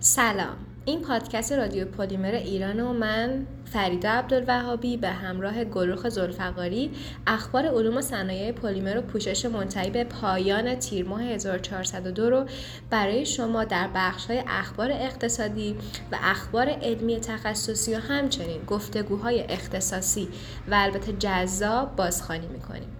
سلام. 0.00 0.56
این 0.84 1.00
پادکست 1.00 1.52
رادیو 1.52 1.84
پلیمر 1.84 2.34
ایران 2.34 2.80
و 2.80 2.92
من 2.92 3.46
فریدا 3.64 4.10
عبدالوهابی 4.10 4.96
به 4.96 5.08
همراه 5.08 5.64
گروخ 5.64 6.08
زلفقاری 6.08 6.90
اخبار 7.26 7.66
علوم 7.66 7.96
و 7.96 8.00
صنایع 8.00 8.52
پلیمر 8.52 8.98
و 8.98 9.00
پوشش 9.00 9.44
منتهی 9.46 9.90
به 9.90 10.04
پایان 10.04 10.74
تیر 10.74 11.08
ماه 11.08 11.22
1402 11.22 12.30
رو 12.30 12.46
برای 12.90 13.26
شما 13.26 13.64
در 13.64 13.90
بخش 13.94 14.26
های 14.26 14.44
اخبار 14.46 14.90
اقتصادی 14.92 15.76
و 16.12 16.18
اخبار 16.22 16.68
علمی 16.68 17.20
تخصصی 17.20 17.94
و 17.94 17.98
همچنین 17.98 18.64
گفتگوهای 18.66 19.42
اختصاصی 19.48 20.28
و 20.70 20.74
البته 20.74 21.12
جذاب 21.12 21.96
بازخوانی 21.96 22.46
می‌کنیم. 22.46 22.95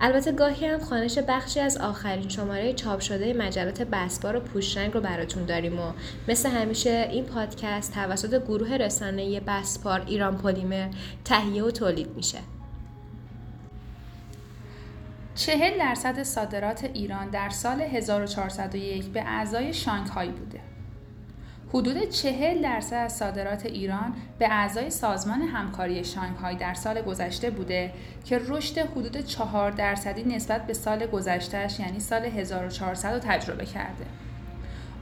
البته 0.00 0.32
گاهی 0.32 0.66
هم 0.66 0.80
خانش 0.80 1.18
بخشی 1.18 1.60
از 1.60 1.76
آخرین 1.76 2.28
شماره 2.28 2.72
چاپ 2.72 3.00
شده 3.00 3.32
مجلات 3.32 3.82
بسبار 3.82 4.36
و 4.36 4.40
پوشرنگ 4.40 4.94
رو 4.94 5.00
براتون 5.00 5.44
داریم 5.44 5.80
و 5.80 5.92
مثل 6.28 6.48
همیشه 6.48 7.08
این 7.10 7.24
پادکست 7.24 7.94
توسط 7.94 8.42
گروه 8.42 8.76
رسانه 8.76 9.40
بسپار 9.40 10.02
ایران 10.06 10.38
پلیمر 10.38 10.88
تهیه 11.24 11.64
و 11.64 11.70
تولید 11.70 12.16
میشه 12.16 12.38
چهل 15.34 15.78
درصد 15.78 16.22
صادرات 16.22 16.84
ایران 16.84 17.30
در 17.30 17.48
سال 17.48 17.80
1401 17.80 19.04
به 19.04 19.22
اعضای 19.22 19.74
شانگهای 19.74 20.28
بوده. 20.28 20.60
حدود 21.74 22.08
چهل 22.10 22.62
درصد 22.62 22.94
از 22.94 23.12
صادرات 23.12 23.66
ایران 23.66 24.14
به 24.38 24.52
اعضای 24.52 24.90
سازمان 24.90 25.42
همکاری 25.42 26.04
شانگهای 26.04 26.56
در 26.56 26.74
سال 26.74 27.02
گذشته 27.02 27.50
بوده 27.50 27.92
که 28.24 28.40
رشد 28.48 28.78
حدود 28.78 29.20
چهار 29.20 29.70
درصدی 29.70 30.24
نسبت 30.24 30.66
به 30.66 30.72
سال 30.74 31.06
گذشتهش 31.06 31.80
یعنی 31.80 32.00
سال 32.00 32.24
1400 32.24 33.12
رو 33.12 33.18
تجربه 33.18 33.66
کرده. 33.66 34.06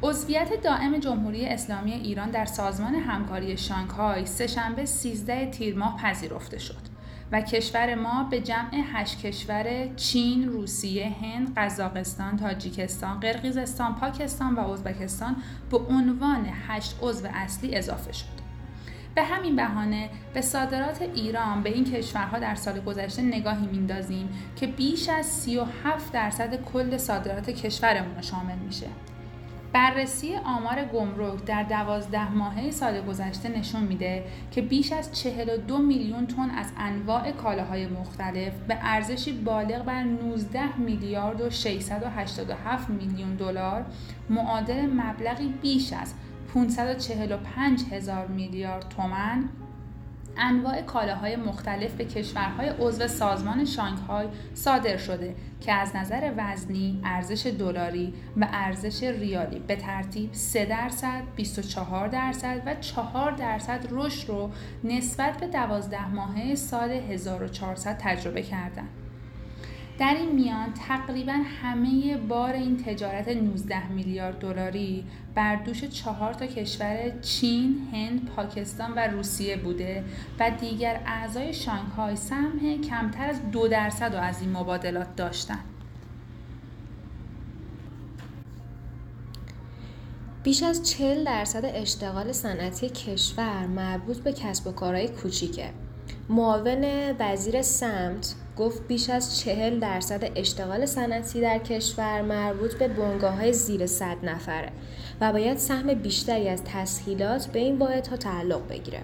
عضویت 0.03 0.63
دائم 0.63 0.99
جمهوری 0.99 1.47
اسلامی 1.47 1.93
ایران 1.93 2.31
در 2.31 2.45
سازمان 2.45 2.95
همکاری 2.95 3.57
شانگهای 3.57 4.27
سهشنبه 4.27 4.85
13 4.85 5.51
تیر 5.51 5.79
ماه 5.79 5.97
پذیرفته 5.97 6.59
شد. 6.59 6.92
و 7.33 7.41
کشور 7.41 7.95
ما 7.95 8.25
به 8.25 8.41
جمع 8.41 8.85
هشت 8.93 9.19
کشور 9.19 9.89
چین، 9.97 10.49
روسیه، 10.49 11.13
هند، 11.23 11.55
قزاقستان، 11.57 12.37
تاجیکستان، 12.37 13.21
قرقیزستان، 13.21 13.95
پاکستان 13.95 14.55
و 14.55 14.71
ازبکستان 14.71 15.37
به 15.71 15.79
عنوان 15.79 16.49
هشت 16.69 16.99
عضو 17.03 17.29
اصلی 17.35 17.77
اضافه 17.77 18.13
شد. 18.13 18.43
به 19.15 19.23
همین 19.23 19.57
بهانه 19.57 20.11
به 20.35 20.41
صادرات 20.41 21.03
ایران 21.03 21.63
به 21.63 21.71
این 21.71 21.85
کشورها 21.85 22.39
در 22.39 22.55
سال 22.55 22.81
گذشته 22.81 23.23
نگاهی 23.23 23.67
میندازیم 23.67 24.29
که 24.57 24.67
بیش 24.67 25.09
از 25.09 25.27
37 25.27 26.13
درصد 26.13 26.65
کل 26.65 26.97
صادرات 26.97 27.51
کشورمون 27.51 28.21
شامل 28.21 28.59
میشه. 28.59 28.87
بررسی 29.73 30.37
آمار 30.37 30.85
گمرک 30.85 31.45
در 31.45 31.63
دوازده 31.63 32.33
ماهه 32.33 32.71
سال 32.71 33.01
گذشته 33.01 33.49
نشون 33.49 33.83
میده 33.83 34.25
که 34.51 34.63
بیش 34.63 34.93
از 34.93 35.21
42 35.23 35.79
میلیون 35.79 36.27
تن 36.27 36.51
از 36.51 36.73
انواع 36.77 37.33
کالاهای 37.33 37.87
مختلف 37.87 38.53
به 38.69 38.79
ارزشی 38.81 39.33
بالغ 39.33 39.85
بر 39.85 40.03
19 40.03 40.79
میلیارد 40.79 41.41
و 41.41 41.51
687 41.51 42.91
میلیون 42.91 43.35
دلار 43.35 43.85
معادل 44.31 44.87
مبلغی 44.87 45.55
بیش 45.63 45.93
از 45.93 46.15
545 46.55 47.83
هزار 47.93 48.27
میلیارد 48.27 48.89
تومن 48.89 49.49
انواع 50.37 50.83
کالاهای 50.83 51.37
مختلف 51.37 51.95
به 51.95 52.05
کشورهای 52.05 52.69
عضو 52.69 53.09
سازمان 53.09 53.65
شانگهای 53.65 54.27
صادر 54.55 54.97
شده 54.97 55.35
که 55.61 55.73
از 55.73 55.97
نظر 55.97 56.33
وزنی، 56.37 57.01
ارزش 57.05 57.47
دلاری 57.47 58.15
و 58.37 58.49
ارزش 58.53 59.03
ریالی 59.03 59.59
به 59.59 59.77
ترتیب 59.77 60.33
3 60.33 60.65
درصد، 60.65 61.23
24 61.37 62.09
درصد 62.09 62.63
و 62.67 62.75
4 62.75 63.31
درصد 63.31 63.87
رشد 63.91 64.29
رو 64.29 64.51
نسبت 64.85 65.37
به 65.41 65.47
12 65.47 66.09
ماهه 66.09 66.55
سال 66.55 66.91
1400 66.91 67.97
تجربه 67.99 68.43
کردند. 68.43 69.02
در 69.99 70.15
این 70.15 70.33
میان 70.33 70.73
تقریبا 70.89 71.33
همه 71.63 72.17
بار 72.17 72.53
این 72.53 72.77
تجارت 72.77 73.29
19 73.29 73.89
میلیارد 73.89 74.39
دلاری 74.39 75.05
بر 75.35 75.57
دوش 75.57 75.85
چهار 75.85 76.35
تا 76.35 76.47
کشور 76.47 77.21
چین، 77.21 77.89
هند، 77.93 78.31
پاکستان 78.37 78.93
و 78.97 78.99
روسیه 78.99 79.57
بوده 79.57 80.05
و 80.41 80.51
دیگر 80.61 81.01
اعضای 81.07 81.55
شانگهای 81.55 82.17
سهم 82.17 82.81
کمتر 82.89 83.31
از 83.31 83.51
دو 83.51 83.69
درصد 83.69 84.15
از 84.15 84.41
این 84.41 84.53
مبادلات 84.53 85.17
داشتند. 85.17 85.65
بیش 90.43 90.63
از 90.63 90.91
40 90.91 91.25
درصد 91.25 91.65
اشتغال 91.65 92.33
صنعتی 92.33 92.89
کشور 92.89 93.67
مربوط 93.67 94.19
به 94.19 94.33
کسب 94.33 94.67
و 94.67 94.73
کارهای 94.73 95.09
کوچیکه. 95.09 95.71
معاون 96.29 96.85
وزیر 97.19 97.63
سمت 97.63 98.35
گفت 98.59 98.89
بیش 98.89 99.11
از 99.11 99.41
چهل 99.41 99.79
درصد 99.79 100.31
اشتغال 100.37 100.87
صنعتی 100.87 101.41
در 101.41 101.59
کشور 101.59 102.23
مربوط 102.23 102.75
به 102.75 102.89
بنگاه 102.89 103.35
های 103.35 103.53
زیر 103.53 103.87
صد 103.87 104.17
نفره 104.23 104.69
و 105.21 105.33
باید 105.33 105.59
سهم 105.59 105.95
بیشتری 105.95 106.49
از 106.49 106.63
تسهیلات 106.65 107.47
به 107.47 107.59
این 107.59 107.79
واحدها 107.79 108.17
تعلق 108.17 108.69
بگیره. 108.69 109.01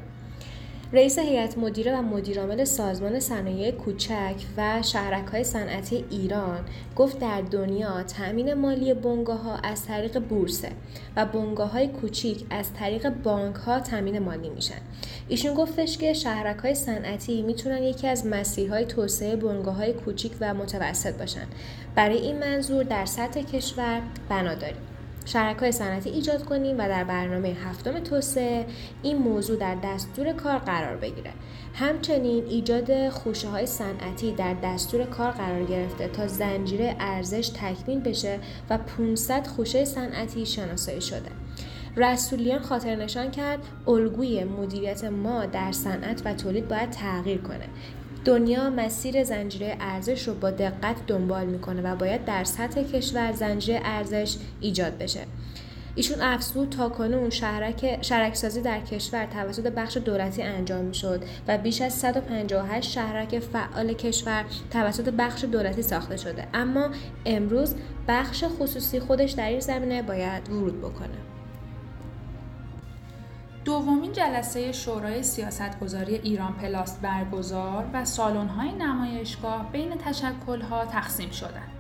رئیس 0.93 1.19
هیئت 1.19 1.59
مدیره 1.59 1.99
و 1.99 2.03
مدیرعامل 2.03 2.65
سازمان 2.65 3.21
صنایع 3.21 3.71
کوچک 3.71 4.35
و 4.57 4.83
شهرک 4.83 5.27
های 5.27 5.45
صنعتی 5.45 6.05
ایران 6.11 6.61
گفت 6.97 7.19
در 7.19 7.41
دنیا 7.41 8.03
تأمین 8.03 8.55
مالی 8.55 8.95
بنگاه 8.95 9.43
ها 9.43 9.57
از 9.57 9.85
طریق 9.85 10.19
بورسه 10.19 10.71
و 11.17 11.27
بنگاه 11.27 11.71
های 11.73 11.89
کوچیک 11.89 12.47
از 12.51 12.73
طریق 12.73 13.09
بانک 13.09 13.57
ها 13.57 13.81
تأمین 13.81 14.19
مالی 14.19 14.49
میشن. 14.49 14.81
ایشون 15.29 15.55
گفتش 15.55 15.99
که 15.99 16.13
شهرک 16.13 16.59
های 16.59 16.75
صنعتی 16.75 17.43
می‌تونن 17.43 17.83
یکی 17.83 18.07
از 18.07 18.27
مسیرهای 18.27 18.85
توسعه 18.85 19.37
بنگاه 19.37 19.75
های 19.75 19.93
کوچیک 19.93 20.33
و 20.41 20.55
متوسط 20.55 21.15
باشن. 21.15 21.47
برای 21.95 22.19
این 22.19 22.39
منظور 22.39 22.85
در 22.85 23.05
سطح 23.05 23.43
کشور 23.43 24.03
بنا 24.29 24.55
داریم. 24.55 24.98
های 25.35 25.73
صنعتی 25.73 26.11
ایجاد 26.11 26.45
کنیم 26.45 26.79
و 26.79 26.89
در 26.89 27.05
برنامه 27.05 27.49
هفتم 27.49 27.99
توسعه 27.99 28.67
این 29.03 29.19
موضوع 29.19 29.57
در 29.57 29.75
دستور 29.75 30.33
کار 30.33 30.59
قرار 30.59 30.97
بگیره. 30.97 31.31
همچنین 31.75 32.45
ایجاد 32.45 33.09
خوشه 33.09 33.49
های 33.49 33.67
صنعتی 33.67 34.33
در 34.33 34.55
دستور 34.55 35.05
کار 35.05 35.31
قرار 35.31 35.65
گرفته 35.65 36.09
تا 36.09 36.27
زنجیره 36.27 36.97
ارزش 37.01 37.49
تکمیل 37.49 38.01
بشه 38.01 38.39
و 38.71 38.79
500 38.79 39.47
خوشه 39.47 39.85
صنعتی 39.85 40.47
شناسایی 40.47 41.01
شده. 41.01 41.31
رسولیان 41.97 42.59
خاطر 42.59 42.97
نشان 42.97 43.31
کرد 43.31 43.59
الگوی 43.87 44.45
مدیریت 44.45 45.05
ما 45.05 45.47
در 45.47 45.73
صنعت 45.73 46.23
و 46.25 46.35
تولید 46.35 46.69
باید 46.69 46.91
تغییر 46.91 47.39
کنه. 47.39 47.69
دنیا 48.25 48.71
مسیر 48.71 49.25
زنجیره 49.25 49.77
ارزش 49.81 50.29
رو 50.29 50.35
با 50.35 50.51
دقت 50.51 51.07
دنبال 51.07 51.47
می‌کنه 51.47 51.83
و 51.83 51.97
باید 51.97 52.25
در 52.25 52.45
سطح 52.45 52.83
کشور 52.83 53.33
زنجیره 53.33 53.81
ارزش 53.85 54.37
ایجاد 54.61 54.99
بشه. 54.99 55.21
ایشون 55.95 56.21
افزود 56.21 56.71
تا 56.71 56.89
کنون 56.89 57.31
شهرک 57.31 57.99
شهرکسازی 58.03 58.61
در 58.61 58.81
کشور 58.81 59.27
توسط 59.27 59.67
بخش 59.67 59.97
دولتی 59.97 60.43
انجام 60.43 60.85
می‌شد 60.85 61.23
و 61.49 61.59
بیش 61.59 61.81
از 61.81 61.95
158 61.95 62.91
شهرک 62.91 63.39
فعال 63.39 63.93
کشور 63.93 64.45
توسط 64.71 65.09
بخش 65.09 65.45
دولتی 65.45 65.83
ساخته 65.83 66.17
شده. 66.17 66.47
اما 66.55 66.91
امروز 67.27 67.75
بخش 68.09 68.45
خصوصی 68.59 69.01
خودش 69.01 69.31
در 69.33 69.49
این 69.49 69.61
زمینه 69.61 70.03
باید 70.03 70.49
ورود 70.49 70.79
بکنه. 70.79 71.38
دومین 73.69 74.13
جلسه 74.13 74.73
شورای 74.73 75.23
سیاستگذاری 75.23 76.15
ایران 76.15 76.53
پلاست 76.53 76.97
برگزار 76.97 77.87
و 77.93 78.05
سالن‌های 78.05 78.73
نمایشگاه 78.73 79.73
بین 79.73 79.99
تشکل‌ها 79.99 80.85
تقسیم 80.85 81.31
شدند. 81.31 81.71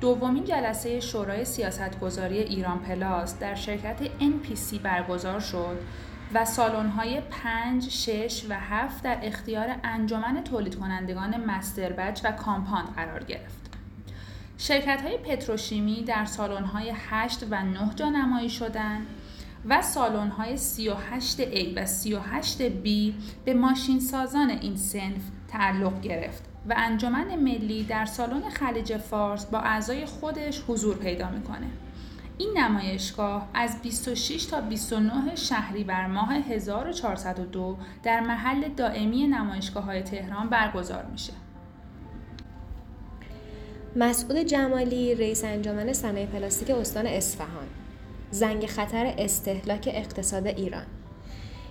دومین 0.00 0.44
جلسه 0.44 1.00
شورای 1.00 1.44
سیاستگذاری 1.44 2.38
ایران 2.38 2.78
پلاست 2.78 3.38
در 3.38 3.54
شرکت 3.54 3.96
NPC 4.04 4.78
برگزار 4.82 5.40
شد 5.40 5.78
و 6.34 6.44
سالن‌های 6.44 7.20
5, 7.20 7.88
6 7.90 8.42
و 8.48 8.54
7 8.54 9.02
در 9.02 9.18
اختیار 9.22 9.68
انجمن 9.84 10.44
تولید 10.44 10.74
کنندگان 10.74 11.44
masterbatch 11.44 12.20
و 12.24 12.32
compound 12.32 12.94
قرار 12.96 13.24
گرفت. 13.24 13.70
شرکت 14.58 15.02
های 15.02 15.16
پتروشیمی 15.18 16.04
در 16.04 16.24
سالن‌های 16.24 16.92
8 17.10 17.44
و 17.50 17.62
9 17.64 17.94
جا 17.96 18.08
نمایی 18.08 18.50
شدند 18.50 19.06
و 19.68 19.82
سالن 19.82 20.28
های 20.28 20.58
38A 20.58 21.76
و 21.76 21.86
38B 21.86 23.12
به 23.44 23.54
ماشین 23.54 24.00
سازان 24.00 24.50
این 24.50 24.76
سنف 24.76 25.22
تعلق 25.48 26.00
گرفت 26.00 26.44
و 26.68 26.74
انجمن 26.76 27.36
ملی 27.36 27.82
در 27.82 28.04
سالن 28.04 28.50
خلیج 28.50 28.96
فارس 28.96 29.46
با 29.46 29.58
اعضای 29.58 30.06
خودش 30.06 30.62
حضور 30.68 30.96
پیدا 30.96 31.30
می‌کنه. 31.30 31.66
این 32.38 32.58
نمایشگاه 32.58 33.48
از 33.54 33.82
26 33.82 34.44
تا 34.44 34.60
29 34.60 35.36
شهری 35.36 35.84
بر 35.84 36.06
ماه 36.06 36.32
1402 36.34 37.76
در 38.02 38.20
محل 38.20 38.68
دائمی 38.68 39.26
نمایشگاه 39.26 39.84
های 39.84 40.02
تهران 40.02 40.48
برگزار 40.48 41.04
میشه. 41.12 41.32
مسعود 43.96 44.36
جمالی 44.36 45.14
رئیس 45.14 45.44
انجمن 45.44 45.92
صنایع 45.92 46.26
پلاستیک 46.26 46.70
استان 46.70 47.06
اصفهان 47.06 47.66
زنگ 48.30 48.66
خطر 48.66 49.14
استهلاک 49.18 49.90
اقتصاد 49.92 50.46
ایران. 50.46 50.86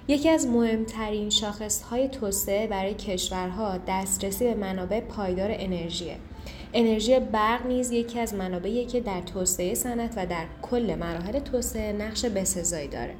یکی 0.08 0.30
از 0.30 0.48
مهمترین 0.48 1.30
شاخصهای 1.30 2.08
توسعه 2.08 2.68
برای 2.68 2.94
کشورها 2.94 3.78
دسترسی 3.88 4.44
به 4.44 4.54
منابع 4.54 5.00
پایدار 5.00 5.50
انرژیه 5.52 6.18
انرژی 6.74 7.20
برق 7.20 7.66
نیز 7.66 7.92
یکی 7.92 8.20
از 8.20 8.34
منابعی 8.34 8.86
که 8.86 9.00
در 9.00 9.22
توسعه 9.22 9.74
صنعت 9.74 10.14
و 10.18 10.26
در 10.26 10.46
کل 10.62 10.96
مراحل 10.96 11.40
توسعه 11.40 11.94
نقش 11.94 12.26
بسزایی 12.26 12.88
داره. 12.88 13.16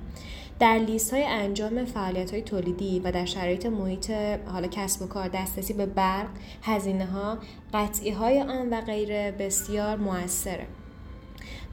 در 0.60 0.78
لیست 0.78 1.14
های 1.14 1.24
انجام 1.24 1.86
فعالیت 1.86 2.32
های 2.32 2.42
تولیدی 2.42 3.00
و 3.00 3.12
در 3.12 3.26
شرایط 3.26 3.66
محیط 3.66 4.12
حالا 4.46 4.68
کسب 4.68 5.02
و 5.02 5.08
کار 5.08 5.28
دسترسی 5.28 5.74
به 5.74 5.86
برق 5.86 6.28
هزینه 6.64 7.06
ها 7.06 7.38
قطعی 7.74 8.12
های 8.12 8.42
آن 8.42 8.70
و 8.70 8.82
غیره 8.82 9.32
بسیار 9.40 9.96
موثره. 9.96 10.68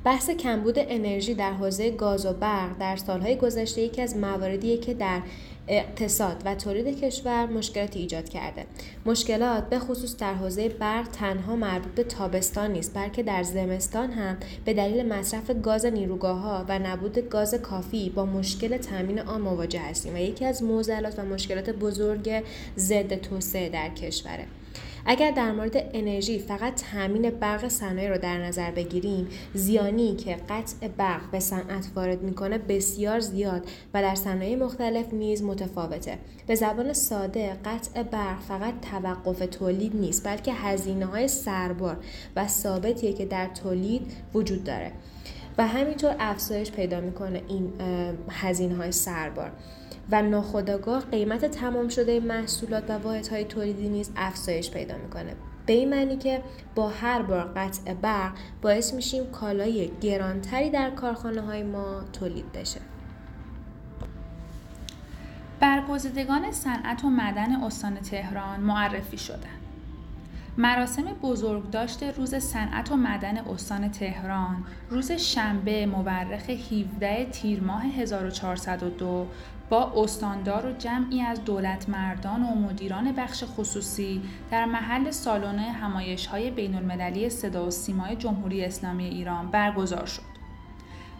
بحث 0.04 0.31
کمبود 0.31 0.75
انرژی 0.78 1.34
در 1.34 1.52
حوزه 1.52 1.90
گاز 1.90 2.26
و 2.26 2.32
برق 2.32 2.78
در 2.78 2.96
سالهای 2.96 3.37
گذشته 3.37 3.81
یکی 3.81 4.02
از 4.02 4.16
مواردیه 4.16 4.78
که 4.78 4.94
در 4.94 5.22
اقتصاد 5.69 6.43
و 6.44 6.54
تولید 6.54 7.00
کشور 7.00 7.46
مشکلاتی 7.46 7.99
ایجاد 7.99 8.28
کرده. 8.28 8.66
مشکلات 9.06 9.69
به 9.69 9.78
خصوص 9.78 10.16
در 10.16 10.34
حوزه 10.34 10.69
برق 10.69 11.08
تنها 11.08 11.56
مربوط 11.56 11.93
به 11.93 12.04
تابستان 12.04 12.72
نیست 12.72 12.94
بلکه 12.94 13.22
در 13.22 13.43
زمستان 13.43 14.10
هم 14.10 14.37
به 14.64 14.75
دلیل 14.75 15.12
مصرف 15.12 15.50
گاز 15.62 15.87
نیروگاه 15.87 16.38
ها 16.38 16.64
و 16.69 16.78
نبود 16.78 17.19
گاز 17.19 17.55
کافی 17.55 18.10
با 18.10 18.25
مشکل 18.25 18.76
تامین 18.76 19.20
آن 19.20 19.40
مواجه 19.40 19.81
هستیم 19.81 20.14
و 20.14 20.19
یکی 20.19 20.44
از 20.44 20.62
معضلات 20.62 21.19
و 21.19 21.22
مشکلات 21.22 21.70
بزرگ 21.70 22.43
ضد 22.76 23.14
توسعه 23.14 23.69
در 23.69 23.88
کشوره. 23.88 24.46
اگر 25.06 25.31
در 25.31 25.52
مورد 25.52 25.90
انرژی 25.94 26.38
فقط 26.38 26.82
تامین 26.93 27.31
برق 27.31 27.69
صنایع 27.69 28.08
رو 28.08 28.19
در 28.19 28.38
نظر 28.38 28.70
بگیریم 28.70 29.28
زیانی 29.54 30.16
که 30.16 30.37
قطع 30.49 30.88
برق 30.88 31.31
به 31.31 31.40
صنعت 31.40 31.90
وارد 31.96 32.22
می‌کنه 32.22 32.58
بسیار 32.58 33.20
زیاد 33.20 33.69
و 33.94 34.02
در 34.02 34.14
صنایع 34.14 34.56
مختلف 34.56 35.12
نیز 35.12 35.43
متفاوته. 35.43 36.19
به 36.46 36.54
زبان 36.54 36.93
ساده 36.93 37.56
قطع 37.64 38.02
برق 38.02 38.40
فقط 38.40 38.75
توقف 38.90 39.46
تولید 39.46 39.96
نیست 39.96 40.26
بلکه 40.26 40.52
هزینه 40.52 41.06
های 41.06 41.28
سربار 41.28 41.96
و 42.37 42.48
ثابتیه 42.48 43.12
که 43.12 43.26
در 43.26 43.46
تولید 43.46 44.12
وجود 44.34 44.64
داره. 44.64 44.93
و 45.58 45.66
همینطور 45.66 46.16
افزایش 46.19 46.70
پیدا 46.70 47.00
می‌کنه 47.00 47.43
این 47.48 47.72
هزینه 48.31 48.76
های 48.76 48.93
سربار. 48.93 49.52
و 50.10 50.22
ناخودآگاه 50.22 51.04
قیمت 51.04 51.44
تمام 51.44 51.88
شده 51.88 52.20
محصولات 52.20 52.90
و 52.90 52.99
واحدهای 52.99 53.44
تولیدی 53.44 53.88
نیز 53.88 54.10
افزایش 54.16 54.70
پیدا 54.70 54.96
می‌کنه. 54.96 55.37
به 55.66 55.72
این 55.72 55.90
معنی 55.90 56.16
که 56.16 56.43
با 56.75 56.88
هر 56.88 57.22
بار 57.22 57.52
قطع 57.56 57.94
برق 57.94 58.32
باعث 58.62 58.94
میشیم 58.94 59.31
کالای 59.31 59.90
گرانتری 60.00 60.70
در 60.70 60.90
کارخانه 60.90 61.40
های 61.40 61.62
ما 61.62 62.00
تولید 62.12 62.52
بشه. 62.52 62.81
برگزیدگان 65.60 66.52
صنعت 66.52 67.05
و 67.05 67.08
معدن 67.08 67.56
استان 67.56 67.94
تهران 67.94 68.60
معرفی 68.60 69.19
شدند. 69.19 69.62
مراسم 70.58 71.02
بزرگداشت 71.02 72.02
روز 72.02 72.34
صنعت 72.34 72.93
و 72.93 72.96
معدن 72.96 73.38
استان 73.38 73.90
تهران 73.90 74.64
روز 74.90 75.12
شنبه 75.12 75.87
مورخ 75.87 76.50
17 76.50 77.25
تیر 77.25 77.60
ماه 77.60 77.84
1402 77.84 79.26
با 79.72 79.92
استاندار 79.96 80.66
و 80.66 80.72
جمعی 80.72 81.22
از 81.22 81.44
دولت 81.44 81.88
مردان 81.88 82.42
و 82.42 82.54
مدیران 82.54 83.12
بخش 83.12 83.44
خصوصی 83.44 84.22
در 84.50 84.64
محل 84.64 85.10
سالن 85.10 85.58
همایش 85.58 86.26
های 86.26 86.50
بین 86.50 86.74
المللی 86.74 87.30
صدا 87.30 87.66
و 87.66 87.70
سیمای 87.70 88.16
جمهوری 88.16 88.64
اسلامی 88.64 89.04
ایران 89.04 89.50
برگزار 89.50 90.06
شد. 90.06 90.22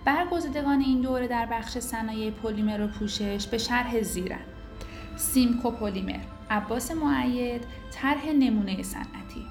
برگزیدگان 0.05 0.81
این 0.81 1.01
دوره 1.01 1.29
در 1.29 1.47
بخش 1.47 1.79
صنایع 1.79 2.31
پلیمر 2.31 2.81
و 2.81 2.87
پوشش 2.87 3.47
به 3.47 3.59
شرح 3.59 4.01
زیرن. 4.01 4.45
سیمکو 5.17 5.71
پلیمر 5.71 6.21
عباس 6.51 6.91
معید 6.91 7.65
طرح 7.93 8.27
نمونه 8.27 8.83
صنعتی. 8.83 9.47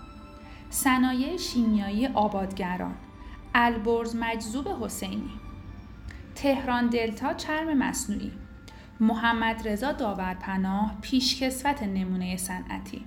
صنایع 0.69 1.37
شیمیایی 1.37 2.07
آبادگران 2.07 2.95
البرز 3.55 4.15
مجذوب 4.15 4.67
حسینی. 4.83 5.31
تهران 6.35 6.87
دلتا 6.87 7.33
چرم 7.33 7.77
مصنوعی. 7.77 8.31
محمد 9.01 9.67
رضا 9.67 9.91
داورپناه 9.91 10.97
پیشکسوت 11.01 11.83
نمونه 11.83 12.37
صنعتی. 12.37 13.05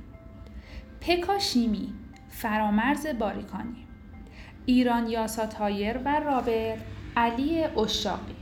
پکا 1.00 1.38
شیمی 1.38 1.92
فرامرز 2.28 3.06
باریکانی. 3.06 3.86
ایران 4.66 5.06
یاسا 5.06 5.46
تایر 5.46 5.98
و 6.04 6.20
رابر 6.20 6.76
علی 7.16 7.64
اشاقی. 7.64 8.34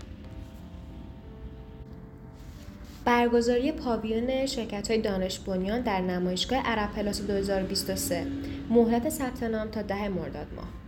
برگزاری 3.05 3.73
پاویون 3.73 4.47
شرکت 4.47 4.91
های 4.91 5.01
دانش 5.01 5.39
بنیان 5.39 5.81
در 5.81 6.01
نمایشگاه 6.01 6.59
عرب 6.59 6.93
پلاست 6.93 7.23
2023 7.23 8.27
مهلت 8.71 9.09
ثبت 9.09 9.43
نام 9.43 9.69
تا 9.69 9.83
ده 9.83 10.09
مرداد 10.09 10.47
ماه. 10.57 10.82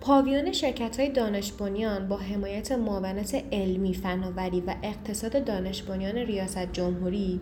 پاویون 0.00 0.52
شرکت 0.52 1.00
های 1.00 1.08
دانش 1.08 1.52
بنیان 1.52 2.08
با 2.08 2.16
حمایت 2.16 2.72
معاونت 2.72 3.44
علمی، 3.52 3.94
فناوری 3.94 4.60
و 4.60 4.74
اقتصاد 4.82 5.44
دانش 5.44 5.82
بنیان 5.82 6.16
ریاست 6.16 6.72
جمهوری 6.72 7.40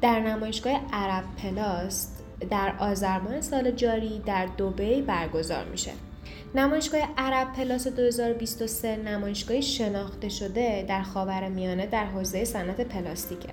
در 0.00 0.20
نمایشگاه 0.20 0.80
عرب 0.92 1.24
پلاس 1.42 2.08
در 2.50 2.74
آذربایجان 2.78 3.40
سال 3.40 3.70
جاری 3.70 4.22
در 4.26 4.46
دوبی 4.46 5.02
برگزار 5.02 5.64
میشه. 5.64 5.90
نمایشگاه 6.54 7.00
عرب 7.16 7.52
پلاس 7.52 7.86
2023 7.86 8.96
نمایشگاه 8.96 9.60
شناخته 9.60 10.28
شده 10.28 10.84
در 10.88 11.02
خاورمیانه 11.02 11.86
در 11.86 12.04
حوزه 12.04 12.44
صنعت 12.44 12.80
پلاستیکه. 12.80 13.48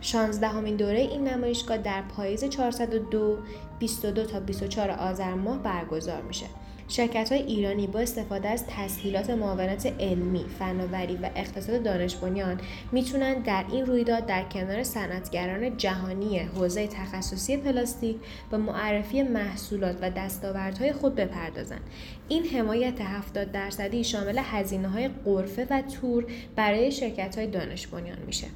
16 0.00 0.48
همین 0.48 0.76
دوره 0.76 0.98
این 0.98 1.28
نمایشگاه 1.28 1.78
در 1.78 2.02
پاییز 2.02 2.44
402 2.44 3.38
22 3.78 4.24
تا 4.24 4.40
24 4.40 4.90
آذر 4.90 5.34
ماه 5.34 5.62
برگزار 5.62 6.22
میشه. 6.22 6.46
شرکت 6.88 7.32
های 7.32 7.42
ایرانی 7.42 7.86
با 7.86 8.00
استفاده 8.00 8.48
از 8.48 8.64
تسهیلات 8.66 9.30
معاونت 9.30 9.86
علمی، 10.00 10.44
فناوری 10.58 11.16
و 11.16 11.30
اقتصاد 11.36 11.82
دانش 11.82 12.16
بنیان 12.16 12.60
می‌تونن 12.92 13.34
در 13.34 13.64
این 13.72 13.86
رویداد 13.86 14.26
در 14.26 14.42
کنار 14.42 14.82
صنعتگران 14.82 15.76
جهانی 15.76 16.38
حوزه 16.38 16.86
تخصصی 16.86 17.56
پلاستیک 17.56 18.16
به 18.50 18.56
معرفی 18.56 19.22
محصولات 19.22 19.98
و 20.02 20.10
دستاوردهای 20.10 20.92
خود 20.92 21.14
بپردازند. 21.14 21.80
این 22.28 22.46
حمایت 22.46 23.00
70 23.00 23.52
درصدی 23.52 24.04
شامل 24.04 24.38
هزینه 24.44 24.88
های 24.88 25.08
قرفه 25.08 25.66
و 25.70 25.82
تور 25.82 26.26
برای 26.56 26.92
شرکت 26.92 27.38
های 27.38 27.46
دانش 27.46 27.86
بنیان 27.86 28.18
میشه. 28.26 28.46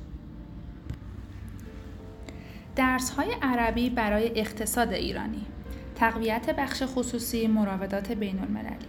درس 2.76 3.10
های 3.10 3.28
عربی 3.42 3.90
برای 3.90 4.40
اقتصاد 4.40 4.92
ایرانی 4.92 5.46
تقویت 6.02 6.50
بخش 6.50 6.82
خصوصی 6.86 7.46
مراودات 7.46 8.12
بین 8.12 8.38
المللی 8.38 8.88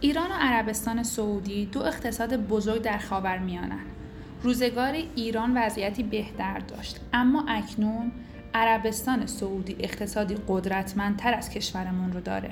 ایران 0.00 0.30
و 0.30 0.34
عربستان 0.40 1.02
سعودی 1.02 1.66
دو 1.66 1.82
اقتصاد 1.82 2.36
بزرگ 2.36 2.82
در 2.82 2.98
خاورمیانه 2.98 3.78
روزگار 4.42 4.92
ایران 5.16 5.56
وضعیتی 5.56 6.02
بهتر 6.02 6.58
داشت 6.58 7.00
اما 7.12 7.44
اکنون 7.48 8.12
عربستان 8.54 9.26
سعودی 9.26 9.76
اقتصادی 9.80 10.36
قدرتمندتر 10.48 11.34
از 11.34 11.50
کشورمون 11.50 12.12
رو 12.12 12.20
داره. 12.20 12.50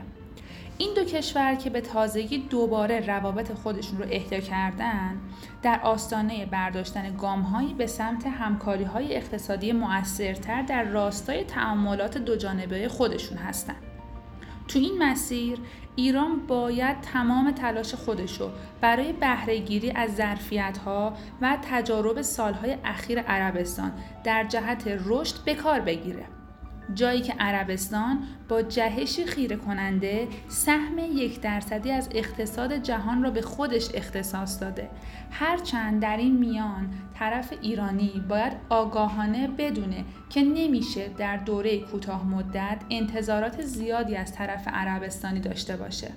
این 0.79 0.95
دو 0.95 1.05
کشور 1.05 1.55
که 1.55 1.71
به 1.71 1.81
تازگی 1.81 2.39
دوباره 2.39 3.07
روابط 3.07 3.53
خودشون 3.53 3.99
رو 3.99 4.05
احیا 4.11 4.41
کردن 4.41 5.21
در 5.63 5.81
آستانه 5.83 6.47
برداشتن 6.47 7.17
گامهایی 7.17 7.75
به 7.75 7.87
سمت 7.87 8.27
همکاری 8.27 8.85
های 8.85 9.17
اقتصادی 9.17 9.73
مؤثرتر 9.73 10.63
در 10.63 10.85
راستای 10.85 11.45
تعاملات 11.45 12.19
دو 12.19 12.37
جانبه 12.37 12.89
خودشون 12.89 13.39
هستند. 13.39 13.83
تو 14.69 14.79
این 14.79 15.03
مسیر 15.03 15.59
ایران 15.97 16.47
باید 16.47 17.01
تمام 17.01 17.51
تلاش 17.51 17.95
خودشو 17.95 18.51
برای 18.81 19.13
بهرهگیری 19.13 19.91
از 19.91 20.15
ظرفیت‌ها 20.15 21.17
و 21.41 21.59
تجارب 21.71 22.23
سالهای 22.23 22.77
اخیر 22.85 23.21
عربستان 23.21 23.93
در 24.25 24.45
جهت 24.45 24.85
رشد 25.07 25.45
به 25.45 25.55
کار 25.55 25.81
بگیره. 25.81 26.25
جایی 26.95 27.21
که 27.21 27.33
عربستان 27.33 28.19
با 28.49 28.63
جهشی 28.63 29.25
خیره 29.25 29.57
کننده 29.57 30.29
سهم 30.49 30.99
یک 30.99 31.41
درصدی 31.41 31.91
از 31.91 32.09
اقتصاد 32.15 32.73
جهان 32.73 33.23
را 33.23 33.31
به 33.31 33.43
خودش 33.43 33.89
اختصاص 33.95 34.61
داده. 34.61 34.89
هرچند 35.31 36.03
در 36.03 36.17
این 36.17 36.37
میان 36.37 36.91
طرف 37.15 37.53
ایرانی 37.61 38.25
باید 38.29 38.53
آگاهانه 38.69 39.49
بدونه 39.49 40.05
که 40.31 40.43
نمیشه 40.43 41.09
در 41.19 41.37
دوره 41.37 41.79
کوتاه 41.79 42.27
مدت 42.27 42.83
انتظارات 42.91 43.63
زیادی 43.63 44.17
از 44.17 44.33
طرف 44.33 44.69
عربستانی 44.69 45.41
داشته 45.41 45.77
باشه. 45.77 46.11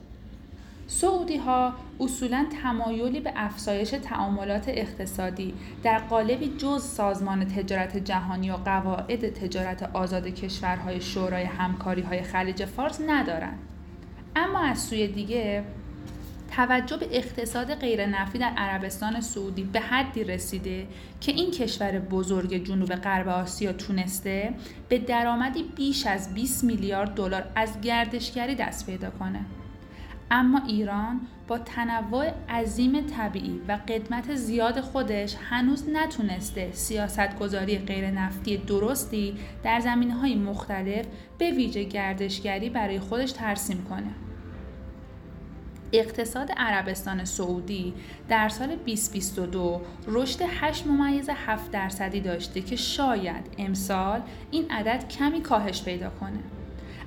سعودی 0.87 1.37
ها 1.37 1.73
اصولا 1.99 2.45
تمایلی 2.63 3.19
به 3.19 3.33
افزایش 3.35 3.89
تعاملات 3.89 4.63
اقتصادی 4.67 5.53
در 5.83 5.99
قالبی 5.99 6.57
جز 6.57 6.83
سازمان 6.83 7.45
تجارت 7.45 7.97
جهانی 7.97 8.51
و 8.51 8.53
قواعد 8.55 9.33
تجارت 9.33 9.89
آزاد 9.93 10.27
کشورهای 10.27 11.01
شورای 11.01 11.43
همکاری 11.43 12.01
های 12.01 12.21
خلیج 12.21 12.65
فارس 12.65 13.01
ندارند. 13.07 13.59
اما 14.35 14.59
از 14.59 14.79
سوی 14.79 15.07
دیگه 15.07 15.63
توجه 16.55 16.97
به 16.97 17.07
اقتصاد 17.11 17.75
غیر 17.75 18.05
نفتی 18.05 18.37
در 18.37 18.51
عربستان 18.57 19.21
سعودی 19.21 19.63
به 19.63 19.79
حدی 19.79 20.23
رسیده 20.23 20.87
که 21.21 21.31
این 21.31 21.51
کشور 21.51 21.99
بزرگ 21.99 22.63
جنوب 22.63 22.95
غرب 22.95 23.27
آسیا 23.27 23.73
تونسته 23.73 24.53
به 24.89 24.97
درآمدی 24.97 25.63
بیش 25.63 26.07
از 26.07 26.33
20 26.33 26.63
میلیارد 26.63 27.13
دلار 27.13 27.43
از 27.55 27.81
گردشگری 27.81 28.55
دست 28.55 28.85
پیدا 28.85 29.09
کنه. 29.09 29.45
اما 30.31 30.61
ایران 30.67 31.21
با 31.47 31.57
تنوع 31.57 32.25
عظیم 32.49 33.01
طبیعی 33.01 33.61
و 33.67 33.79
قدمت 33.87 34.35
زیاد 34.35 34.81
خودش 34.81 35.35
هنوز 35.49 35.89
نتونسته 35.89 36.71
سیاست 36.71 37.39
گذاری 37.39 37.77
غیر 37.77 38.11
نفتی 38.11 38.57
درستی 38.57 39.37
در 39.63 39.79
زمینه 39.79 40.13
های 40.13 40.35
مختلف 40.35 41.05
به 41.37 41.51
ویژه 41.51 41.83
گردشگری 41.83 42.69
برای 42.69 42.99
خودش 42.99 43.31
ترسیم 43.31 43.85
کنه. 43.89 44.11
اقتصاد 45.93 46.51
عربستان 46.57 47.25
سعودی 47.25 47.93
در 48.29 48.49
سال 48.49 48.75
2022 48.75 49.81
رشد 50.07 50.39
8 50.47 50.87
ممیز 50.87 51.29
7 51.29 51.71
درصدی 51.71 52.21
داشته 52.21 52.61
که 52.61 52.75
شاید 52.75 53.45
امسال 53.57 54.21
این 54.51 54.71
عدد 54.71 55.07
کمی 55.07 55.41
کاهش 55.41 55.83
پیدا 55.83 56.09
کنه. 56.09 56.39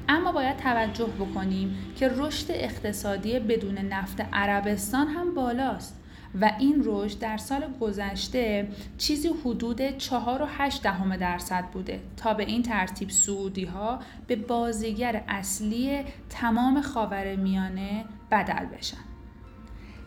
اما 0.08 0.32
باید 0.32 0.56
توجه 0.56 1.06
بکنیم 1.06 1.76
که 1.96 2.08
رشد 2.08 2.46
اقتصادی 2.48 3.38
بدون 3.38 3.78
نفت 3.78 4.20
عربستان 4.32 5.08
هم 5.08 5.34
بالاست 5.34 6.00
و 6.40 6.52
این 6.58 6.82
رشد 6.84 7.18
در 7.18 7.36
سال 7.36 7.64
گذشته 7.80 8.68
چیزی 8.98 9.28
حدود 9.44 9.98
4.8 9.98 10.80
دهم 10.82 11.16
درصد 11.16 11.64
بوده 11.64 12.00
تا 12.16 12.34
به 12.34 12.44
این 12.44 12.62
ترتیب 12.62 13.10
سعودی 13.10 13.64
ها 13.64 13.98
به 14.26 14.36
بازیگر 14.36 15.24
اصلی 15.28 16.04
تمام 16.30 16.80
خاور 16.80 17.36
میانه 17.36 18.04
بدل 18.30 18.66
بشن. 18.66 18.96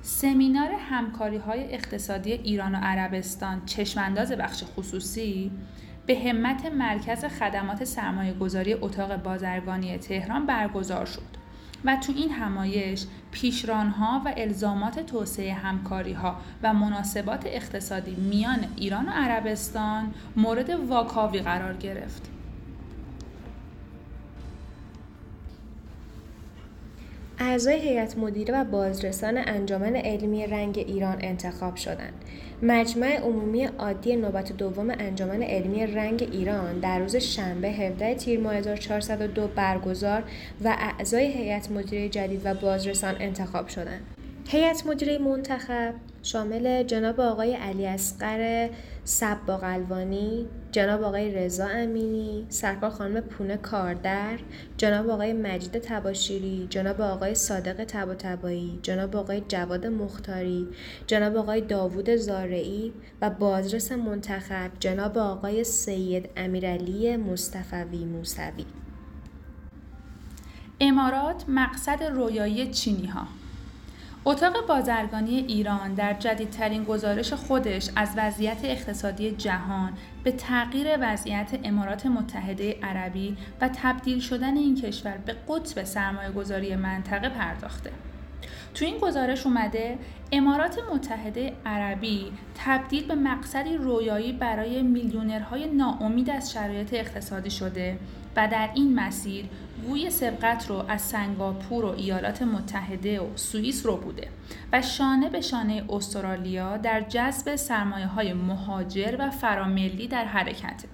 سمینار 0.02 0.72
همکاری 0.72 1.38
های 1.38 1.74
اقتصادی 1.74 2.32
ایران 2.32 2.76
و 2.76 2.78
عربستان 2.78 3.66
چشمانداز 3.66 4.32
بخش 4.32 4.64
خصوصی 4.64 5.52
به 6.06 6.20
همت 6.20 6.66
مرکز 6.66 7.26
خدمات 7.26 7.84
سرمایه 7.84 8.34
گذاری 8.34 8.74
اتاق 8.74 9.16
بازرگانی 9.16 9.98
تهران 9.98 10.46
برگزار 10.46 11.06
شد 11.06 11.42
و 11.86 11.96
تو 11.96 12.14
این 12.16 12.32
همایش 12.32 13.06
پیشرانها 13.32 14.22
و 14.26 14.34
الزامات 14.38 15.00
توسعه 15.00 15.54
همکاری 15.54 16.14
ها 16.14 16.36
و 16.64 16.74
مناسبات 16.74 17.44
اقتصادی 17.46 18.16
میان 18.16 18.66
ایران 18.76 19.06
و 19.06 19.12
عربستان 19.12 20.14
مورد 20.36 20.70
واکاوی 20.70 21.40
قرار 21.40 21.74
گرفت. 21.74 22.41
اعضای 27.44 27.80
هیئت 27.80 28.18
مدیره 28.18 28.62
و 28.62 28.64
بازرسان 28.64 29.38
انجمن 29.38 29.96
علمی 29.96 30.48
رنگ 30.48 30.78
ایران 30.78 31.18
انتخاب 31.22 31.76
شدند. 31.76 32.14
مجمع 32.62 33.18
عمومی 33.18 33.66
عادی 33.66 34.16
نوبت 34.16 34.52
دوم 34.52 34.90
انجمن 34.90 35.44
علمی 35.44 35.86
رنگ 35.86 36.30
ایران 36.32 36.80
در 36.80 37.00
روز 37.00 37.16
شنبه 37.16 37.72
17 37.72 38.16
تیر 38.16 38.40
ماه 38.40 38.56
1402 38.56 39.48
برگزار 39.48 40.24
و 40.64 40.76
اعضای 40.80 41.26
هیئت 41.32 41.72
مدیره 41.72 42.10
جدید 42.10 42.42
و 42.46 42.54
بازرسان 42.54 43.16
انتخاب 43.20 43.68
شدند. 43.68 44.21
هیئت 44.48 44.86
مدیره 44.86 45.18
منتخب 45.18 45.94
شامل 46.24 46.84
جناب 46.84 47.20
آقای 47.20 47.54
علی 47.54 47.88
اصغر 47.88 48.70
سبا 49.04 49.58
قلوانی، 49.58 50.48
جناب 50.72 51.04
آقای 51.04 51.32
رضا 51.36 51.68
امینی، 51.68 52.46
سرکار 52.50 52.90
خانم 52.90 53.22
پونه 53.22 53.58
کاردر، 53.58 54.40
جناب 54.78 55.10
آقای 55.10 55.34
مجید 55.34 55.80
تباشیری، 55.80 56.68
جناب 56.70 57.02
آقای 57.02 57.36
صادق 57.36 57.84
تباتبایی، 57.84 58.80
جناب 58.82 59.16
آقای 59.16 59.42
جواد 59.48 59.88
مختاری، 59.88 60.68
جناب 61.08 61.38
آقای 61.38 61.62
داوود 61.62 62.16
زارعی 62.16 62.94
و 63.22 63.30
بازرس 63.30 63.92
منتخب 63.92 64.72
جناب 64.80 65.18
آقای 65.18 65.64
سید 65.64 66.30
امیرعلی 66.38 67.18
مصطفی 67.18 68.06
موسوی. 68.06 68.66
امارات 70.80 71.44
مقصد 71.48 72.04
رویایی 72.04 72.72
چینی 72.72 73.08
ها 73.08 73.28
اتاق 74.26 74.68
بازرگانی 74.68 75.36
ایران 75.36 75.94
در 75.94 76.14
جدیدترین 76.14 76.84
گزارش 76.84 77.34
خودش 77.34 77.90
از 77.96 78.10
وضعیت 78.18 78.58
اقتصادی 78.64 79.32
جهان 79.32 79.94
به 80.24 80.32
تغییر 80.32 80.88
وضعیت 81.02 81.60
امارات 81.64 82.06
متحده 82.06 82.78
عربی 82.84 83.38
و 83.62 83.70
تبدیل 83.74 84.20
شدن 84.20 84.58
این 84.58 84.76
کشور 84.76 85.18
به 85.18 85.36
قطب 85.50 85.84
سرمایه 85.84 86.32
گذاری 86.32 86.76
منطقه 86.76 87.30
پرداخته. 87.30 87.92
تو 88.74 88.86
این 88.86 88.98
گزارش 88.98 89.46
اومده 89.46 89.98
امارات 90.32 90.78
متحده 90.94 91.54
عربی 91.66 92.32
تبدیل 92.66 93.08
به 93.08 93.16
مقصدی 93.16 93.78
رویایی 93.78 94.34
برای 94.34 94.82
میلیونرهای 94.82 95.68
ناامید 95.68 96.30
از 96.30 96.52
شرایط 96.52 96.94
اقتصادی 96.94 97.50
شده 97.50 97.98
و 98.36 98.48
در 98.48 98.70
این 98.76 98.96
مسیر 98.96 99.46
گوی 99.88 100.10
سبقت 100.10 100.70
رو 100.70 100.86
از 100.88 101.02
سنگاپور 101.02 101.86
و 101.86 101.88
ایالات 101.88 102.42
متحده 102.42 103.22
و 103.22 103.38
سوئیس 103.38 103.86
رو 103.86 103.98
بوده 103.98 104.28
و 104.74 104.82
شانه 104.82 105.30
به 105.30 105.42
شانه 105.42 105.84
استرالیا 105.90 106.78
در 106.78 107.02
جذب 107.02 107.56
سرمایه 107.56 108.08
های 108.08 108.34
مهاجر 108.34 109.16
و 109.20 109.30
فراملی 109.30 110.08
در 110.08 110.26
حرکته. 110.26 110.88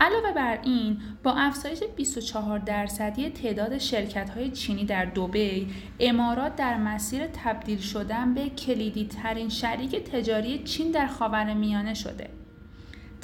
علاوه 0.00 0.32
بر 0.32 0.58
این 0.62 1.00
با 1.22 1.32
افزایش 1.32 1.82
24 1.96 2.58
درصدی 2.58 3.30
تعداد 3.30 3.78
شرکت 3.78 4.30
های 4.30 4.50
چینی 4.50 4.84
در 4.84 5.04
دوبی 5.04 5.68
امارات 6.00 6.56
در 6.56 6.76
مسیر 6.76 7.26
تبدیل 7.26 7.78
شدن 7.78 8.34
به 8.34 8.48
کلیدی 8.48 9.06
ترین 9.06 9.48
شریک 9.48 9.96
تجاری 9.96 10.58
چین 10.58 10.90
در 10.90 11.06
خاورمیانه 11.06 11.94
شده 11.94 12.43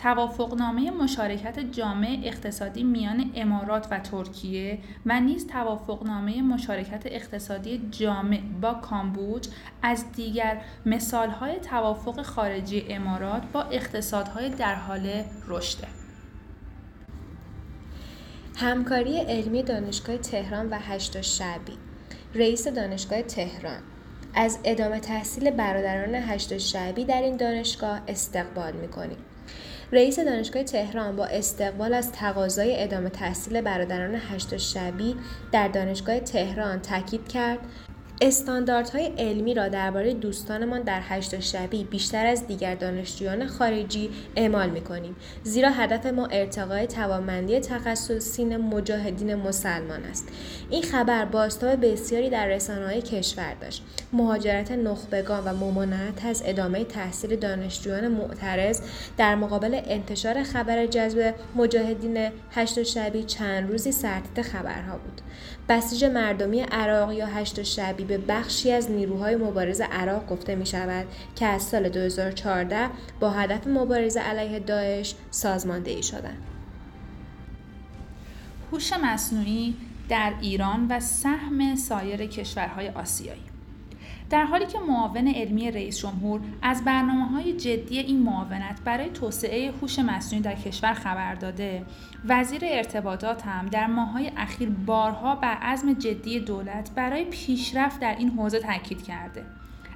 توافقنامه 0.02 0.90
مشارکت 0.90 1.58
جامع 1.58 2.20
اقتصادی 2.24 2.82
میان 2.82 3.30
امارات 3.34 3.86
و 3.90 3.98
ترکیه 3.98 4.78
و 5.06 5.20
نیز 5.20 5.46
توافقنامه 5.46 6.42
مشارکت 6.42 7.02
اقتصادی 7.06 7.88
جامع 7.90 8.40
با 8.60 8.74
کامبوج 8.74 9.48
از 9.82 10.12
دیگر 10.12 10.60
مثالهای 10.86 11.58
توافق 11.60 12.22
خارجی 12.22 12.86
امارات 12.88 13.42
با 13.52 13.62
اقتصادهای 13.62 14.48
در 14.48 14.74
حال 14.74 15.24
رشد. 15.48 15.78
همکاری 18.56 19.18
علمی 19.18 19.62
دانشگاه 19.62 20.16
تهران 20.16 20.70
و 20.70 20.78
هشت 20.78 21.20
شعبی. 21.20 21.78
رئیس 22.34 22.68
دانشگاه 22.68 23.22
تهران. 23.22 23.80
از 24.34 24.58
ادامه 24.64 25.00
تحصیل 25.00 25.50
برادران 25.50 26.14
هشت 26.14 26.58
شعبی 26.58 27.04
در 27.04 27.22
این 27.22 27.36
دانشگاه 27.36 28.00
استقبال 28.08 28.72
می‌کنیم. 28.72 29.18
رئیس 29.92 30.18
دانشگاه 30.20 30.62
تهران 30.62 31.16
با 31.16 31.26
استقبال 31.26 31.94
از 31.94 32.12
تقاضای 32.12 32.82
ادامه 32.82 33.10
تحصیل 33.10 33.60
برادران 33.60 34.14
هشت 34.14 34.56
شبی 34.56 35.16
در 35.52 35.68
دانشگاه 35.68 36.20
تهران 36.20 36.80
تاکید 36.80 37.28
کرد. 37.28 37.58
استانداردهای 38.22 39.12
علمی 39.18 39.54
را 39.54 39.68
درباره 39.68 40.14
دوستانمان 40.14 40.82
در 40.82 41.00
هشت 41.02 41.40
شبی 41.40 41.84
بیشتر 41.84 42.26
از 42.26 42.46
دیگر 42.46 42.74
دانشجویان 42.74 43.46
خارجی 43.46 44.10
اعمال 44.36 44.70
می 44.70 44.80
کنیم 44.80 45.16
زیرا 45.42 45.70
هدف 45.70 46.06
ما 46.06 46.26
ارتقای 46.26 46.86
توانمندی 46.86 47.60
تخصصین 47.60 48.56
مجاهدین 48.56 49.34
مسلمان 49.34 50.04
است. 50.04 50.28
این 50.70 50.82
خبر 50.82 51.24
بازتاب 51.24 51.86
بسیاری 51.86 52.30
در 52.30 52.58
های 52.68 53.02
کشور 53.02 53.54
داشت. 53.60 53.82
مهاجرت 54.12 54.72
نخبگان 54.72 55.44
و 55.44 55.56
ممانعت 55.56 56.24
از 56.24 56.42
ادامه 56.46 56.84
تحصیل 56.84 57.36
دانشجویان 57.36 58.08
معترض 58.08 58.80
در 59.16 59.34
مقابل 59.34 59.80
انتشار 59.84 60.42
خبر 60.42 60.86
جذب 60.86 61.34
مجاهدین 61.56 62.30
هشت 62.50 62.82
شبی 62.82 63.24
چند 63.24 63.70
روزی 63.70 63.92
سرتیت 63.92 64.42
خبرها 64.42 64.96
بود. 64.96 65.20
بسیج 65.68 66.04
مردمی 66.04 66.60
عراق 66.60 67.12
یا 67.12 67.26
هشت 67.26 67.62
شبی 67.62 68.04
به 68.10 68.18
بخشی 68.18 68.72
از 68.72 68.90
نیروهای 68.90 69.36
مبارز 69.36 69.80
عراق 69.80 70.26
گفته 70.26 70.54
می 70.54 70.66
شود 70.66 71.06
که 71.36 71.46
از 71.46 71.62
سال 71.62 71.88
2014 71.88 72.90
با 73.20 73.30
هدف 73.30 73.66
مبارزه 73.66 74.20
علیه 74.20 74.58
داعش 74.58 75.14
سازماندهی 75.30 76.02
شدند. 76.02 76.42
هوش 78.72 78.92
مصنوعی 78.92 79.76
در 80.08 80.32
ایران 80.40 80.86
و 80.90 81.00
سهم 81.00 81.76
سایر 81.76 82.26
کشورهای 82.26 82.88
آسیایی 82.88 83.49
در 84.30 84.44
حالی 84.44 84.66
که 84.66 84.78
معاون 84.78 85.28
علمی 85.28 85.70
رئیس 85.70 85.98
جمهور 85.98 86.40
از 86.62 86.84
برنامه 86.84 87.24
های 87.24 87.52
جدی 87.52 87.98
این 87.98 88.22
معاونت 88.22 88.80
برای 88.84 89.10
توسعه 89.10 89.72
هوش 89.80 89.98
مصنوعی 89.98 90.42
در 90.42 90.54
کشور 90.54 90.94
خبر 90.94 91.34
داده 91.34 91.82
وزیر 92.28 92.60
ارتباطات 92.64 93.46
هم 93.46 93.66
در 93.66 93.86
ماهای 93.86 94.32
اخیر 94.36 94.70
بارها 94.70 95.34
بر 95.34 95.54
عزم 95.54 95.92
جدی 95.92 96.40
دولت 96.40 96.90
برای 96.94 97.24
پیشرفت 97.24 98.00
در 98.00 98.16
این 98.16 98.30
حوزه 98.30 98.60
تاکید 98.60 99.02
کرده. 99.02 99.44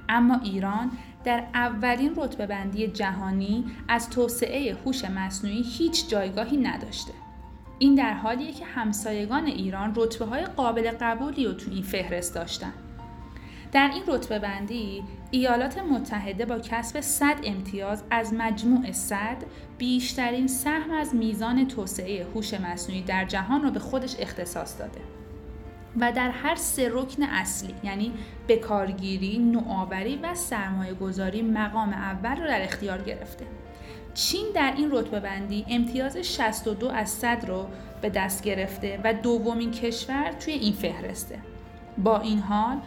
اما 0.09 0.39
ایران 0.43 0.91
در 1.23 1.43
اولین 1.53 2.13
رتبه 2.17 2.45
بندی 2.45 2.87
جهانی 2.87 3.65
از 3.87 4.09
توسعه 4.09 4.77
هوش 4.85 5.05
مصنوعی 5.05 5.61
هیچ 5.61 6.09
جایگاهی 6.09 6.57
نداشته. 6.57 7.11
این 7.79 7.95
در 7.95 8.13
حالیه 8.13 8.51
که 8.51 8.65
همسایگان 8.65 9.45
ایران 9.45 9.93
رتبه 9.95 10.25
های 10.25 10.45
قابل 10.45 10.91
قبولی 11.01 11.45
رو 11.45 11.53
تو 11.53 11.71
این 11.71 11.83
فهرست 11.83 12.35
داشتن. 12.35 12.73
در 13.75 13.91
این 13.93 14.03
رتبه 14.07 14.39
بندی 14.39 15.03
ایالات 15.31 15.77
متحده 15.77 16.45
با 16.45 16.59
کسب 16.59 16.99
100 16.99 17.35
امتیاز 17.43 18.03
از 18.11 18.33
مجموع 18.33 18.91
100 18.91 19.17
بیشترین 19.77 20.47
سهم 20.47 20.91
از 20.91 21.15
میزان 21.15 21.67
توسعه 21.67 22.25
هوش 22.25 22.53
مصنوعی 22.53 23.01
در 23.01 23.25
جهان 23.25 23.63
را 23.63 23.69
به 23.69 23.79
خودش 23.79 24.15
اختصاص 24.19 24.79
داده 24.79 25.01
و 25.99 26.11
در 26.11 26.29
هر 26.29 26.55
سه 26.55 26.89
رکن 26.91 27.23
اصلی 27.23 27.75
یعنی 27.83 28.11
بکارگیری، 28.47 29.37
نوآوری 29.39 30.19
و 30.23 30.35
سرمایه 30.35 30.93
گذاری 30.93 31.41
مقام 31.41 31.89
اول 31.89 32.35
را 32.35 32.47
در 32.47 32.63
اختیار 32.63 33.01
گرفته. 33.01 33.45
چین 34.13 34.45
در 34.53 34.73
این 34.77 34.89
رتبه 34.91 35.19
بندی 35.19 35.65
امتیاز 35.69 36.17
62 36.17 36.89
از 36.89 37.09
100 37.09 37.45
رو 37.47 37.65
به 38.01 38.09
دست 38.09 38.43
گرفته 38.43 38.99
و 39.03 39.13
دومین 39.13 39.71
کشور 39.71 40.31
توی 40.31 40.53
این 40.53 40.73
فهرسته. 40.73 41.39
با 41.97 42.19
این 42.19 42.39
حال 42.39 42.77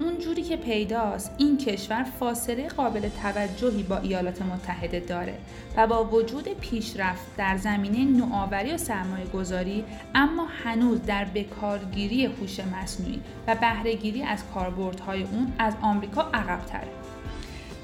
اونجوری 0.00 0.42
که 0.42 0.56
پیداست 0.56 1.34
این 1.38 1.58
کشور 1.58 2.04
فاصله 2.04 2.68
قابل 2.68 3.08
توجهی 3.08 3.82
با 3.82 3.98
ایالات 3.98 4.42
متحده 4.42 5.00
داره 5.00 5.38
و 5.76 5.86
با 5.86 6.04
وجود 6.04 6.48
پیشرفت 6.48 7.36
در 7.36 7.56
زمینه 7.56 8.04
نوآوری 8.04 8.72
و 8.72 8.78
سرمایه 8.78 9.26
گذاری 9.26 9.84
اما 10.14 10.46
هنوز 10.64 11.02
در 11.02 11.24
بکارگیری 11.24 12.26
هوش 12.26 12.60
مصنوعی 12.60 13.20
و 13.46 13.54
بهرهگیری 13.54 14.22
از 14.22 14.42
کاربردهای 14.54 15.22
اون 15.22 15.52
از 15.58 15.74
آمریکا 15.82 16.22
عقبتره 16.22 16.88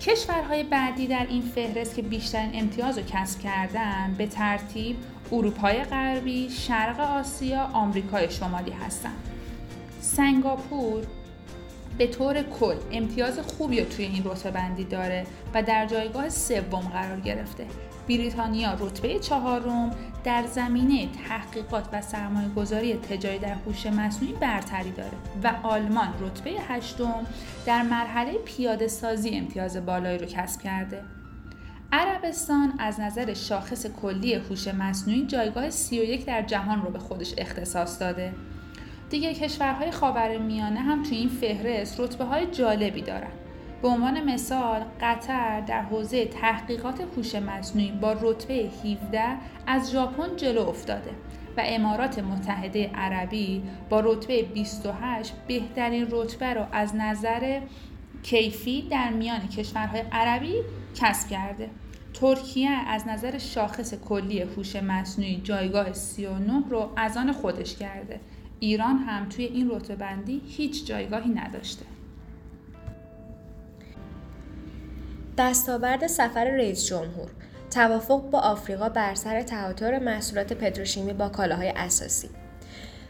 کشورهای 0.01 0.65
بعدی 0.65 1.07
در 1.07 1.27
این 1.29 1.43
فهرست 1.43 1.97
که 1.97 2.03
بیشترین 2.03 2.51
امتیاز 2.55 2.99
رو 2.99 3.05
کسب 3.05 3.41
کردن 3.41 4.15
به 4.19 4.27
ترتیب 4.27 4.97
اروپای 5.33 5.85
غربی، 5.85 6.51
شرق 6.51 7.01
آسیا، 7.01 7.65
آمریکای 7.73 8.31
شمالی 8.31 8.71
هستند. 8.71 9.29
سنگاپور 10.01 11.07
به 11.99 12.07
طور 12.07 12.43
کل 12.43 12.77
امتیاز 12.93 13.39
خوبی 13.39 13.81
رو 13.81 13.87
توی 13.87 14.05
این 14.05 14.23
رتبه 14.25 14.51
بندی 14.51 14.85
داره 14.85 15.27
و 15.55 15.63
در 15.63 15.87
جایگاه 15.87 16.29
سوم 16.29 16.81
قرار 16.81 17.21
گرفته. 17.21 17.67
بریتانیا 18.09 18.75
رتبه 18.75 19.19
چهارم 19.19 19.91
در 20.25 20.47
زمینه 20.47 21.09
تحقیقات 21.29 21.89
و 21.93 22.03
سرمایه 22.03 22.49
گذاری 22.49 22.95
تجاری 22.95 23.39
در 23.39 23.55
هوش 23.55 23.87
مصنوعی 23.87 24.35
برتری 24.35 24.91
داره 24.91 25.13
و 25.45 25.53
آلمان 25.63 26.09
رتبه 26.21 26.51
هشتم 26.51 27.27
در 27.67 27.83
مرحله 27.83 28.33
پیاده 28.33 28.89
سازی 28.89 29.31
امتیاز 29.31 29.87
بالایی 29.87 30.19
رو 30.19 30.27
کسب 30.27 30.63
کرده. 30.63 31.03
عربستان 31.93 32.73
از 32.79 33.01
نظر 33.01 33.35
شاخص 33.35 33.87
کلی 33.87 34.35
هوش 34.35 34.69
مصنوعی 34.69 35.27
جایگاه 35.27 35.71
31 35.71 36.27
در 36.27 36.43
جهان 36.43 36.83
رو 36.83 36.91
به 36.91 36.99
خودش 36.99 37.35
اختصاص 37.39 38.01
داده. 38.01 38.33
دیگه 39.13 39.35
کشورهای 39.35 39.91
خاورمیانه 39.91 40.81
هم 40.81 41.03
توی 41.03 41.17
این 41.17 41.29
فهرست 41.29 42.01
رتبه 42.01 42.25
های 42.25 42.47
جالبی 42.47 43.03
دارن. 43.03 43.31
به 43.83 43.89
عنوان 43.89 44.25
مثال 44.25 44.85
قطر 45.01 45.61
در 45.61 45.83
حوزه 45.83 46.27
تحقیقات 46.27 47.01
هوش 47.17 47.35
مصنوعی 47.35 47.93
با 47.93 48.13
رتبه 48.13 48.55
17 48.55 49.23
از 49.67 49.91
ژاپن 49.91 50.37
جلو 50.37 50.69
افتاده 50.69 51.11
و 51.57 51.63
امارات 51.65 52.19
متحده 52.19 52.91
عربی 52.95 53.63
با 53.91 54.01
رتبه 54.01 54.43
28 54.43 55.33
بهترین 55.49 56.07
رتبه 56.11 56.55
را 56.55 56.67
از 56.73 56.97
نظر 56.97 57.61
کیفی 58.23 58.83
در 58.91 59.11
میان 59.11 59.49
کشورهای 59.49 60.03
عربی 60.13 60.55
کسب 60.95 61.29
کرده. 61.29 61.71
ترکیه 62.15 62.71
از 62.71 63.09
نظر 63.09 63.39
شاخص 63.39 63.95
کلی 63.95 64.41
هوش 64.41 64.77
مصنوعی 64.77 65.41
جایگاه 65.45 65.93
39 65.93 66.63
رو 66.71 66.91
از 66.97 67.17
آن 67.17 67.33
خودش 67.33 67.77
کرده 67.77 68.21
ایران 68.63 68.99
هم 68.99 69.29
توی 69.29 69.45
این 69.45 69.71
رتبه 69.71 69.97
بندی 69.97 70.43
هیچ 70.47 70.87
جایگاهی 70.87 71.31
نداشته. 71.31 71.85
دستاورد 75.39 76.07
سفر 76.07 76.45
رئیس 76.45 76.87
جمهور. 76.87 77.31
توافق 77.71 78.31
با 78.31 78.39
آفریقا 78.39 78.89
بر 78.89 79.15
سر 79.15 79.43
تهاتر 79.43 79.99
محصولات 79.99 80.53
پتروشیمی 80.53 81.13
با 81.13 81.29
کالاهای 81.29 81.69
اساسی. 81.69 82.29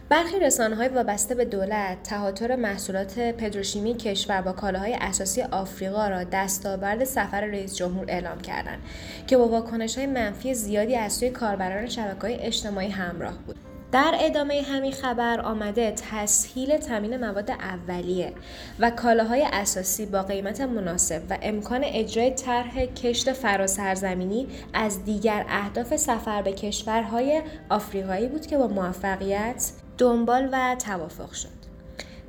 برخی 0.08 0.36
های 0.58 0.88
وابسته 0.88 1.34
به 1.34 1.44
دولت 1.44 2.02
تهاتر 2.02 2.56
محصولات 2.56 3.18
پتروشیمی 3.18 3.94
کشور 3.94 4.42
با 4.42 4.52
کالاهای 4.52 4.94
اساسی 5.00 5.42
آفریقا 5.42 6.08
را 6.08 6.24
دستاورد 6.24 7.04
سفر 7.04 7.40
رئیس 7.40 7.76
جمهور 7.76 8.06
اعلام 8.08 8.40
کردند 8.40 8.82
که 9.26 9.36
با 9.36 9.60
های 9.96 10.06
منفی 10.06 10.54
زیادی 10.54 10.96
از 10.96 11.12
سوی 11.12 11.30
کاربران 11.30 11.88
های 12.22 12.34
اجتماعی 12.34 12.88
همراه 12.88 13.38
بود. 13.46 13.71
در 13.92 14.14
ادامه 14.20 14.62
همین 14.62 14.92
خبر 14.92 15.40
آمده 15.40 15.94
تسهیل 16.11 16.76
تامین 16.76 17.16
مواد 17.16 17.50
اولیه 17.50 18.33
و 18.78 18.90
کالاهای 18.90 19.46
اساسی 19.52 20.07
با 20.07 20.22
قیمت 20.22 20.61
مناسب 20.61 21.22
و 21.31 21.38
امکان 21.42 21.85
اجرای 21.85 22.31
طرح 22.31 22.85
کشت 22.87 23.33
فراسرزمینی 23.33 24.48
از 24.74 25.05
دیگر 25.05 25.44
اهداف 25.48 25.96
سفر 25.96 26.42
به 26.42 26.52
کشورهای 26.52 27.42
آفریقایی 27.68 28.28
بود 28.28 28.46
که 28.46 28.59
با 28.59 28.66
موفقیت 28.66 29.72
دنبال 29.98 30.48
و 30.52 30.76
توافق 30.78 31.33
شد. 31.33 31.62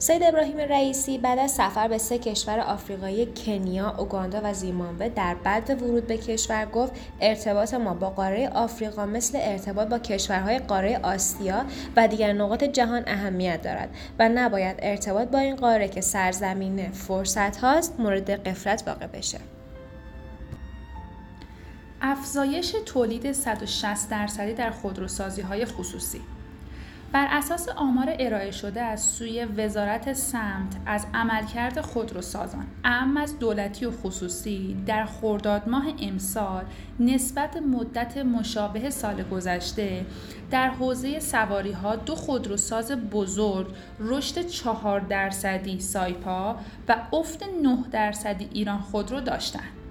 سید 0.04 0.24
ابراهیم 0.24 0.58
رئیسی 0.58 1.18
بعد 1.18 1.40
از 1.40 1.52
سفر 1.52 1.88
به 1.88 1.98
سه 1.98 2.18
کشور 2.18 2.60
آفریقایی 2.60 3.26
کنیا، 3.26 3.96
اوگاندا 3.98 4.42
و 4.44 4.54
زیمبابوه 4.54 5.10
در 5.10 5.36
بعد 5.36 5.82
ورود 5.82 6.08
به 6.08 6.18
کشور 6.18 6.66
گفت 6.66 6.92
ارتباط 7.22 7.74
ما 7.74 7.94
با 7.94 8.10
قاره 8.10 8.50
آفریقا 8.50 9.06
مثل 9.06 9.38
ارتباط 9.42 9.88
با 9.88 10.00
کشورهای 10.00 10.60
قاره 10.60 11.00
آسیا 11.04 11.66
و 11.96 12.08
دیگر 12.08 12.34
نقاط 12.34 12.64
جهان 12.64 13.04
اهمیت 13.08 13.62
دارد 13.62 13.90
و 14.20 14.30
نباید 14.30 14.76
ارتباط 14.80 15.28
با 15.28 15.40
این 15.40 15.56
قاره 15.56 15.88
که 15.88 16.02
سرزمین 16.02 16.92
فرصت 16.92 17.58
هاست 17.58 18.00
مورد 18.00 18.30
قفلت 18.30 18.84
واقع 18.88 19.08
بشه. 19.08 19.40
افزایش 22.02 22.76
تولید 22.86 23.32
160 23.32 24.10
درصدی 24.10 24.54
در 24.54 24.72
خودروسازی 24.72 25.42
های 25.42 25.66
خصوصی 25.66 26.22
بر 27.14 27.28
اساس 27.32 27.70
آمار 27.70 28.16
ارائه 28.20 28.52
شده 28.52 28.82
از 28.82 29.02
سوی 29.02 29.46
وزارت 29.46 30.14
سمت 30.14 30.76
از 30.86 31.06
عملکرد 31.14 31.82
خودروسازان 31.82 32.66
اهم 32.84 33.18
از 33.18 33.40
دولتی 33.40 33.86
و 33.86 33.92
خصوصی 33.92 34.78
در 34.86 35.06
خرداد 35.06 35.70
ماه 35.70 35.86
امسال 36.02 36.66
نسبت 37.00 37.58
مدت 37.58 38.18
مشابه 38.18 38.90
سال 38.90 39.24
گذشته 39.24 40.06
در 40.52 40.70
حوزه 40.70 41.20
سواری 41.20 41.72
ها 41.72 41.96
دو 41.96 42.16
خودروساز 42.16 42.92
بزرگ 42.92 43.68
رشد 44.00 44.48
چهار 44.48 45.00
درصدی 45.00 45.80
سایپا 45.80 46.56
و 46.88 46.96
افت 47.14 47.44
9 47.64 47.78
درصدی 47.92 48.50
ایران 48.54 48.80
خودرو 48.80 49.22
داشتند. 49.22 49.83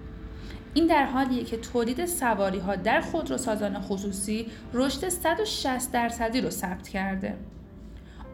این 0.75 0.87
در 0.87 1.05
حالیه 1.05 1.45
که 1.45 1.57
تولید 1.57 2.07
سواری 2.07 2.59
ها 2.59 2.77
در 2.77 3.01
خودروسازان 3.01 3.81
خصوصی 3.81 4.47
رشد 4.73 5.09
160 5.09 5.93
درصدی 5.93 6.41
رو 6.41 6.51
ثبت 6.51 6.89
کرده. 6.89 7.35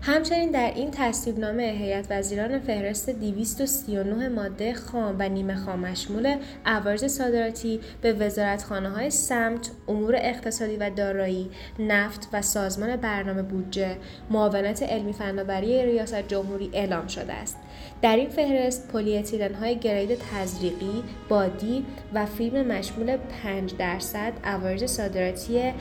همچنین 0.03 0.51
در 0.51 0.73
این 0.75 0.91
تصویبنامه 0.91 1.63
هیئت 1.63 2.07
وزیران 2.11 2.59
فهرست 2.59 3.11
239 3.11 4.29
ماده 4.29 4.75
خام 4.75 5.17
و 5.19 5.29
نیمه 5.29 5.55
خام 5.55 5.81
مشمول 5.81 6.37
عوارض 6.67 7.05
صادراتی 7.05 7.81
به 8.03 8.13
وزارتخانه 8.13 8.91
های 8.91 9.11
سمت، 9.11 9.71
امور 9.89 10.15
اقتصادی 10.19 10.77
و 10.77 10.91
دارایی، 10.91 11.51
نفت 11.79 12.29
و 12.33 12.43
سازمان 12.43 12.97
برنامه 12.97 13.43
بودجه، 13.43 13.97
معاونت 14.31 14.83
علمی 14.83 15.13
فناوری 15.13 15.83
ریاست 15.83 16.29
جمهوری 16.29 16.71
اعلام 16.73 17.07
شده 17.07 17.33
است. 17.33 17.57
در 18.03 18.17
این 18.17 18.29
فهرست 18.29 18.89
پلی 18.93 19.25
های 19.61 19.79
grade 19.79 20.19
تزریقی، 20.33 21.03
بادی 21.29 21.85
و 22.15 22.27
فیلم 22.27 22.67
مشمول 22.67 23.17
5 23.17 23.75
درصد 23.79 24.33
عوارض 24.45 24.85
صادراتی 24.85 25.73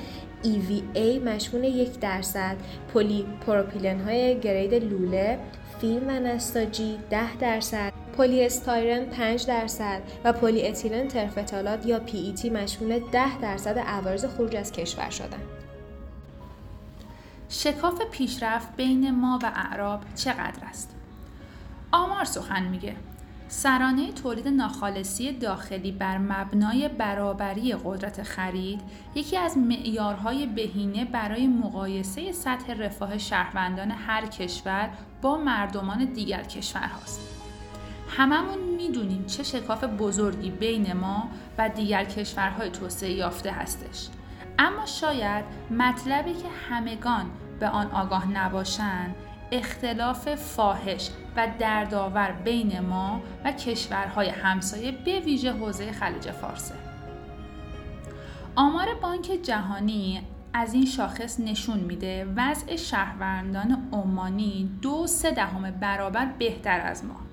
EVA 0.44 1.22
مشمول 1.26 1.64
یک 1.64 2.00
درصد 2.00 2.56
پلی 2.94 3.26
پروپیلن 3.46 4.00
های 4.00 4.40
grade 4.40 4.74
لوله 4.74 5.40
فیلم 5.82 6.08
و 6.08 6.12
نساجی 6.12 6.98
10 7.10 7.36
درصد 7.36 7.94
پلی 8.18 8.46
استایرن 8.46 9.06
5 9.06 9.46
درصد 9.46 10.02
و 10.24 10.34
پلی 10.34 10.68
اتیلن 10.68 11.08
ترفتالات 11.08 11.86
یا 11.86 12.02
PET 12.08 12.46
مشمول 12.46 13.00
10 13.12 13.42
درصد 13.42 13.80
عوارض 13.80 14.26
خروج 14.26 14.56
از 14.56 14.72
کشور 14.72 15.10
شدند. 15.10 15.48
شکاف 17.50 18.02
پیشرفت 18.12 18.76
بین 18.76 19.12
ما 19.12 19.40
و 19.44 19.52
اعراب 19.56 20.00
چقدر 20.16 20.66
است؟ 20.70 20.96
آمار 21.92 22.26
سخن 22.26 22.64
میگه 22.64 22.96
سرانه 23.50 24.12
تولید 24.12 24.48
ناخالصی 24.48 25.32
داخلی 25.32 25.92
بر 25.92 26.18
مبنای 26.18 26.88
برابری 26.88 27.76
قدرت 27.84 28.24
خرید 28.24 28.82
یکی 29.16 29.38
از 29.38 29.58
معیارهای 29.58 30.46
بهینه 30.46 31.06
برای 31.06 31.48
مقایسه 31.48 32.32
سطح 32.32 32.74
رفاه 32.74 33.18
شهروندان 33.18 33.92
هر 33.92 34.26
کشور 34.26 34.90
با 35.22 35.38
مردمان 35.38 36.06
دیگر 36.06 36.44
کشورهاست. 36.44 37.22
هممون 38.10 38.60
می‌دونیم 38.78 39.26
چه 39.26 39.44
شکاف 39.44 39.84
بزرگی 39.84 40.52
بین 40.52 40.94
ما 40.94 41.30
و 41.58 41.70
دیگر 41.70 42.06
کشورهای 42.06 42.70
توسعه 42.70 43.12
یافته 43.12 43.52
هستش. 43.52 44.08
اما 44.60 44.86
شاید 44.86 45.46
مطلبی 45.72 46.34
که 46.34 46.48
همگان 46.70 47.26
به 47.60 47.68
آن 47.70 47.92
آگاه 47.92 48.32
نباشند 48.32 49.16
اختلاف 49.52 50.36
فاحش 50.36 51.10
و 51.36 51.48
دردآور 51.60 52.32
بین 52.32 52.80
ما 52.80 53.22
و 53.46 53.52
کشورهای 53.52 54.30
همسایه 54.30 54.92
به 54.92 55.20
ویژه 55.20 55.52
حوزه 55.52 55.92
خلیج 55.92 56.32
فارسه. 56.32 56.76
آمار 58.56 58.88
بانک 59.02 59.40
جهانی 59.44 60.22
از 60.54 60.74
این 60.74 60.86
شاخص 60.86 61.40
نشون 61.40 61.80
میده 61.80 62.26
وضع 62.36 62.76
شهروندان 62.76 63.90
عمانی 63.92 64.70
دو 64.82 65.08
سه 65.08 65.32
دهم 65.32 65.72
برابر 65.72 66.26
بهتر 66.26 66.80
از 66.80 67.06
ما 67.06 67.27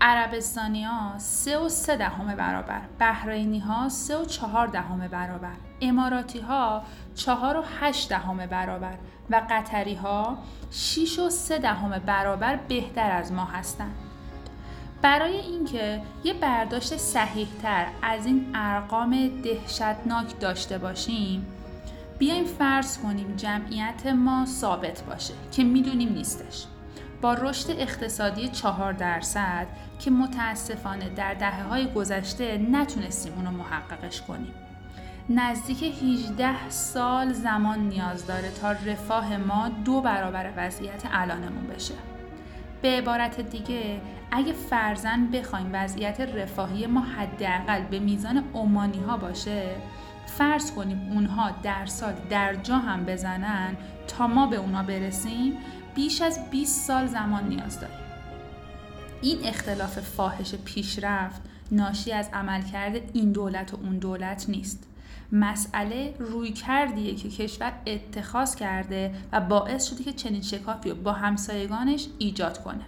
عربستانی 0.00 0.84
ها 0.84 1.18
سه 1.18 1.58
و 1.58 1.68
سه 1.68 1.96
دهم 1.96 2.34
برابر 2.34 2.80
بحرینی 2.98 3.58
ها 3.58 3.88
سه 3.88 4.16
و 4.16 4.24
چهار 4.24 4.66
دهم 4.66 5.08
برابر 5.08 5.54
اماراتی 5.80 6.40
ها 6.40 6.82
چهار 7.14 7.56
و 7.56 7.64
هشت 7.80 8.08
دهم 8.08 8.46
برابر 8.46 8.94
و 9.30 9.42
قطری 9.50 9.94
ها 9.94 10.38
6 10.70 11.18
و 11.18 11.30
3 11.30 11.58
دهم 11.58 11.98
برابر 11.98 12.56
بهتر 12.56 13.10
از 13.10 13.32
ما 13.32 13.44
هستند. 13.44 13.94
برای 15.02 15.36
اینکه 15.36 16.02
یه 16.24 16.32
برداشت 16.32 16.96
صحیحتر 16.96 17.86
از 18.02 18.26
این 18.26 18.46
ارقام 18.54 19.40
دهشتناک 19.42 20.40
داشته 20.40 20.78
باشیم 20.78 21.46
بیایم 22.18 22.44
فرض 22.44 22.98
کنیم 22.98 23.36
جمعیت 23.36 24.06
ما 24.06 24.46
ثابت 24.46 25.02
باشه 25.02 25.34
که 25.52 25.64
می‌دونیم 25.64 26.12
نیستش 26.12 26.66
با 27.22 27.34
رشد 27.34 27.70
اقتصادی 27.70 28.48
4 28.48 28.92
درصد 28.92 29.66
که 29.98 30.10
متاسفانه 30.10 31.08
در 31.08 31.34
دهه 31.34 31.62
های 31.62 31.92
گذشته 31.92 32.58
نتونستیم 32.58 33.32
اونو 33.36 33.50
محققش 33.50 34.22
کنیم 34.22 34.54
نزدیک 35.30 35.82
18 35.82 36.68
سال 36.68 37.32
زمان 37.32 37.78
نیاز 37.78 38.26
داره 38.26 38.50
تا 38.50 38.72
رفاه 38.72 39.36
ما 39.36 39.68
دو 39.68 40.00
برابر 40.00 40.50
وضعیت 40.56 41.02
الانمون 41.12 41.66
بشه. 41.66 41.94
به 42.82 42.88
عبارت 42.88 43.40
دیگه 43.40 44.00
اگه 44.30 44.52
فرزن 44.52 45.26
بخوایم 45.26 45.70
وضعیت 45.72 46.20
رفاهی 46.20 46.86
ما 46.86 47.00
حداقل 47.00 47.82
به 47.82 47.98
میزان 47.98 48.44
عمانی 48.54 49.00
ها 49.00 49.16
باشه 49.16 49.70
فرض 50.26 50.72
کنیم 50.72 51.12
اونها 51.12 51.50
در 51.62 51.86
سال 51.86 52.12
در 52.30 52.54
جا 52.54 52.76
هم 52.76 53.04
بزنن 53.04 53.76
تا 54.08 54.26
ما 54.26 54.46
به 54.46 54.56
اونا 54.56 54.82
برسیم 54.82 55.56
بیش 55.98 56.22
از 56.22 56.50
20 56.50 56.86
سال 56.86 57.06
زمان 57.06 57.48
نیاز 57.48 57.80
داریم. 57.80 57.96
این 59.22 59.38
اختلاف 59.44 60.00
فاحش 60.00 60.54
پیشرفت 60.54 61.42
ناشی 61.72 62.12
از 62.12 62.28
عملکرد 62.32 63.10
این 63.12 63.32
دولت 63.32 63.74
و 63.74 63.76
اون 63.82 63.98
دولت 63.98 64.44
نیست. 64.48 64.84
مسئله 65.32 66.14
روی 66.18 66.52
کردیه 66.52 67.14
که 67.14 67.28
کشور 67.28 67.72
اتخاذ 67.86 68.54
کرده 68.54 69.14
و 69.32 69.40
باعث 69.40 69.86
شده 69.90 70.04
که 70.04 70.12
چنین 70.12 70.42
شکافی 70.42 70.90
رو 70.90 70.96
با 70.96 71.12
همسایگانش 71.12 72.06
ایجاد 72.18 72.62
کنه. 72.62 72.84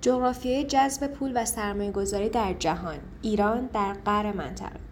جغرافیای 0.00 0.64
جذب 0.64 1.06
پول 1.06 1.32
و 1.34 1.44
سرمایه 1.44 1.92
گذاری 1.92 2.28
در 2.28 2.54
جهان 2.58 2.98
ایران 3.22 3.66
در 3.66 3.92
قر 3.92 4.32
منطقه. 4.32 4.88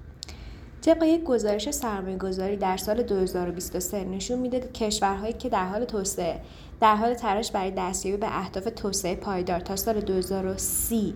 طبق 0.87 1.03
یک 1.03 1.25
گزارش 1.25 1.70
سرمایه 1.70 2.16
گذاری 2.16 2.57
در 2.57 2.77
سال 2.77 3.03
2023 3.03 4.05
نشون 4.05 4.38
میده 4.38 4.61
که 4.61 4.68
کشورهایی 4.68 5.33
که 5.33 5.49
در 5.49 5.68
حال 5.68 5.85
توسعه 5.85 6.40
در 6.81 6.97
حال 6.97 7.15
تلاش 7.15 7.51
برای 7.51 7.71
دستیابی 7.71 8.17
به 8.17 8.39
اهداف 8.39 8.65
توسعه 8.77 9.15
پایدار 9.15 9.61
تا 9.61 9.77
سال 9.77 10.01
2030 10.01 11.15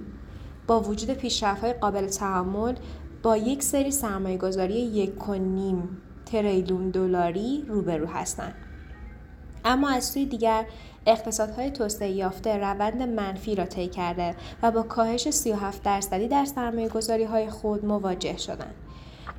با 0.67 0.81
وجود 0.81 1.11
پیشرفت‌های 1.11 1.73
قابل 1.73 2.07
تحمل 2.07 2.75
با 3.23 3.37
یک 3.37 3.63
سری 3.63 3.91
سرمایه 3.91 4.39
گذاری 4.39 4.75
یک 4.75 5.29
و 5.29 5.35
نیم 5.35 6.03
تریلیون 6.27 6.91
دلاری 6.91 7.65
روبرو 7.69 8.07
هستند. 8.07 8.55
اما 9.65 9.91
از 9.91 10.05
سوی 10.05 10.27
دیگر 10.27 10.67
اقتصادهای 11.07 11.71
توسعه 11.71 12.11
یافته 12.11 12.57
روند 12.57 13.03
منفی 13.03 13.55
را 13.55 13.67
طی 13.67 13.89
کرده 13.89 14.35
و 14.63 14.71
با 14.71 14.83
کاهش 14.83 15.31
37 15.31 15.83
درصدی 15.83 16.29
در 16.29 16.45
سرمایه 16.45 16.89
گذاری 16.89 17.25
های 17.25 17.51
خود 17.51 17.85
مواجه 17.85 18.37
شدند. 18.37 18.75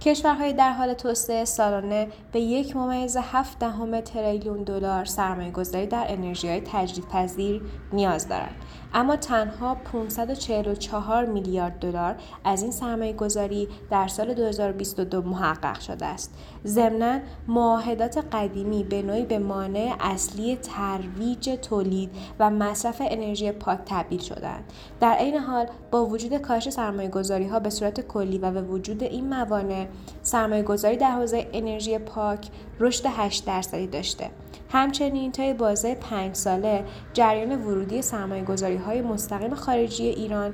کشورهای 0.01 0.53
در 0.53 0.71
حال 0.71 0.93
توسعه 0.93 1.45
سالانه 1.45 2.07
به 2.31 2.39
یک 2.39 2.75
ممیز 2.75 3.17
هفت 3.17 3.59
دهم 3.59 4.01
تریلیون 4.01 4.63
دلار 4.63 5.05
سرمایه 5.05 5.51
گذاری 5.51 5.87
در 5.87 6.05
انرژی 6.09 6.47
های 6.47 6.61
تجدیدپذیر 6.61 7.61
نیاز 7.93 8.27
دارند. 8.27 8.55
اما 8.93 9.15
تنها 9.15 9.75
544 9.75 11.25
میلیارد 11.25 11.79
دلار 11.79 12.15
از 12.43 12.61
این 12.61 12.71
سرمایه 12.71 13.13
گذاری 13.13 13.67
در 13.89 14.07
سال 14.07 14.33
2022 14.33 15.21
محقق 15.21 15.79
شده 15.79 16.05
است. 16.05 16.33
ضمنا 16.65 17.19
معاهدات 17.47 18.17
قدیمی 18.17 18.83
به 18.83 19.01
نوعی 19.01 19.25
به 19.25 19.39
مانع 19.39 19.95
اصلی 19.99 20.55
ترویج 20.55 21.49
تولید 21.49 22.11
و 22.39 22.49
مصرف 22.49 23.01
انرژی 23.05 23.51
پاک 23.51 23.79
تبدیل 23.85 24.19
شدند. 24.19 24.63
در 24.99 25.13
عین 25.13 25.37
حال 25.37 25.65
با 25.91 26.05
وجود 26.05 26.37
کاهش 26.37 26.69
سرمایه 26.69 27.09
گذاری 27.09 27.47
ها 27.47 27.59
به 27.59 27.69
صورت 27.69 28.01
کلی 28.01 28.37
و 28.37 28.51
به 28.51 28.61
وجود 28.61 29.03
این 29.03 29.29
موانع 29.29 29.87
سرمایه 30.21 30.63
گذاری 30.63 30.97
در 30.97 31.11
حوزه 31.11 31.47
انرژی 31.53 31.97
پاک 31.97 32.49
رشد 32.79 33.03
8 33.07 33.45
درصدی 33.45 33.87
داشته. 33.87 34.29
همچنین 34.71 35.31
طی 35.31 35.53
بازه 35.53 35.95
پنج 35.95 36.35
ساله 36.35 36.85
جریان 37.13 37.61
ورودی 37.61 38.01
سرمایه 38.01 38.79
های 38.85 39.01
مستقیم 39.01 39.55
خارجی 39.55 40.03
ایران 40.03 40.53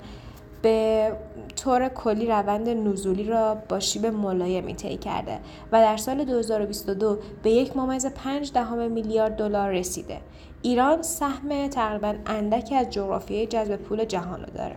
به 0.62 1.12
طور 1.56 1.90
کلی 1.90 2.28
روند 2.28 2.70
نزولی 2.70 3.24
را 3.24 3.56
با 3.70 3.80
شیب 3.80 4.06
ملایمی 4.06 4.74
طی 4.74 4.98
کرده 4.98 5.40
و 5.72 5.82
در 5.82 5.98
سال 5.98 6.26
2022 6.26 7.20
به 7.44 7.52
یک 7.52 7.78
ممیز 7.78 8.06
پنج 8.06 8.52
دهم 8.54 8.92
میلیارد 8.92 9.36
دلار 9.36 9.72
رسیده. 9.72 10.22
ایران 10.62 11.02
سهم 11.02 11.68
تقریبا 11.68 12.16
اندکی 12.26 12.76
از 12.76 12.90
جغرافیای 12.90 13.48
جذب 13.48 13.76
پول 13.76 14.06
جهان 14.06 14.40
را 14.40 14.46
داره. 14.46 14.76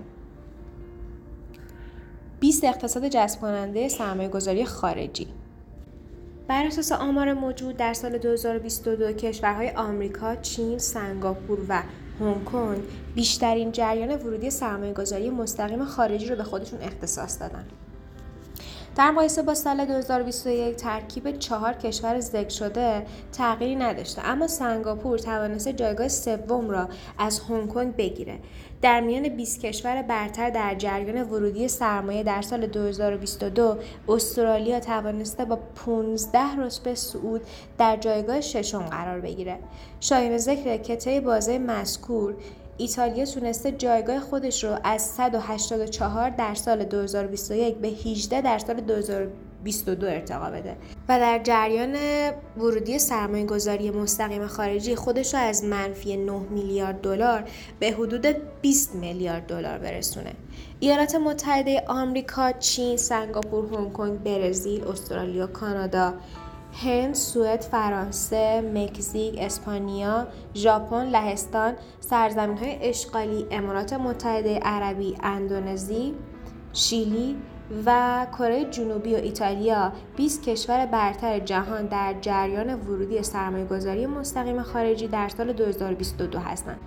20 2.40 2.64
اقتصاد 2.64 3.08
جذب 3.08 3.40
کننده 3.40 3.88
سرمایه 3.88 4.28
گذاری 4.28 4.64
خارجی 4.64 5.26
بر 6.50 6.66
اساس 6.66 6.92
آمار 6.92 7.32
موجود 7.32 7.76
در 7.76 7.94
سال 7.94 8.18
2022 8.18 9.12
کشورهای 9.12 9.70
آمریکا، 9.70 10.36
چین، 10.36 10.78
سنگاپور 10.78 11.58
و 11.68 11.82
هنگ 12.20 12.44
کنگ 12.44 12.82
بیشترین 13.14 13.72
جریان 13.72 14.08
ورودی 14.08 14.50
سرمایه‌گذاری 14.50 15.30
مستقیم 15.30 15.84
خارجی 15.84 16.26
رو 16.28 16.36
به 16.36 16.44
خودشون 16.44 16.80
اختصاص 16.82 17.40
دادن. 17.40 17.64
در 19.00 19.10
مقایسه 19.10 19.42
با 19.42 19.54
سال 19.54 19.84
2021 19.84 20.76
ترکیب 20.76 21.38
چهار 21.38 21.72
کشور 21.72 22.20
ذکر 22.20 22.48
شده 22.48 23.06
تغییری 23.32 23.76
نداشته 23.76 24.22
اما 24.24 24.46
سنگاپور 24.46 25.18
توانسته 25.18 25.72
جایگاه 25.72 26.08
سوم 26.08 26.70
را 26.70 26.88
از 27.18 27.40
هنگ 27.40 27.68
کنگ 27.68 27.96
بگیره. 27.96 28.38
در 28.82 29.00
میان 29.00 29.28
20 29.28 29.60
کشور 29.60 30.02
برتر 30.02 30.50
در 30.50 30.74
جریان 30.74 31.22
ورودی 31.22 31.68
سرمایه 31.68 32.22
در 32.22 32.42
سال 32.42 32.66
2022 32.66 33.76
استرالیا 34.08 34.80
توانسته 34.80 35.44
با 35.44 35.58
15 35.86 36.38
رتبه 36.58 36.94
صعود 36.94 37.42
در 37.78 37.96
جایگاه 37.96 38.40
ششم 38.40 38.82
قرار 38.82 39.20
بگیره. 39.20 39.58
شایان 40.00 40.38
ذکر 40.38 40.76
که 40.76 40.96
طی 40.96 41.20
بازه 41.20 41.58
مذکور 41.58 42.34
ایتالیا 42.80 43.24
تونسته 43.24 43.72
جایگاه 43.72 44.20
خودش 44.20 44.64
رو 44.64 44.78
از 44.84 45.02
184 45.02 46.30
در 46.30 46.54
سال 46.54 46.84
2021 46.84 47.76
به 47.76 47.88
18 47.88 48.40
در 48.40 48.58
سال 48.58 48.80
2022 48.80 50.06
ارتقا 50.06 50.50
بده. 50.50 50.76
و 51.08 51.18
در 51.18 51.40
جریان 51.44 51.96
ورودی 52.56 52.98
سرمایه 52.98 53.46
گذاری 53.46 53.90
مستقیم 53.90 54.46
خارجی 54.46 54.94
خودش 54.94 55.34
رو 55.34 55.40
از 55.40 55.64
منفی 55.64 56.16
9 56.16 56.32
میلیارد 56.50 57.00
دلار 57.00 57.44
به 57.80 57.92
حدود 57.92 58.26
20 58.62 58.94
میلیارد 58.94 59.46
دلار 59.46 59.78
برسونه. 59.78 60.32
ایالات 60.80 61.14
متحده 61.14 61.84
آمریکا، 61.86 62.52
چین، 62.52 62.96
سنگاپور، 62.96 63.76
هنگ 63.76 63.92
کنگ، 63.92 64.22
برزیل، 64.22 64.84
استرالیا، 64.84 65.46
کانادا 65.46 66.14
هند، 66.72 67.14
سوئد، 67.14 67.60
فرانسه، 67.60 68.60
مکزیک، 68.74 69.34
اسپانیا، 69.38 70.26
ژاپن، 70.54 71.06
لهستان، 71.06 71.74
های 72.60 72.78
اشغالی، 72.80 73.46
امارات 73.50 73.92
متحده 73.92 74.58
عربی، 74.58 75.16
اندونزی، 75.22 76.14
شیلی 76.72 77.36
و 77.86 78.26
کره 78.38 78.64
جنوبی 78.64 79.14
و 79.14 79.16
ایتالیا 79.16 79.92
20 80.16 80.42
کشور 80.42 80.86
برتر 80.86 81.38
جهان 81.38 81.86
در 81.86 82.14
جریان 82.20 82.74
ورودی 82.74 83.22
سرمایه‌گذاری 83.22 84.06
مستقیم 84.06 84.62
خارجی 84.62 85.08
در 85.08 85.28
سال 85.28 85.52
2022 85.52 86.38
هستند. 86.38 86.80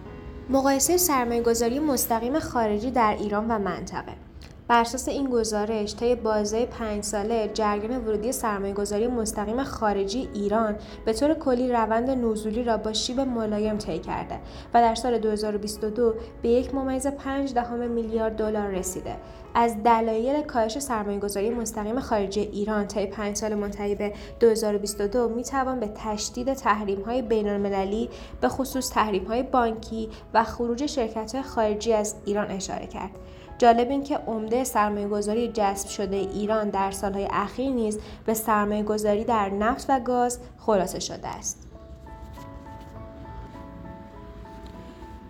مقایسه 0.49 0.97
سرمایه‌گذاری 0.97 1.79
مستقیم 1.79 2.39
خارجی 2.39 2.91
در 2.91 3.17
ایران 3.19 3.47
و 3.47 3.59
منطقه 3.59 4.22
بر 4.67 4.81
اساس 4.81 5.07
این 5.07 5.29
گزارش 5.29 5.95
طی 5.95 6.15
بازه 6.15 6.65
پنج 6.65 7.03
ساله 7.03 7.51
جریان 7.53 8.05
ورودی 8.05 8.31
سرمایه‌گذاری 8.31 9.07
مستقیم 9.07 9.63
خارجی 9.63 10.29
ایران 10.33 10.75
به 11.05 11.13
طور 11.13 11.33
کلی 11.33 11.71
روند 11.71 12.09
نزولی 12.09 12.63
را 12.63 12.77
با 12.77 12.93
شیب 12.93 13.19
ملایم 13.19 13.77
طی 13.77 13.99
کرده 13.99 14.39
و 14.73 14.81
در 14.81 14.95
سال 14.95 15.17
2022 15.17 16.15
به 16.41 16.49
یک 16.49 16.75
ممیز 16.75 17.07
پنج 17.07 17.53
دهم 17.53 17.91
میلیارد 17.91 18.35
دلار 18.35 18.67
رسیده 18.67 19.15
از 19.55 19.83
دلایل 19.83 20.41
کاهش 20.41 20.79
سرمایه‌گذاری 20.79 21.49
مستقیم 21.49 21.99
خارجی 21.99 22.41
ایران 22.41 22.87
طی 22.87 23.05
پنج 23.05 23.35
سال 23.35 23.53
منتهی 23.53 23.95
به 23.95 24.13
2022 24.39 25.29
می‌توان 25.29 25.79
به 25.79 25.89
تشدید 25.95 26.53
تحریم‌های 26.53 27.21
بین‌المللی 27.21 28.09
به 28.41 28.47
خصوص 28.47 28.89
تحریم‌های 28.89 29.43
بانکی 29.43 30.09
و 30.33 30.43
خروج 30.43 30.85
شرکت‌های 30.85 31.43
خارجی 31.43 31.93
از 31.93 32.15
ایران 32.25 32.51
اشاره 32.51 32.87
کرد. 32.87 33.11
جالب 33.57 33.89
این 33.89 34.03
که 34.03 34.17
عمده 34.17 34.63
سرمایه 34.63 35.07
گذاری 35.07 35.47
جذب 35.47 35.89
شده 35.89 36.15
ایران 36.15 36.69
در 36.69 36.91
سالهای 36.91 37.27
اخیر 37.31 37.71
نیز 37.71 37.99
به 38.25 38.33
سرمایه 38.33 38.83
گذاری 38.83 39.23
در 39.23 39.49
نفت 39.49 39.85
و 39.89 39.99
گاز 39.99 40.39
خلاصه 40.57 40.99
شده 40.99 41.27
است. 41.27 41.67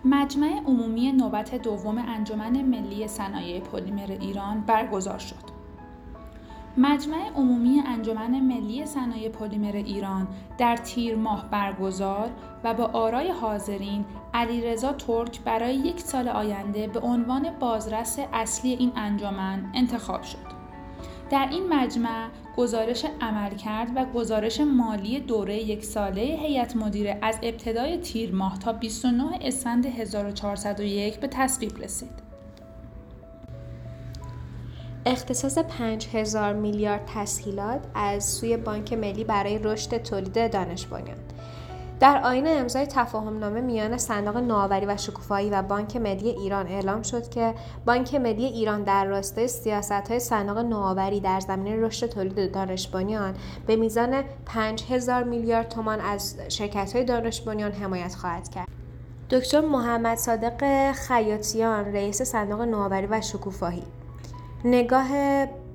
مجمع 0.04 0.60
عمومی 0.66 1.12
نوبت 1.12 1.54
دوم 1.54 1.98
انجمن 1.98 2.62
ملی 2.62 3.08
صنایع 3.08 3.60
پلیمر 3.60 4.16
ایران 4.20 4.60
برگزار 4.60 5.18
شد. 5.18 5.53
مجمع 6.76 7.30
عمومی 7.36 7.82
انجمن 7.86 8.40
ملی 8.40 8.86
صنایع 8.86 9.28
پلیمر 9.28 9.76
ایران 9.76 10.28
در 10.58 10.76
تیر 10.76 11.16
ماه 11.16 11.50
برگزار 11.50 12.30
و 12.64 12.74
با 12.74 12.84
آرای 12.84 13.30
حاضرین 13.30 14.04
علیرضا 14.34 14.92
ترک 14.92 15.40
برای 15.40 15.74
یک 15.74 16.00
سال 16.00 16.28
آینده 16.28 16.86
به 16.86 17.00
عنوان 17.00 17.50
بازرس 17.60 18.18
اصلی 18.32 18.72
این 18.72 18.92
انجمن 18.96 19.70
انتخاب 19.74 20.22
شد. 20.22 20.54
در 21.30 21.48
این 21.50 21.68
مجمع 21.68 22.28
گزارش 22.56 23.04
عملکرد 23.20 23.90
و 23.94 24.04
گزارش 24.04 24.60
مالی 24.60 25.20
دوره 25.20 25.56
یک 25.56 25.84
ساله 25.84 26.22
هیئت 26.22 26.76
مدیره 26.76 27.18
از 27.22 27.38
ابتدای 27.42 27.98
تیر 27.98 28.34
ماه 28.34 28.58
تا 28.58 28.72
29 28.72 29.38
اسفند 29.40 29.86
1401 29.86 31.20
به 31.20 31.26
تصویب 31.26 31.78
رسید. 31.78 32.33
اختصاص 35.06 35.58
5000 35.58 36.52
میلیارد 36.52 37.10
تسهیلات 37.14 37.80
از 37.94 38.24
سوی 38.24 38.56
بانک 38.56 38.92
ملی 38.92 39.24
برای 39.24 39.58
رشد 39.58 40.02
تولید 40.02 40.52
دانش 40.52 40.86
در 42.00 42.20
آین 42.24 42.46
امضای 42.46 42.86
تفاهم 42.86 43.38
نامه 43.38 43.60
میان 43.60 43.98
صندوق 43.98 44.36
نوآوری 44.36 44.86
و 44.86 44.96
شکوفایی 44.96 45.50
و 45.50 45.62
بانک 45.62 45.96
ملی 45.96 46.28
ایران 46.28 46.66
اعلام 46.66 47.02
شد 47.02 47.28
که 47.28 47.54
بانک 47.86 48.14
ملی 48.14 48.44
ایران 48.44 48.82
در 48.82 49.04
راستای 49.04 49.48
سیاست 49.48 49.92
های 49.92 50.20
صندوق 50.20 50.58
نوآوری 50.58 51.20
در 51.20 51.40
زمینه 51.40 51.86
رشد 51.86 52.06
تولید 52.06 52.52
دانش 52.52 52.88
به 53.66 53.76
میزان 53.76 54.22
5000 54.46 55.24
میلیارد 55.24 55.68
تومان 55.68 56.00
از 56.00 56.36
شرکت 56.48 56.92
های 56.96 57.04
دانش 57.04 57.40
حمایت 57.72 58.14
خواهد 58.14 58.48
کرد. 58.48 58.68
دکتر 59.30 59.60
محمد 59.60 60.18
صادق 60.18 60.92
خیاطیان 60.92 61.84
رئیس 61.84 62.22
صندوق 62.22 62.60
نوآوری 62.60 63.06
و 63.06 63.20
شکوفایی 63.20 63.84
نگاه 64.66 65.08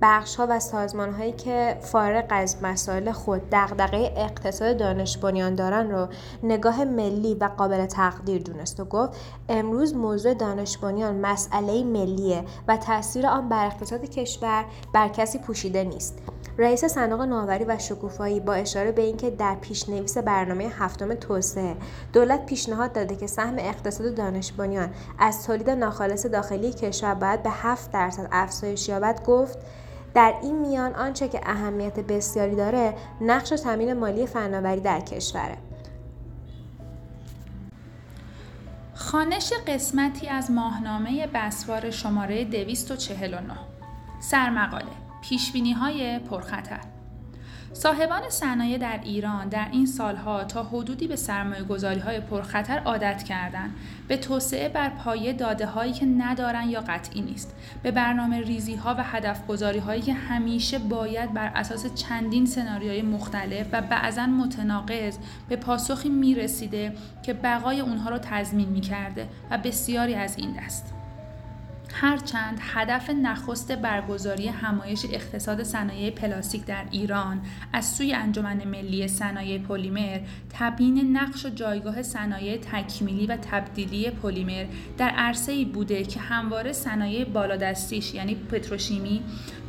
بخش 0.02 0.36
ها 0.36 0.48
و 0.50 0.60
سازمان 0.60 1.14
هایی 1.14 1.32
که 1.32 1.78
فارغ 1.82 2.26
از 2.30 2.58
مسائل 2.62 3.12
خود 3.12 3.42
دغدغه 3.52 4.14
اقتصاد 4.18 4.78
دانش 4.78 5.18
بنیان 5.18 5.56
دارن 5.56 5.92
رو 5.92 6.08
نگاه 6.44 6.84
ملی 6.86 7.34
و 7.34 7.50
قابل 7.58 7.86
تقدیر 7.86 8.42
دونست 8.42 8.80
و 8.80 8.86
گفت 8.86 9.18
امروز 9.50 9.96
موضوع 9.96 10.34
دانش 10.34 10.78
بنیان 10.78 11.16
مسئله 11.16 11.84
ملیه 11.84 12.44
و 12.68 12.78
تاثیر 12.78 13.28
آن 13.28 13.50
بر 13.50 13.66
اقتصاد 13.66 14.06
کشور 14.06 14.66
بر 14.94 15.08
کسی 15.08 15.38
پوشیده 15.40 15.84
نیست. 15.84 16.18
رئیس 16.60 16.86
صندوق 16.86 17.22
نوآوری 17.22 17.64
و 17.64 17.78
شکوفایی 17.78 18.40
با 18.40 18.54
اشاره 18.54 18.92
به 18.92 19.02
اینکه 19.02 19.30
در 19.30 19.56
پیشنویس 19.56 20.18
برنامه 20.18 20.72
هفتم 20.80 21.14
توسعه 21.14 21.76
دولت 22.14 22.46
پیشنهاد 22.46 22.94
داده 22.94 23.16
که 23.16 23.28
سهم 23.28 23.56
اقتصاد 23.58 24.16
دانش 24.16 24.52
بنیان 24.52 24.90
از 25.20 25.46
تولید 25.46 25.70
ناخالص 25.70 26.26
داخلی 26.26 26.74
کشور 26.74 27.14
باید 27.14 27.44
به 27.44 27.50
7 27.50 27.92
درصد 27.92 28.28
افزایش 28.32 28.90
یابد 28.90 29.24
گفت. 29.26 29.58
در 30.14 30.34
این 30.42 30.60
میان 30.60 30.96
آنچه 30.96 31.28
که 31.28 31.42
اهمیت 31.44 32.00
بسیاری 32.00 32.56
داره 32.56 32.94
نقش 33.22 33.50
تامین 33.50 33.94
مالی 33.94 34.28
فناوری 34.28 34.82
در 34.82 35.00
کشوره. 35.00 35.58
خانش 38.94 39.54
قسمتی 39.68 40.28
از 40.28 40.52
ماهنامه 40.52 41.28
بسوار 41.28 41.92
شماره 41.92 42.46
249 42.46 43.54
سرمقاله. 44.20 45.09
پیشبینی 45.22 45.72
های 45.72 46.20
پرخطر. 46.20 46.80
صاحبان 47.74 48.22
صنایع 48.30 48.78
در 48.78 49.00
ایران 49.04 49.50
در 49.50 49.68
این 49.72 49.86
سالها 49.86 50.44
تا 50.44 50.64
حدودی 50.64 51.08
به 51.08 51.16
سرمایه 51.16 51.64
گذاری 51.64 52.00
های 52.00 52.20
پرخطر 52.20 52.80
عادت 52.80 53.24
کردند. 53.24 53.76
به 54.08 54.18
توسعه 54.18 54.70
بر 54.70 54.90
پایه 54.90 55.34
داده 55.34 55.66
هایی 55.66 55.94
که 55.94 56.06
ندارن 56.06 56.70
یا 56.70 56.82
قطعی 56.82 57.22
نیست. 57.22 57.56
به 57.84 57.92
برنامه 57.92 58.42
ریزی 58.42 58.76
ها 58.76 58.96
و 58.98 59.04
هدف 59.04 59.48
گذاری 59.48 59.80
هایی 59.80 60.02
که 60.02 60.14
همیشه 60.14 60.80
باید 60.80 61.34
بر 61.34 61.52
اساس 61.56 61.94
چندین 61.94 62.46
سناریوی 62.46 63.02
مختلف 63.02 63.68
و 63.72 63.82
بعضا 63.82 64.26
متناقض 64.26 65.18
به 65.50 65.56
پاسخی 65.56 66.10
می 66.10 66.36
رسیده 66.36 66.94
که 67.24 67.34
بقای 67.34 67.80
اونها 67.80 68.10
را 68.10 68.20
تضمین 68.20 68.70
می 68.70 68.82
کرده 68.82 69.28
و 69.52 69.58
بسیاری 69.58 70.16
از 70.16 70.38
این 70.38 70.52
دست. 70.52 70.99
هرچند 71.94 72.60
هدف 72.62 73.10
نخست 73.10 73.72
برگزاری 73.72 74.48
همایش 74.48 75.06
اقتصاد 75.12 75.64
صنایع 75.64 76.10
پلاستیک 76.10 76.66
در 76.66 76.86
ایران 76.92 77.42
از 77.74 77.86
سوی 77.86 78.14
انجمن 78.14 78.64
ملی 78.64 79.08
صنایع 79.08 79.58
پلیمر 79.58 80.20
تبیین 80.50 81.18
نقش 81.18 81.46
و 81.46 81.50
جایگاه 81.50 82.04
صنایع 82.04 82.58
تکمیلی 82.58 83.26
و 83.26 83.38
تبدیلی 83.38 84.10
پلیمر 84.10 84.66
در 84.98 85.10
عرصه‌ای 85.10 85.66
بوده 85.66 86.04
که 86.04 86.20
همواره 86.20 86.74
صنایع 86.74 87.26
بالادستیش 87.26 88.14
یعنی 88.14 88.36
پتروشیمی 88.36 89.22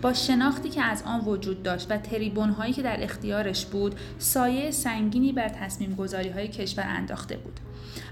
با 0.03 0.13
شناختی 0.13 0.69
که 0.69 0.83
از 0.83 1.03
آن 1.03 1.21
وجود 1.21 1.63
داشت 1.63 1.91
و 1.91 1.97
تریبون 1.97 2.51
هایی 2.51 2.73
که 2.73 2.83
در 2.83 3.03
اختیارش 3.03 3.67
بود 3.67 3.95
سایه 4.19 4.71
سنگینی 4.71 5.33
بر 5.33 5.49
تصمیم 5.49 5.95
گذاری 5.95 6.29
های 6.29 6.49
کشور 6.49 6.85
انداخته 6.89 7.37
بود 7.37 7.61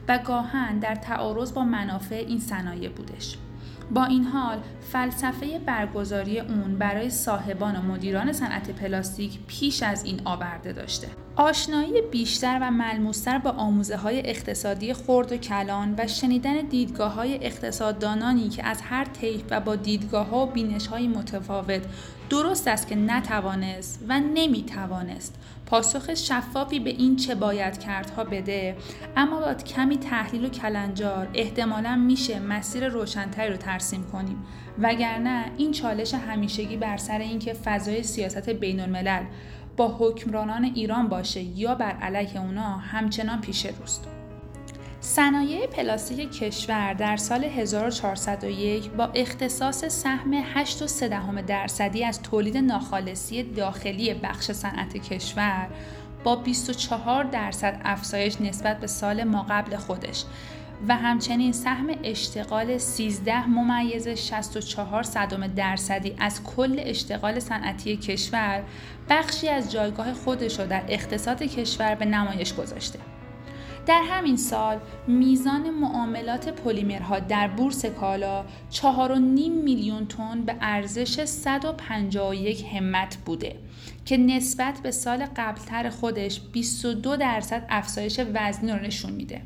و 0.09 0.19
گاهن 0.19 0.79
در 0.79 0.95
تعارض 0.95 1.53
با 1.53 1.65
منافع 1.65 2.25
این 2.29 2.39
صنایع 2.39 2.89
بودش. 2.89 3.37
با 3.91 4.05
این 4.05 4.25
حال 4.25 4.59
فلسفه 4.93 5.59
برگزاری 5.59 6.41
اون 6.41 6.79
برای 6.79 7.11
صاحبان 7.11 7.77
و 7.77 7.83
مدیران 7.83 8.33
صنعت 8.33 8.71
پلاستیک 8.71 9.39
پیش 9.47 9.83
از 9.83 10.05
این 10.05 10.21
آورده 10.25 10.73
داشته. 10.73 11.09
آشنایی 11.37 12.03
بیشتر 12.11 12.59
و 12.63 12.71
ملموستر 12.71 13.39
با 13.39 13.51
آموزه 13.51 13.97
های 13.97 14.31
اقتصادی 14.31 14.95
خرد 14.95 15.33
و 15.33 15.37
کلان 15.37 15.95
و 15.99 16.07
شنیدن 16.07 16.61
دیدگاه 16.61 17.13
های 17.13 17.47
اقتصاددانانی 17.47 18.49
که 18.49 18.67
از 18.67 18.81
هر 18.83 19.05
طیف 19.05 19.43
و 19.51 19.61
با 19.61 19.77
دیدگاه 19.77 20.27
ها 20.27 20.47
و 20.47 20.51
بینش 20.51 20.87
های 20.87 21.09
متفاوت 21.09 21.83
درست 22.31 22.69
است 22.69 22.89
که 22.89 22.97
نتوانست 22.97 24.05
و 24.09 24.21
نمی‌توانست 24.21 25.35
پاسخ 25.67 26.15
شفافی 26.15 26.81
به 26.81 26.91
این 26.91 27.17
چه 27.17 27.35
باید 27.35 27.79
کردها 27.79 28.25
بده 28.25 28.77
اما 29.17 29.41
با 29.41 29.55
کمی 29.55 29.97
تحلیل 29.97 30.45
و 30.45 30.49
کلنجار 30.49 31.29
احتمالا 31.35 31.97
میشه 31.97 32.41
مسیر 32.41 32.89
روشنتری 32.89 33.51
رو 33.51 33.57
ترسیم 33.57 34.05
کنیم 34.05 34.47
وگرنه 34.79 35.45
این 35.57 35.73
چالش 35.73 36.15
همیشگی 36.15 36.77
بر 36.77 36.97
سر 36.97 37.19
اینکه 37.19 37.53
فضای 37.53 38.03
سیاست 38.03 38.51
بین 38.51 38.81
الملل 38.81 39.25
با 39.77 39.97
حکمرانان 39.99 40.65
ایران 40.65 41.09
باشه 41.09 41.43
یا 41.43 41.75
بر 41.75 41.93
علیه 41.93 42.41
اونا 42.41 42.77
همچنان 42.77 43.41
پیش 43.41 43.67
روست. 43.67 44.18
صنایع 45.01 45.67
پلاستیک 45.67 46.33
کشور 46.33 46.95
در 46.95 47.17
سال 47.17 47.45
1401 47.45 48.91
با 48.91 49.05
اختصاص 49.05 49.85
سهم 49.85 50.65
8.3 50.65 51.43
درصدی 51.47 52.05
از 52.05 52.23
تولید 52.23 52.57
ناخالصی 52.57 53.43
داخلی 53.43 54.15
بخش 54.15 54.51
صنعت 54.53 54.97
کشور 54.97 55.69
با 56.25 56.37
24 56.37 57.25
درصد 57.25 57.81
افزایش 57.85 58.41
نسبت 58.41 58.81
به 58.81 58.87
سال 58.87 59.25
ما 59.25 59.47
قبل 59.51 59.77
خودش 59.77 60.25
و 60.89 60.97
همچنین 60.97 61.53
سهم 61.53 61.87
اشتغال 62.05 62.79
13 62.79 63.47
ممیز 63.47 64.09
64 64.09 65.03
صدم 65.03 65.47
درصدی 65.47 66.15
از 66.19 66.45
کل 66.45 66.77
اشتغال 66.79 67.39
صنعتی 67.39 67.97
کشور 67.97 68.63
بخشی 69.11 69.49
از 69.49 69.73
جایگاه 69.73 70.15
خودش 70.15 70.59
را 70.59 70.67
در 70.67 70.85
اقتصاد 70.89 71.43
کشور 71.43 71.95
به 71.95 72.05
نمایش 72.05 72.55
گذاشته. 72.55 73.18
در 73.89 74.03
همین 74.03 74.37
سال 74.37 74.79
میزان 75.07 75.71
معاملات 75.71 76.49
پلیمرها 76.49 77.19
در 77.19 77.49
بورس 77.49 77.87
کالا 77.87 78.45
4.5 78.73 78.83
میلیون 79.65 80.07
تن 80.07 80.43
به 80.43 80.57
ارزش 80.61 81.25
151 81.25 82.65
همت 82.73 83.17
بوده 83.17 83.57
که 84.05 84.17
نسبت 84.17 84.81
به 84.83 84.91
سال 84.91 85.27
قبلتر 85.37 85.91
خودش 85.91 86.41
22 86.53 87.17
درصد 87.17 87.67
افزایش 87.69 88.21
وزنی 88.35 88.73
رو 88.73 88.79
نشون 88.79 89.13
میده. 89.13 89.43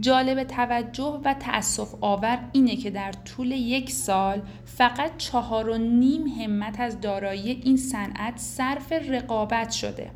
جالب 0.00 0.44
توجه 0.44 1.20
و 1.24 1.34
تأسف 1.34 1.94
آور 2.00 2.38
اینه 2.52 2.76
که 2.76 2.90
در 2.90 3.12
طول 3.12 3.50
یک 3.50 3.90
سال 3.90 4.42
فقط 4.64 5.16
چهار 5.16 5.68
و 5.68 5.78
نیم 5.78 6.26
همت 6.26 6.80
از 6.80 7.00
دارایی 7.00 7.60
این 7.64 7.76
صنعت 7.76 8.38
صرف 8.38 8.92
رقابت 8.92 9.70
شده 9.70 10.10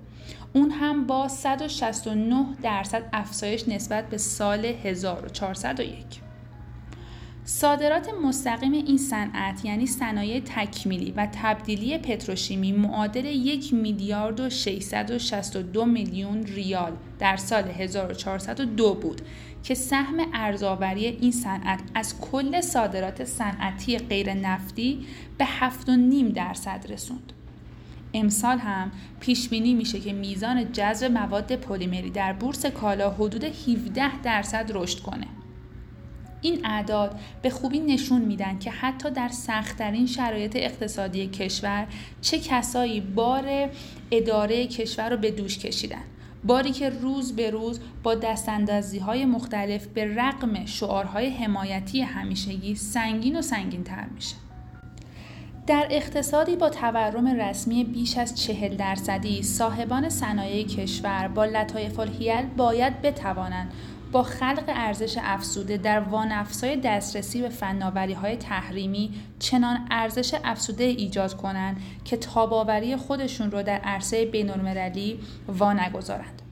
اون 0.57 0.71
هم 0.71 1.07
با 1.07 1.29
169 1.29 2.47
درصد 2.63 3.09
افزایش 3.13 3.69
نسبت 3.69 4.09
به 4.09 4.19
سال 4.19 4.65
1401 4.65 5.97
صادرات 7.45 8.09
مستقیم 8.25 8.73
این 8.73 8.99
صنعت 8.99 9.65
یعنی 9.65 9.87
صنایع 9.87 10.41
تکمیلی 10.41 11.13
و 11.17 11.29
تبدیلی 11.43 11.99
پتروشیمی 11.99 12.73
معادل 12.73 13.25
یک 13.25 13.75
میلیارد 13.75 14.41
و 14.41 14.51
662 14.51 15.85
میلیون 15.85 16.43
ریال 16.43 16.93
در 17.19 17.37
سال 17.37 17.65
1402 17.65 18.95
بود 18.95 19.21
که 19.63 19.75
سهم 19.75 20.17
ارزآوری 20.35 21.07
این 21.07 21.33
صنعت 21.33 21.81
از 21.95 22.21
کل 22.21 22.61
صادرات 22.61 23.25
صنعتی 23.25 23.99
غیر 23.99 24.35
نفتی 24.35 25.07
به 25.39 25.45
7.5 25.45 26.33
درصد 26.35 26.87
رسوند. 26.89 27.33
امسال 28.17 28.59
هم 28.59 28.91
پیش 29.21 29.49
بینی 29.49 29.75
میشه 29.75 30.01
که 30.01 30.13
میزان 30.13 30.73
جذب 30.73 31.11
مواد 31.11 31.57
پلیمری 31.57 32.11
در 32.11 32.33
بورس 32.33 32.67
کالا 32.67 33.11
حدود 33.11 33.45
17 33.45 34.23
درصد 34.23 34.71
رشد 34.75 35.01
کنه. 35.01 35.27
این 36.41 36.67
اعداد 36.67 37.19
به 37.43 37.51
خوبی 37.51 37.81
نشون 37.81 38.23
میدن 38.23 38.59
که 38.59 38.71
حتی 38.71 39.11
در 39.11 39.29
سختترین 39.29 40.07
شرایط 40.07 40.57
اقتصادی 40.57 41.27
کشور 41.27 41.87
چه 42.21 42.39
کسایی 42.39 43.01
بار 43.01 43.71
اداره 44.11 44.67
کشور 44.67 45.11
رو 45.11 45.17
به 45.17 45.31
دوش 45.31 45.59
کشیدن. 45.59 46.03
باری 46.45 46.73
که 46.73 46.91
روز 46.91 47.37
به 47.37 47.51
روز 47.51 47.81
با 48.03 48.15
دستاندازی 48.15 48.99
های 48.99 49.25
مختلف 49.25 49.87
به 49.87 50.15
رقم 50.17 50.67
شعارهای 50.67 51.31
حمایتی 51.31 52.01
همیشگی 52.01 52.75
سنگین 52.75 53.39
و 53.39 53.43
سنگین 53.43 53.85
تر 53.85 54.05
میشه. 54.15 54.46
در 55.67 55.87
اقتصادی 55.91 56.57
با 56.57 56.71
تورم 56.71 57.27
رسمی 57.41 57.85
بیش 57.85 58.19
از 58.19 58.43
چهل 58.43 58.77
درصدی 58.77 59.43
صاحبان 59.43 60.09
صنایع 60.09 60.67
کشور 60.67 61.29
با 61.29 61.45
لطایف 61.45 61.99
الحیل 61.99 62.47
باید 62.57 63.03
بتوانند 63.03 63.73
با 64.13 64.23
خلق 64.23 64.65
ارزش 64.69 65.19
افزوده 65.23 65.77
در 65.77 66.01
وانفسای 66.01 66.77
دسترسی 66.77 67.43
به 67.43 67.49
فناوری 67.49 68.13
های 68.13 68.37
تحریمی 68.37 69.11
چنان 69.39 69.87
ارزش 69.91 70.35
افزوده 70.45 70.85
ایجاد 70.85 71.37
کنند 71.37 71.77
که 72.05 72.17
تاباوری 72.17 72.97
خودشون 72.97 73.51
رو 73.51 73.63
در 73.63 73.79
عرصه 73.79 74.25
بین 74.25 74.51
المللی 74.51 75.21
وانگذارند. 75.49 76.46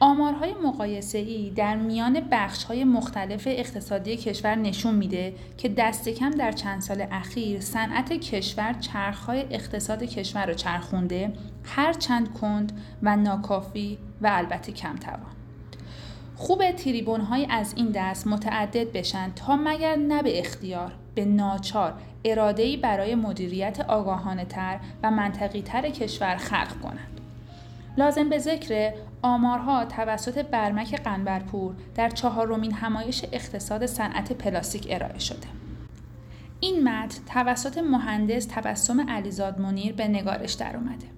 آمارهای 0.00 0.54
مقایسه 0.64 1.18
ای 1.18 1.50
در 1.50 1.76
میان 1.76 2.20
بخش 2.30 2.64
های 2.64 2.84
مختلف 2.84 3.42
اقتصادی 3.46 4.16
کشور 4.16 4.54
نشون 4.54 4.94
میده 4.94 5.34
که 5.56 5.68
دست 5.68 6.08
کم 6.08 6.30
در 6.30 6.52
چند 6.52 6.80
سال 6.80 7.06
اخیر 7.10 7.60
صنعت 7.60 8.12
کشور 8.12 8.72
چرخهای 8.72 9.44
اقتصاد 9.50 10.02
کشور 10.02 10.46
رو 10.46 10.54
چرخونده 10.54 11.32
هر 11.64 11.92
چند 11.92 12.32
کند 12.32 12.82
و 13.02 13.16
ناکافی 13.16 13.98
و 14.20 14.30
البته 14.32 14.72
کم 14.72 14.96
توان. 14.96 15.38
خوب 16.36 16.70
تریبون 16.70 17.20
های 17.20 17.46
از 17.50 17.74
این 17.76 17.90
دست 17.94 18.26
متعدد 18.26 18.92
بشن 18.92 19.32
تا 19.36 19.56
مگر 19.56 19.96
نه 19.96 20.22
به 20.22 20.38
اختیار 20.38 20.92
به 21.14 21.24
ناچار 21.24 21.94
ارادهی 22.24 22.76
برای 22.76 23.14
مدیریت 23.14 23.80
آگاهانه 23.80 24.44
تر 24.44 24.80
و 25.02 25.10
منطقی 25.10 25.62
تر 25.62 25.90
کشور 25.90 26.36
خلق 26.36 26.80
کنند. 26.82 27.17
لازم 27.98 28.28
به 28.28 28.38
ذکر 28.38 28.92
آمارها 29.22 29.84
توسط 29.84 30.38
برمک 30.38 31.02
قنبرپور 31.02 31.74
در 31.94 32.08
چهارمین 32.08 32.72
همایش 32.72 33.24
اقتصاد 33.32 33.86
صنعت 33.86 34.32
پلاستیک 34.32 34.86
ارائه 34.90 35.18
شده. 35.18 35.46
این 36.60 36.88
متن 36.88 37.24
توسط 37.26 37.78
مهندس 37.78 38.46
تبسم 38.50 39.10
علیزاد 39.10 39.60
منیر 39.60 39.92
به 39.92 40.08
نگارش 40.08 40.52
درآمده. 40.52 41.17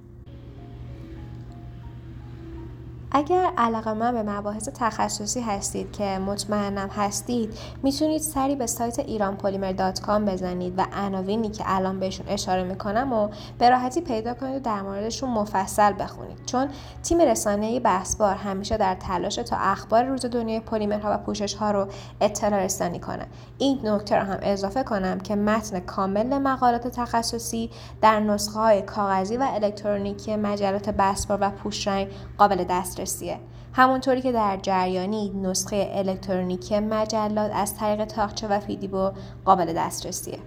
اگر 3.13 3.53
علاقه 3.59 3.93
من 3.93 4.13
به 4.13 4.23
مباحث 4.23 4.69
تخصصی 4.75 5.41
هستید 5.41 5.93
که 5.93 6.19
مطمئنم 6.19 6.89
هستید 6.89 7.59
می‌تونید 7.83 8.21
سری 8.21 8.57
به 8.57 8.67
سایت 8.67 8.99
ایرانپولیمر.com 8.99 10.09
بزنید 10.09 10.75
و 10.77 10.87
عناوینی 10.93 11.49
که 11.49 11.65
الان 11.67 12.01
بهشون 12.01 12.29
اشاره 12.29 12.63
می‌کنم 12.63 13.13
و 13.13 13.29
به 13.59 13.71
راحتی 13.71 14.01
پیدا 14.01 14.35
کنید 14.35 14.57
و 14.57 14.59
در 14.59 14.83
موردشون 14.83 15.31
مفصل 15.31 15.93
بخونید. 15.99 16.45
چون 16.47 16.69
تیم 17.03 17.21
رسانه 17.21 17.81
بحثبار 17.81 18.35
همیشه 18.35 18.77
در 18.77 18.95
تلاش 18.95 19.35
تا 19.35 19.57
اخبار 19.57 20.05
روز 20.05 20.27
دنیای 20.27 20.61
پلیمرها 20.61 21.15
و 21.15 21.19
پوشش 21.19 21.55
ها 21.55 21.71
رو 21.71 21.87
اطلاع 22.21 22.65
رسانی 22.65 22.99
کنن 22.99 23.27
این 23.59 23.89
نکته 23.89 24.17
رو 24.17 24.23
هم 24.23 24.39
اضافه 24.43 24.83
کنم 24.83 25.21
که 25.21 25.37
متن 25.37 25.81
کامل 25.81 26.39
مقالات 26.39 26.89
تخصصی 26.89 27.71
در 28.03 28.21
نسخه 28.21 28.61
های 28.61 28.83
کاغذی 28.83 29.37
و 29.37 29.47
الکترونیکی 29.53 30.37
مجلات 30.37 30.91
بحثبار 30.91 31.39
و 31.41 31.51
پوشرنگ 31.51 32.09
قابل 32.39 32.65
دست 32.65 33.00
دسترسیه. 33.01 33.41
همونطوری 33.73 34.21
که 34.21 34.33
در 34.33 34.59
جریانی 34.63 35.31
نسخه 35.31 35.91
الکترونیکی 35.93 36.81
مجلات 36.81 37.51
از 37.55 37.77
طریق 37.77 38.05
تاخچه 38.05 38.49
و 38.49 38.61
فیدیبو 38.61 39.11
قابل 39.45 39.73
دسترسیه. 39.73 40.39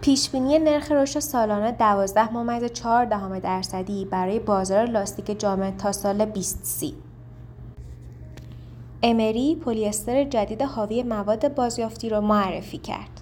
پیشبینی 0.00 0.58
نرخ 0.58 0.92
رشد 0.92 1.18
سالانه 1.18 1.72
12 1.72 2.32
ممیز 2.32 2.64
4 2.64 3.04
دهم 3.04 3.38
درصدی 3.38 4.04
برای 4.04 4.38
بازار 4.38 4.86
لاستیک 4.86 5.40
جامد 5.40 5.76
تا 5.76 5.92
سال 5.92 6.24
2030 6.24 6.94
امری 9.02 9.54
پلیستر 9.54 10.24
جدید 10.24 10.62
حاوی 10.62 11.02
مواد 11.02 11.54
بازیافتی 11.54 12.08
را 12.08 12.20
معرفی 12.20 12.78
کرد. 12.78 13.15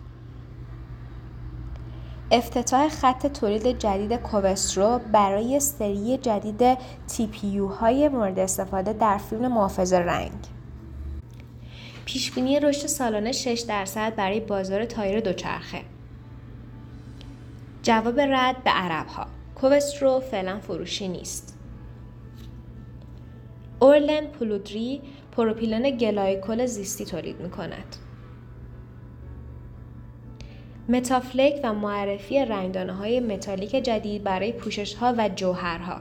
افتتاح 2.37 2.89
خط 2.89 3.27
تولید 3.27 3.79
جدید 3.79 4.13
کوبسترو 4.13 5.01
برای 5.13 5.61
سری 5.61 6.19
جدید 6.19 6.75
TPU 7.09 7.73
های 7.81 8.09
مورد 8.09 8.39
استفاده 8.39 8.93
در 8.93 9.19
فیلم 9.19 9.53
محافظ 9.53 9.93
رنگ. 9.93 10.33
پیشبینی 12.05 12.61
رشد 12.61 12.87
سالانه 12.87 13.33
6 13.33 13.65
درصد 13.69 14.15
برای 14.17 14.41
بازار 14.41 14.85
تایر 14.85 15.21
دوچرخه. 15.21 15.81
جواب 17.83 18.21
رد 18.21 18.65
به 18.65 18.71
عرب 18.71 19.07
ها 19.07 19.27
کوسترو 19.55 20.21
فعلا 20.21 20.61
فروشی 20.61 21.09
نیست. 21.09 21.59
اورلن 23.81 24.27
پولودنی 24.27 25.03
پروپیلن 25.33 25.97
گلایکول 25.97 26.67
زیستی 26.67 27.05
تولید 27.05 27.41
می 27.41 27.51
کند 27.51 27.97
متافلک 30.89 31.61
و 31.65 31.73
معرفی 31.73 32.45
رنگدانه 32.45 32.93
های 32.93 33.21
متالیک 33.21 33.71
جدید 33.71 34.23
برای 34.23 34.53
پوشش 34.53 34.95
ها 34.95 35.15
و 35.19 35.29
جوهرها. 35.29 36.01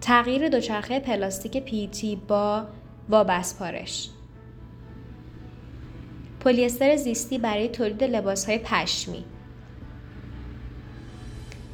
تغییر 0.00 0.48
در 0.48 0.61
چرخه 0.61 1.00
پلاستیک 1.00 1.64
PET 1.64 2.16
با 2.16 2.64
وابسپارش. 3.08 4.10
پلیستر 6.40 6.96
زیستی 6.96 7.38
برای 7.38 7.68
تولید 7.68 8.04
لباس 8.04 8.46
های 8.46 8.58
پشمی 8.58 9.24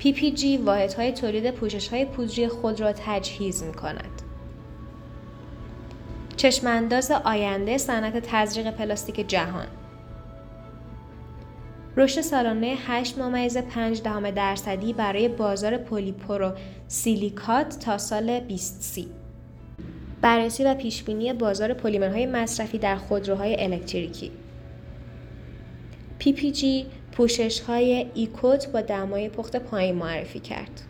PPG 0.01 0.45
واحدهای 0.64 1.12
تولید 1.12 1.51
پوشش 1.51 1.89
های 1.89 2.05
پودری 2.05 2.49
خود 2.49 2.81
را 2.81 2.93
تجهیز 2.93 3.62
می 3.62 3.73
کند. 3.73 4.23
چشمانداز 6.37 7.11
آینده 7.11 7.79
صنعت 7.79 8.18
تزریق 8.18 8.71
پلاستیک 8.71 9.29
جهان. 9.29 9.66
رشد 11.97 12.20
سالانه 12.20 12.76
8 12.86 13.18
ممیز 13.18 13.59
5 13.59 14.03
دهم 14.03 14.30
درصدی 14.30 14.93
برای 14.93 15.28
بازار 15.28 15.76
پلیپرو 15.76 16.53
سیلیکات 16.88 17.78
تا 17.78 17.99
سال 17.99 18.41
2030 18.41 19.09
بررسی 20.20 20.64
و 20.64 20.74
پیشبینی 20.74 21.32
بازار 21.32 21.72
پلیمرهای 21.74 22.26
مصرفی 22.26 22.78
در 22.78 22.97
خودروهای 22.97 23.62
الکتریکی 23.64 24.30
PPG 26.20 26.64
پوشش 27.12 27.61
های 27.61 28.07
ایکوت 28.14 28.68
با 28.68 28.80
دمای 28.80 29.28
پخت 29.28 29.57
پایین 29.57 29.95
معرفی 29.95 30.41
کرد. 30.41 30.80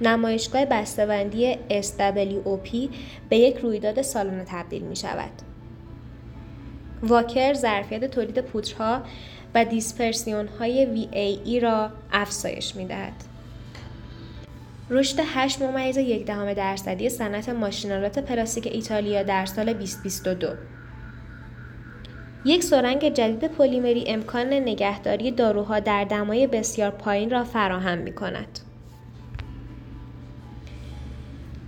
نمایشگاه 0.00 0.64
بسته‌بندی 0.64 1.54
SWOP 1.54 2.88
به 3.28 3.38
یک 3.38 3.56
رویداد 3.56 4.02
سالانه 4.02 4.44
تبدیل 4.48 4.82
می 4.82 4.96
شود. 4.96 5.30
واکر 7.02 7.54
ظرفیت 7.54 8.04
تولید 8.04 8.40
پودرها 8.40 9.02
دیسپرسیون 9.64 10.48
های 10.48 10.86
VAE 10.86 11.62
را 11.62 11.90
افزایش 12.12 12.76
می 12.76 12.86
دهد. 12.86 13.12
رشد 14.90 15.16
8 15.34 15.62
ممیز 15.62 15.96
یک 15.96 16.26
دهم 16.26 16.52
درصدی 16.52 17.08
صنعت 17.08 17.48
ماشینالات 17.48 18.18
پلاستیک 18.18 18.66
ایتالیا 18.66 19.22
در 19.22 19.46
سال 19.46 19.72
2022 19.72 20.48
یک 22.44 22.64
سرنگ 22.64 23.14
جدید 23.14 23.50
پلیمری 23.50 24.04
امکان 24.06 24.52
نگهداری 24.52 25.30
داروها 25.30 25.80
در 25.80 26.04
دمای 26.04 26.46
بسیار 26.46 26.90
پایین 26.90 27.30
را 27.30 27.44
فراهم 27.44 27.98
می 27.98 28.12
کند. 28.12 28.58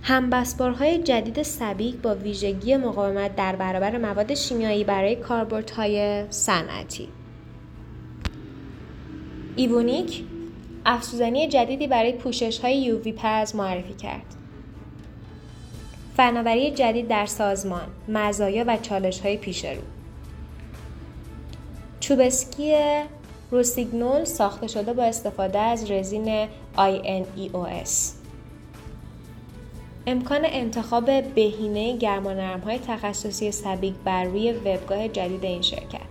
همبسبارهای 0.03 0.97
جدید 0.97 1.43
سبیک 1.43 1.95
با 1.95 2.15
ویژگی 2.15 2.77
مقاومت 2.77 3.35
در 3.35 3.55
برابر 3.55 3.97
مواد 3.97 4.33
شیمیایی 4.33 4.83
برای 4.83 5.15
کاربردهای 5.15 6.25
صنعتی 6.29 7.09
ایوونیک 9.55 10.23
افزودنی 10.85 11.47
جدیدی 11.47 11.87
برای 11.87 12.11
پوشش 12.11 12.59
های 12.59 12.77
یووی 12.77 13.11
پز 13.11 13.55
معرفی 13.55 13.93
کرد. 13.93 14.25
فناوری 16.17 16.71
جدید 16.71 17.07
در 17.07 17.25
سازمان، 17.25 17.87
مزایا 18.07 18.63
و 18.67 18.77
چالش 18.77 19.19
های 19.19 19.37
پیش 19.37 19.65
رو. 19.65 19.81
چوبسکی 21.99 22.75
روسیگنول 23.51 24.23
ساخته 24.23 24.67
شده 24.67 24.93
با 24.93 25.03
استفاده 25.03 25.59
از 25.59 25.91
رزین 25.91 26.47
INEOS. 26.77 27.89
امکان 30.07 30.41
انتخاب 30.45 31.21
بهینه 31.21 31.97
گرم 31.97 32.27
و 32.27 32.33
نرم 32.33 32.59
های 32.59 32.79
تخصصی 32.79 33.51
سبیک 33.51 33.93
بر 34.05 34.23
روی 34.23 34.51
وبگاه 34.51 35.07
جدید 35.07 35.45
این 35.45 35.61
شرکت. 35.61 36.10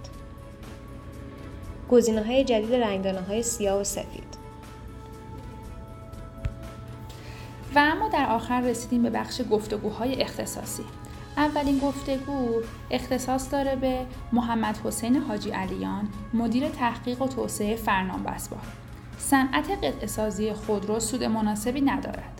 گزینه 1.90 2.24
های 2.24 2.44
جدید 2.44 2.74
رنگدانه 2.74 3.20
های 3.20 3.42
سیاه 3.42 3.80
و 3.80 3.84
سفید. 3.84 4.36
و 7.74 7.78
اما 7.78 8.08
در 8.08 8.26
آخر 8.26 8.60
رسیدیم 8.60 9.02
به 9.02 9.10
بخش 9.10 9.40
گفتگوهای 9.50 10.22
اختصاصی. 10.22 10.84
اولین 11.36 11.78
گفتگو 11.78 12.60
اختصاص 12.90 13.52
داره 13.52 13.76
به 13.76 14.06
محمد 14.32 14.78
حسین 14.84 15.16
حاجی 15.16 15.50
علیان 15.50 16.08
مدیر 16.34 16.68
تحقیق 16.68 17.22
و 17.22 17.28
توسعه 17.28 17.76
فرنام 17.76 18.22
بسبار 18.22 18.60
صنعت 19.18 19.70
قطع 19.70 20.06
سازی 20.06 20.52
خودرو 20.52 21.00
سود 21.00 21.24
مناسبی 21.24 21.80
ندارد 21.80 22.39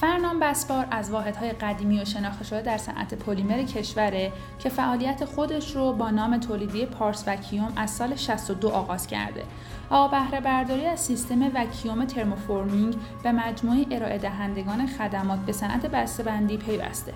فرنام 0.00 0.40
بسبار 0.40 0.86
از 0.90 1.10
واحدهای 1.10 1.52
قدیمی 1.52 2.00
و 2.00 2.04
شناخته 2.04 2.44
شده 2.44 2.62
در 2.62 2.78
صنعت 2.78 3.14
پلیمر 3.14 3.62
کشوره 3.62 4.32
که 4.58 4.68
فعالیت 4.68 5.24
خودش 5.24 5.76
رو 5.76 5.92
با 5.92 6.10
نام 6.10 6.38
تولیدی 6.38 6.86
پارس 6.86 7.24
وکیوم 7.26 7.72
از 7.76 7.90
سال 7.90 8.16
62 8.16 8.68
آغاز 8.68 9.06
کرده. 9.06 9.44
با 9.90 10.08
بهره 10.08 10.40
برداری 10.40 10.86
از 10.86 11.00
سیستم 11.00 11.42
vacuum 11.54 12.04
thermoforming 12.04 12.96
به 13.22 13.32
مجموعه 13.32 13.86
ارائه 13.90 14.18
دهندگان 14.18 14.86
خدمات 14.86 15.38
به 15.38 15.52
صنعت 15.52 15.86
بسته‌بندی 15.86 16.56
پیوسته. 16.56 17.14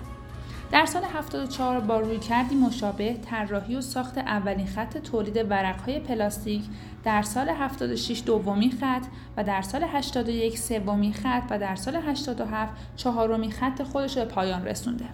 در 0.71 0.85
سال 0.85 1.03
74 1.03 1.79
با 1.79 1.99
رویکردی 1.99 2.55
مشابه 2.55 3.13
طراحی 3.13 3.75
و 3.75 3.81
ساخت 3.81 4.17
اولین 4.17 4.67
خط 4.67 4.97
تولید 4.97 5.37
ورقهای 5.49 5.99
پلاستیک 5.99 6.63
در 7.03 7.21
سال 7.21 7.49
76 7.49 8.23
دومین 8.25 8.71
خط 8.71 9.05
و 9.37 9.43
در 9.43 9.61
سال 9.61 9.83
81 9.83 10.57
سومین 10.57 11.13
خط 11.13 11.43
و 11.49 11.59
در 11.59 11.75
سال 11.75 11.95
87 11.95 12.73
چهارمین 12.95 13.51
خط 13.51 13.81
خودش 13.81 14.17
به 14.17 14.25
پایان 14.25 14.65
رسونده. 14.65 15.05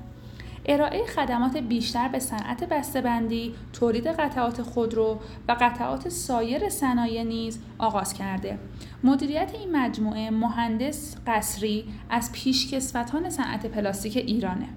ارائه 0.66 1.05
خدمات 1.05 1.58
بیشتر 1.58 2.08
به 2.08 2.20
صنعت 2.20 2.64
بسته‌بندی، 2.64 3.55
تولید 3.74 4.08
قطعات 4.08 4.62
خودرو 4.62 5.20
و 5.47 5.51
قطعات 5.60 6.10
سایر 6.10 6.70
صنایع 6.70 7.24
نیز 7.24 7.60
آغاز 7.78 8.14
کرده. 8.14 8.60
مدیریت 9.03 9.51
این 9.53 9.78
مجموعه 9.78 10.30
مهندس 10.30 11.16
قصری 11.28 11.86
از 12.10 12.32
پیشکسوتان 12.32 13.30
صنعت 13.30 13.66
پلاستیک 13.66 14.18
ایرانه. 14.18 14.68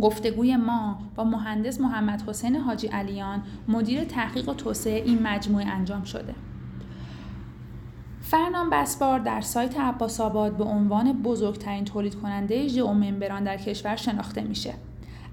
گفتگوی 0.00 0.56
ما 0.56 0.98
با 1.16 1.24
مهندس 1.24 1.80
محمد 1.80 2.22
حسین 2.28 2.56
حاجی 2.56 2.86
علیان 2.86 3.42
مدیر 3.68 4.04
تحقیق 4.04 4.48
و 4.48 4.54
توسعه 4.54 5.02
این 5.02 5.22
مجموعه 5.22 5.66
انجام 5.66 6.04
شده. 6.04 6.34
فرنام 8.20 8.70
بسبار 8.70 9.18
در 9.18 9.40
سایت 9.40 9.80
عباس 9.80 10.20
آباد 10.20 10.56
به 10.56 10.64
عنوان 10.64 11.12
بزرگترین 11.12 11.84
تولید 11.84 12.14
کننده 12.14 12.68
ژئوممبران 12.68 13.44
در 13.44 13.56
کشور 13.56 13.96
شناخته 13.96 14.40
میشه. 14.40 14.74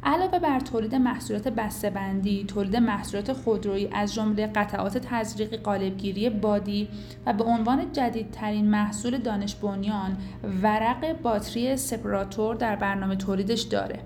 علاوه 0.04 0.40
بر 0.40 0.60
تولید 0.60 0.96
محصولات 0.96 1.48
بسته‌بندی، 1.48 2.44
تولید 2.44 2.76
محصولات 2.76 3.34
خودرویی 3.34 3.90
از 3.94 4.14
جمله 4.14 4.48
قطعات 4.48 4.98
تزریقی 4.98 5.58
قالبگیری 5.58 6.30
بادی 6.30 6.88
و 7.26 7.34
به 7.34 7.44
عنوان 7.44 7.92
جدیدترین 7.92 8.70
محصول 8.70 9.18
دانش 9.18 9.56
بنیان 9.56 10.18
ورق 10.64 11.22
باتری 11.22 11.78
سپراتور 11.78 12.56
در 12.56 12.76
برنامه 12.76 13.16
تولیدش 13.16 13.62
داره. 13.62 14.00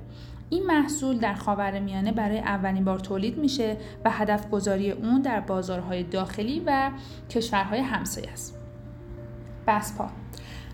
این 0.52 0.66
محصول 0.66 1.18
در 1.18 1.34
خاورمیانه 1.34 2.12
برای 2.12 2.40
اولین 2.40 2.86
بار 2.86 3.00
تولید 3.00 3.38
میشه 3.38 3.78
و 4.06 4.12
هدف 4.12 4.50
گذاری 4.50 4.92
اون 4.92 5.22
در 5.22 5.40
بازارهای 5.40 6.04
داخلی 6.04 6.64
و 6.66 6.92
کشورهای 7.30 7.80
همسایه 7.80 8.32
است. 8.32 8.58
بسپا 9.68 10.10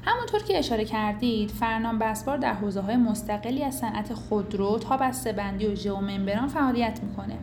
همونطور 0.04 0.44
که 0.44 0.58
اشاره 0.58 0.86
کردید 0.86 1.52
فرنام 1.52 2.00
بسپار 2.00 2.38
در 2.38 2.54
حوزه 2.54 2.82
های 2.82 2.96
مستقلی 2.96 3.64
از 3.64 3.76
صنعت 3.76 4.14
خودرو 4.14 4.80
تا 4.80 4.98
بسته‌بندی 4.98 5.68
و 5.68 5.76
ژئوممبران 5.76 6.48
فعالیت 6.48 7.00
می‌کنه 7.04 7.38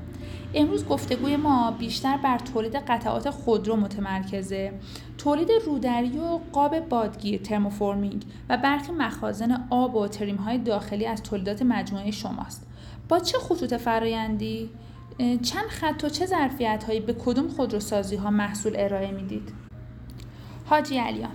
امروز 0.55 0.87
گفتگوی 0.87 1.37
ما 1.37 1.71
بیشتر 1.71 2.17
بر 2.17 2.39
تولید 2.39 2.77
قطعات 2.77 3.31
خودرو 3.31 3.77
متمرکزه 3.77 4.73
تولید 5.19 5.49
رودری 5.67 6.19
و 6.19 6.39
قاب 6.53 6.81
بادگیر 6.81 7.41
ترموفورمینگ 7.41 8.25
و 8.49 8.57
برخی 8.57 8.93
مخازن 8.93 9.67
آب 9.71 9.95
و 9.95 10.09
تریم 10.09 10.37
های 10.37 10.59
داخلی 10.59 11.07
از 11.07 11.23
تولیدات 11.23 11.63
مجموعه 11.63 12.11
شماست. 12.11 12.67
با 13.09 13.19
چه 13.19 13.39
خطوط 13.39 13.75
فرایندی؟ 13.75 14.71
چند 15.19 15.67
خط 15.69 16.05
و 16.05 16.09
چه 16.09 16.27
ظرفیت 16.27 16.85
هایی 16.85 17.01
به 17.01 17.13
کدوم 17.13 17.49
خودروسازی 17.49 18.17
ها 18.17 18.31
محصول 18.31 18.73
ارائه 18.77 19.11
می‌دید؟ 19.11 19.53
حاجی 20.65 20.99
علیان 20.99 21.33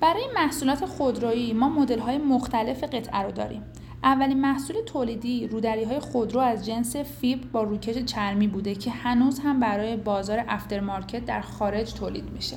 برای 0.00 0.24
محصولات 0.34 0.86
خودرویی 0.86 1.52
ما 1.52 1.68
مدل 1.68 1.98
های 1.98 2.18
مختلف 2.18 2.84
قطعه 2.84 3.22
رو 3.22 3.30
داریم. 3.30 3.62
اولین 4.04 4.40
محصول 4.40 4.76
تولیدی 4.86 5.46
رودری 5.46 5.84
های 5.84 6.00
خودرو 6.00 6.40
از 6.40 6.66
جنس 6.66 6.96
فیب 6.96 7.52
با 7.52 7.62
روکش 7.62 7.98
چرمی 7.98 8.46
بوده 8.46 8.74
که 8.74 8.90
هنوز 8.90 9.38
هم 9.38 9.60
برای 9.60 9.96
بازار 9.96 10.44
افترمارکت 10.48 11.24
در 11.24 11.40
خارج 11.40 11.92
تولید 11.92 12.30
میشه. 12.30 12.56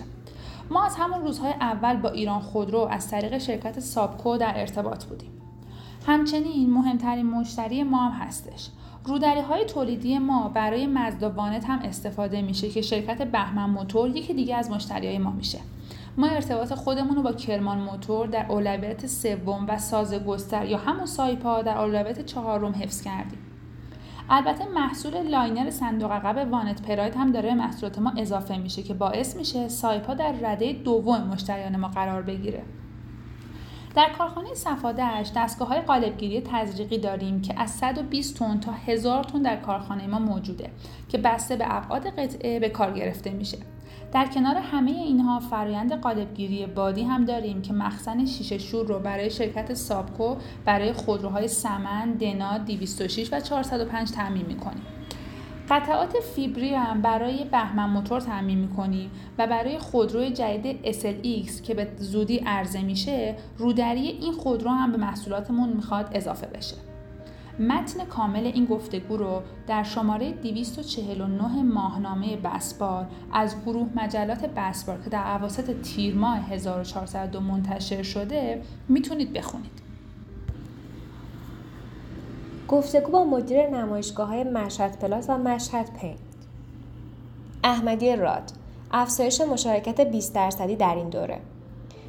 ما 0.69 0.85
از 0.85 0.95
همون 0.95 1.21
روزهای 1.21 1.51
اول 1.51 1.95
با 1.95 2.09
ایران 2.09 2.39
خودرو 2.39 2.79
از 2.91 3.09
طریق 3.09 3.37
شرکت 3.37 3.79
سابکو 3.79 4.37
در 4.37 4.53
ارتباط 4.55 5.05
بودیم. 5.05 5.31
همچنین 6.07 6.73
مهمترین 6.73 7.25
مشتری 7.25 7.83
ما 7.83 7.97
هم 7.97 8.25
هستش. 8.25 8.69
رودری 9.05 9.41
های 9.41 9.65
تولیدی 9.65 10.19
ما 10.19 10.49
برای 10.49 10.87
مزدوانت 10.87 11.65
هم 11.65 11.79
استفاده 11.79 12.41
میشه 12.41 12.69
که 12.69 12.81
شرکت 12.81 13.21
بهمن 13.21 13.69
موتور 13.69 14.09
یکی 14.09 14.33
دیگه 14.33 14.55
از 14.55 14.71
مشتری 14.71 15.07
های 15.07 15.17
ما 15.17 15.31
میشه. 15.31 15.59
ما 16.17 16.27
ارتباط 16.27 16.73
خودمون 16.73 17.15
رو 17.15 17.21
با 17.21 17.31
کرمان 17.31 17.77
موتور 17.77 18.27
در 18.27 18.45
اولویت 18.49 19.07
سوم 19.07 19.65
و 19.67 19.77
ساز 19.77 20.13
گستر 20.13 20.65
یا 20.65 20.77
همون 20.77 21.05
سایپا 21.05 21.61
در 21.61 21.77
اولویت 21.77 22.25
چهارم 22.25 22.71
حفظ 22.71 23.01
کردیم. 23.01 23.39
البته 24.29 24.65
محصول 24.65 25.17
liner 25.17 25.69
صندوق 25.69 26.11
عقب 26.11 26.51
وانت 26.51 26.81
پراید 26.81 27.15
هم 27.15 27.31
داره 27.31 27.53
محصولات 27.53 27.99
ما 27.99 28.13
اضافه 28.17 28.57
میشه 28.57 28.83
که 28.83 28.93
باعث 28.93 29.35
میشه 29.35 29.67
سایپا 29.67 30.13
در 30.13 30.31
رده 30.31 30.73
دوم 30.73 31.21
مشتریان 31.21 31.77
ما 31.77 31.87
قرار 31.87 32.21
بگیره. 32.21 32.63
در 33.95 34.09
کارخانه 34.17 34.53
صفادهش 34.53 35.31
دستگاه 35.35 35.67
های 35.67 35.81
قالبگیری 35.81 36.41
تزریقی 36.41 36.97
داریم 36.97 37.41
که 37.41 37.59
از 37.59 37.71
120 37.71 38.37
تن 38.37 38.59
تا 38.59 38.71
1000 38.71 39.23
تن 39.23 39.41
در 39.41 39.55
کارخانه 39.55 40.07
ما 40.07 40.19
موجوده 40.19 40.69
که 41.09 41.17
بسته 41.17 41.55
به 41.55 41.65
ابعاد 41.75 42.07
قطعه 42.07 42.59
به 42.59 42.69
کار 42.69 42.93
گرفته 42.93 43.31
میشه. 43.31 43.57
در 44.13 44.25
کنار 44.25 44.55
همه 44.55 44.91
اینها 44.91 45.39
فرایند 45.39 45.93
قالبگیری 45.93 46.65
بادی 46.65 47.03
هم 47.03 47.25
داریم 47.25 47.61
که 47.61 47.73
مخزن 47.73 48.25
شیشه 48.25 48.57
شور 48.57 48.87
رو 48.87 48.99
برای 48.99 49.29
شرکت 49.29 49.73
ساپکو 49.73 50.35
برای 50.65 50.93
خودروهای 50.93 51.47
سمن، 51.47 52.11
دنا، 52.11 52.57
206 52.57 53.33
و 53.33 53.39
405 53.39 54.11
تعمین 54.11 54.45
می‌کنیم. 54.45 54.83
قطعات 55.69 56.13
فیبری 56.35 56.73
هم 56.73 57.01
برای 57.01 57.43
بهمن 57.43 57.89
موتور 57.89 58.21
تعمین 58.21 58.57
می‌کنیم 58.57 59.11
و 59.37 59.47
برای 59.47 59.79
خودروی 59.79 60.29
جدید 60.29 60.93
SLX 60.93 61.61
که 61.61 61.73
به 61.73 61.87
زودی 61.97 62.37
عرضه 62.37 62.81
میشه 62.81 63.35
رودری 63.57 64.07
این 64.07 64.33
خودرو 64.33 64.69
هم 64.71 64.91
به 64.91 64.97
محصولاتمون 64.97 65.69
می‌خواد 65.69 66.09
اضافه 66.11 66.47
بشه. 66.47 66.92
متن 67.59 68.05
کامل 68.05 68.45
این 68.45 68.65
گفتگو 68.65 69.17
رو 69.17 69.41
در 69.67 69.83
شماره 69.83 70.31
249 70.31 71.63
ماهنامه 71.63 72.37
بسبار 72.37 73.07
از 73.33 73.55
گروه 73.65 73.87
مجلات 73.95 74.45
بسبار 74.45 75.01
که 75.03 75.09
در 75.09 75.23
عواسط 75.23 75.81
تیر 75.81 76.15
ماه 76.15 76.37
1402 76.37 77.39
منتشر 77.39 78.03
شده 78.03 78.61
می‌تونید 78.89 79.33
بخونید. 79.33 79.83
گفتگو 82.67 83.11
با 83.11 83.23
مدیر 83.23 83.69
نمایشگاه 83.69 84.27
های 84.27 84.43
مشهد 84.43 84.99
پلاست 84.99 85.29
و 85.29 85.37
مشهد 85.37 85.89
پینت 86.01 86.15
احمدی 87.63 88.15
راد 88.15 88.51
افزایش 88.91 89.41
مشارکت 89.41 90.01
20 90.01 90.35
درصدی 90.35 90.75
در 90.75 90.95
این 90.95 91.09
دوره 91.09 91.39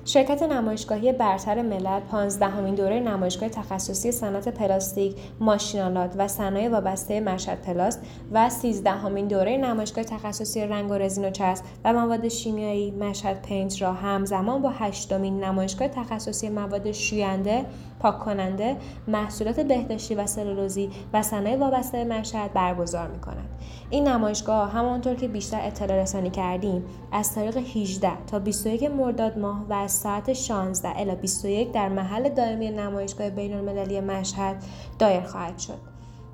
شرکت 0.06 0.42
نمایشگاهی 0.42 1.12
برتر 1.12 1.62
ملل 1.62 2.00
پانزدهمین 2.00 2.74
دوره 2.74 3.00
نمایشگاه 3.00 3.48
تخصصی 3.48 4.12
صنعت 4.12 4.48
پلاستیک، 4.48 5.16
ماشین‌آلات 5.40 6.14
و 6.18 6.28
صنایع 6.28 6.68
وابسته 6.68 7.20
مشهد 7.20 7.62
پلاست 7.62 8.02
و 8.32 8.50
سیزدهمین 8.50 9.28
دوره 9.28 9.56
نمایشگاه 9.56 10.04
تخصصی 10.04 10.60
رنگ 10.60 10.90
و 10.90 10.94
رزین 10.94 11.24
و 11.24 11.30
چسب 11.30 11.64
و 11.84 11.92
مواد 11.92 12.28
شیمیایی 12.28 12.90
مشهد 12.90 13.42
پینت 13.42 13.82
را 13.82 13.92
همزمان 13.92 14.62
با 14.62 14.70
هشتمین 14.70 15.44
نمایشگاه 15.44 15.88
تخصصی 15.88 16.48
مواد 16.48 16.92
شوینده، 16.92 17.64
پاک 18.04 18.18
کننده، 18.18 18.76
محصولات 19.08 19.60
بهداشتی 19.60 20.14
و 20.14 20.26
سلولوزی 20.26 20.90
و 21.12 21.22
صنایع 21.22 21.58
وابسته 21.58 22.04
مشهد 22.04 22.52
برگزار 22.52 23.08
می 23.08 23.20
کند. 23.20 23.48
این 23.90 24.08
نمایشگاه 24.08 24.70
همانطور 24.70 25.14
که 25.14 25.28
بیشتر 25.28 25.66
اطلاع 25.66 26.02
رسانی 26.02 26.30
کردیم 26.30 26.84
از 27.12 27.34
تاریخ 27.34 27.56
18 27.56 28.10
تا 28.26 28.38
21 28.38 28.90
مرداد 28.90 29.38
ماه 29.38 29.64
و 29.68 29.72
از 29.72 29.92
ساعت 29.92 30.32
16 30.32 31.00
الی 31.00 31.14
21 31.14 31.72
در 31.72 31.88
محل 31.88 32.28
دائمی 32.28 32.70
نمایشگاه 32.70 33.30
بین 33.30 33.54
المللی 33.54 34.00
مشهد 34.00 34.56
دایر 34.98 35.22
خواهد 35.22 35.58
شد. 35.58 35.78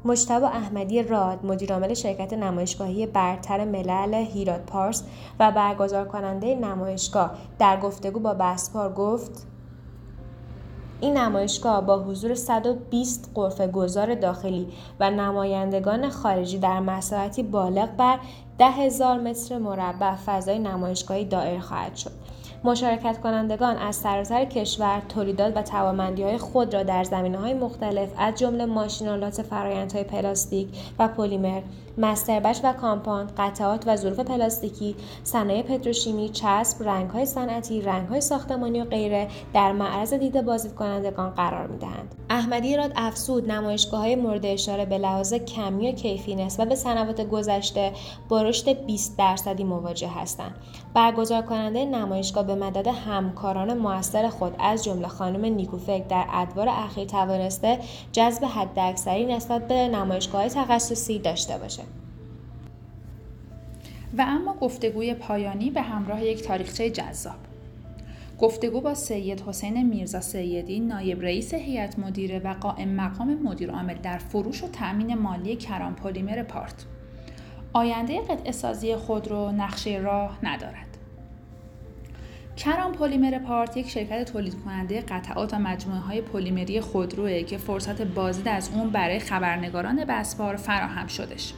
مجتبی 0.04 0.44
احمدی 0.44 1.02
راد 1.02 1.46
مدیرعامل 1.46 1.94
شرکت 1.94 2.32
نمایشگاهی 2.32 3.06
برتر 3.06 3.64
ملل 3.64 4.14
هیراد 4.14 4.60
پارس 4.60 5.04
و 5.40 5.52
برگزار 5.52 6.08
کننده 6.08 6.54
نمایشگاه 6.54 7.30
در 7.58 7.80
گفتگو 7.80 8.20
با 8.20 8.34
بسپار 8.34 8.92
گفت 8.92 9.46
این 11.00 11.16
نمایشگاه 11.16 11.86
با 11.86 11.98
حضور 11.98 12.34
120 12.34 13.30
غرفه 13.34 13.66
گذار 13.66 14.14
داخلی 14.14 14.68
و 15.00 15.10
نمایندگان 15.10 16.08
خارجی 16.08 16.58
در 16.58 16.80
مساحتی 16.80 17.42
بالغ 17.42 17.88
بر 17.96 18.18
10,000 18.58 19.20
متر 19.20 19.58
مربع 19.58 20.14
فضای 20.14 20.58
نمایشگاهی 20.58 21.24
دایر 21.24 21.60
خواهد 21.60 21.96
شد. 21.96 22.10
مشارکت 22.64 23.20
کنندگان 23.20 23.76
از 23.76 23.96
سراسر 23.96 24.44
کشور 24.44 25.02
تولیدات 25.08 25.56
و 25.56 25.62
توانمندی 25.62 26.22
های 26.22 26.38
خود 26.38 26.74
را 26.74 26.82
در 26.82 27.04
زمینه 27.04 27.38
های 27.38 27.54
مختلف 27.54 28.08
از 28.18 28.34
جمله 28.34 28.66
ماشین‌آلات 28.66 29.42
فرایندهای 29.42 30.04
پلاستیک 30.04 30.68
و 30.98 31.08
پلیمر 31.08 31.60
masterbatch 32.00 32.60
و 32.64 32.72
compound، 32.72 33.32
قطعات 33.38 33.84
و 33.86 33.96
ظروف 33.96 34.20
پلاستیکی، 34.20 34.96
صنایع 35.24 35.62
پتروشیمی، 35.62 36.28
چسب، 36.28 36.88
رنگهای 36.88 37.26
صنعتی، 37.26 37.82
رنگهای 37.82 38.20
ساختمانی 38.20 38.80
و 38.80 38.84
غیره 38.84 39.28
در 39.54 39.72
معرض 39.72 40.14
دید 40.14 40.42
بازدید 40.42 40.74
کنندگان 40.74 41.30
قرار 41.30 41.66
می‌دهند. 41.66 42.14
احمدی 42.30 42.76
راد 42.76 42.92
افسود 42.96 43.50
نمایشگاه 43.50 44.00
های 44.00 44.16
مورد 44.16 44.46
اشاره 44.46 44.84
به 44.84 44.98
لحاظ 44.98 45.34
کمی 45.34 45.88
و 45.88 45.92
کیفی 45.92 46.34
نسبت 46.34 46.68
به 46.68 46.74
سنوات 46.74 47.20
گذشته 47.20 47.92
با 48.28 48.42
رشد 48.42 48.86
20 48.86 49.18
درصدی 49.18 49.64
مواجه 49.64 50.08
هستند. 50.08 50.54
برگزار 50.94 51.42
کننده 51.42 51.84
نمایشگاه 51.84 52.46
به 52.46 52.54
مدد 52.54 52.86
همکاران 52.86 53.78
موثر 53.78 54.28
خود 54.28 54.56
از 54.58 54.84
جمله 54.84 55.08
خانم 55.08 55.44
نیکوفک 55.44 56.08
در 56.08 56.24
ادوار 56.32 56.68
اخیر 56.68 57.04
توانسته 57.04 57.78
جذب 58.12 58.44
حداکثری 58.44 59.26
نسبت 59.26 59.68
به 59.68 59.88
نمایشگاه 59.88 60.48
تخصصی 60.48 61.18
داشته 61.18 61.58
باشد. 61.58 61.89
و 64.18 64.24
اما 64.28 64.54
گفتگوی 64.54 65.14
پایانی 65.14 65.70
به 65.70 65.82
همراه 65.82 66.24
یک 66.24 66.42
تاریخچه 66.42 66.90
جذاب. 66.90 67.36
گفتگو 68.40 68.80
با 68.80 68.94
سید 68.94 69.40
حسین 69.40 69.86
میرزا 69.88 70.20
سیدی 70.20 70.80
نایب 70.80 71.22
رئیس 71.22 71.54
هیئت 71.54 71.98
مدیره 71.98 72.38
و 72.38 72.54
قائم 72.54 72.88
مقام 72.88 73.34
مدیر 73.34 73.70
عامل 73.70 73.94
در 73.94 74.18
فروش 74.18 74.64
و 74.64 74.68
تأمین 74.68 75.14
مالی 75.14 75.56
کران 75.56 75.94
پلیمر 75.94 76.42
پارت. 76.42 76.84
آینده 77.72 78.20
قطع 78.20 78.50
سازی 78.50 78.96
خودرو 78.96 79.50
نقشه 79.50 79.98
راه 79.98 80.38
ندارد. 80.42 80.86
کران 82.56 82.92
پلیمر 82.92 83.38
پارت 83.38 83.76
یک 83.76 83.88
شرکت 83.88 84.32
تولید 84.32 84.54
کننده 84.64 85.00
قطعات 85.00 85.54
و 85.54 85.58
مجموعه 85.58 86.00
های 86.00 86.20
پلیمری 86.20 86.80
خودروه 86.80 87.42
که 87.42 87.58
فرصت 87.58 88.02
بازدید 88.02 88.48
از 88.48 88.70
اون 88.74 88.90
برای 88.90 89.18
خبرنگاران 89.18 90.04
بسپار 90.04 90.56
فراهم 90.56 91.06
شدش. 91.06 91.52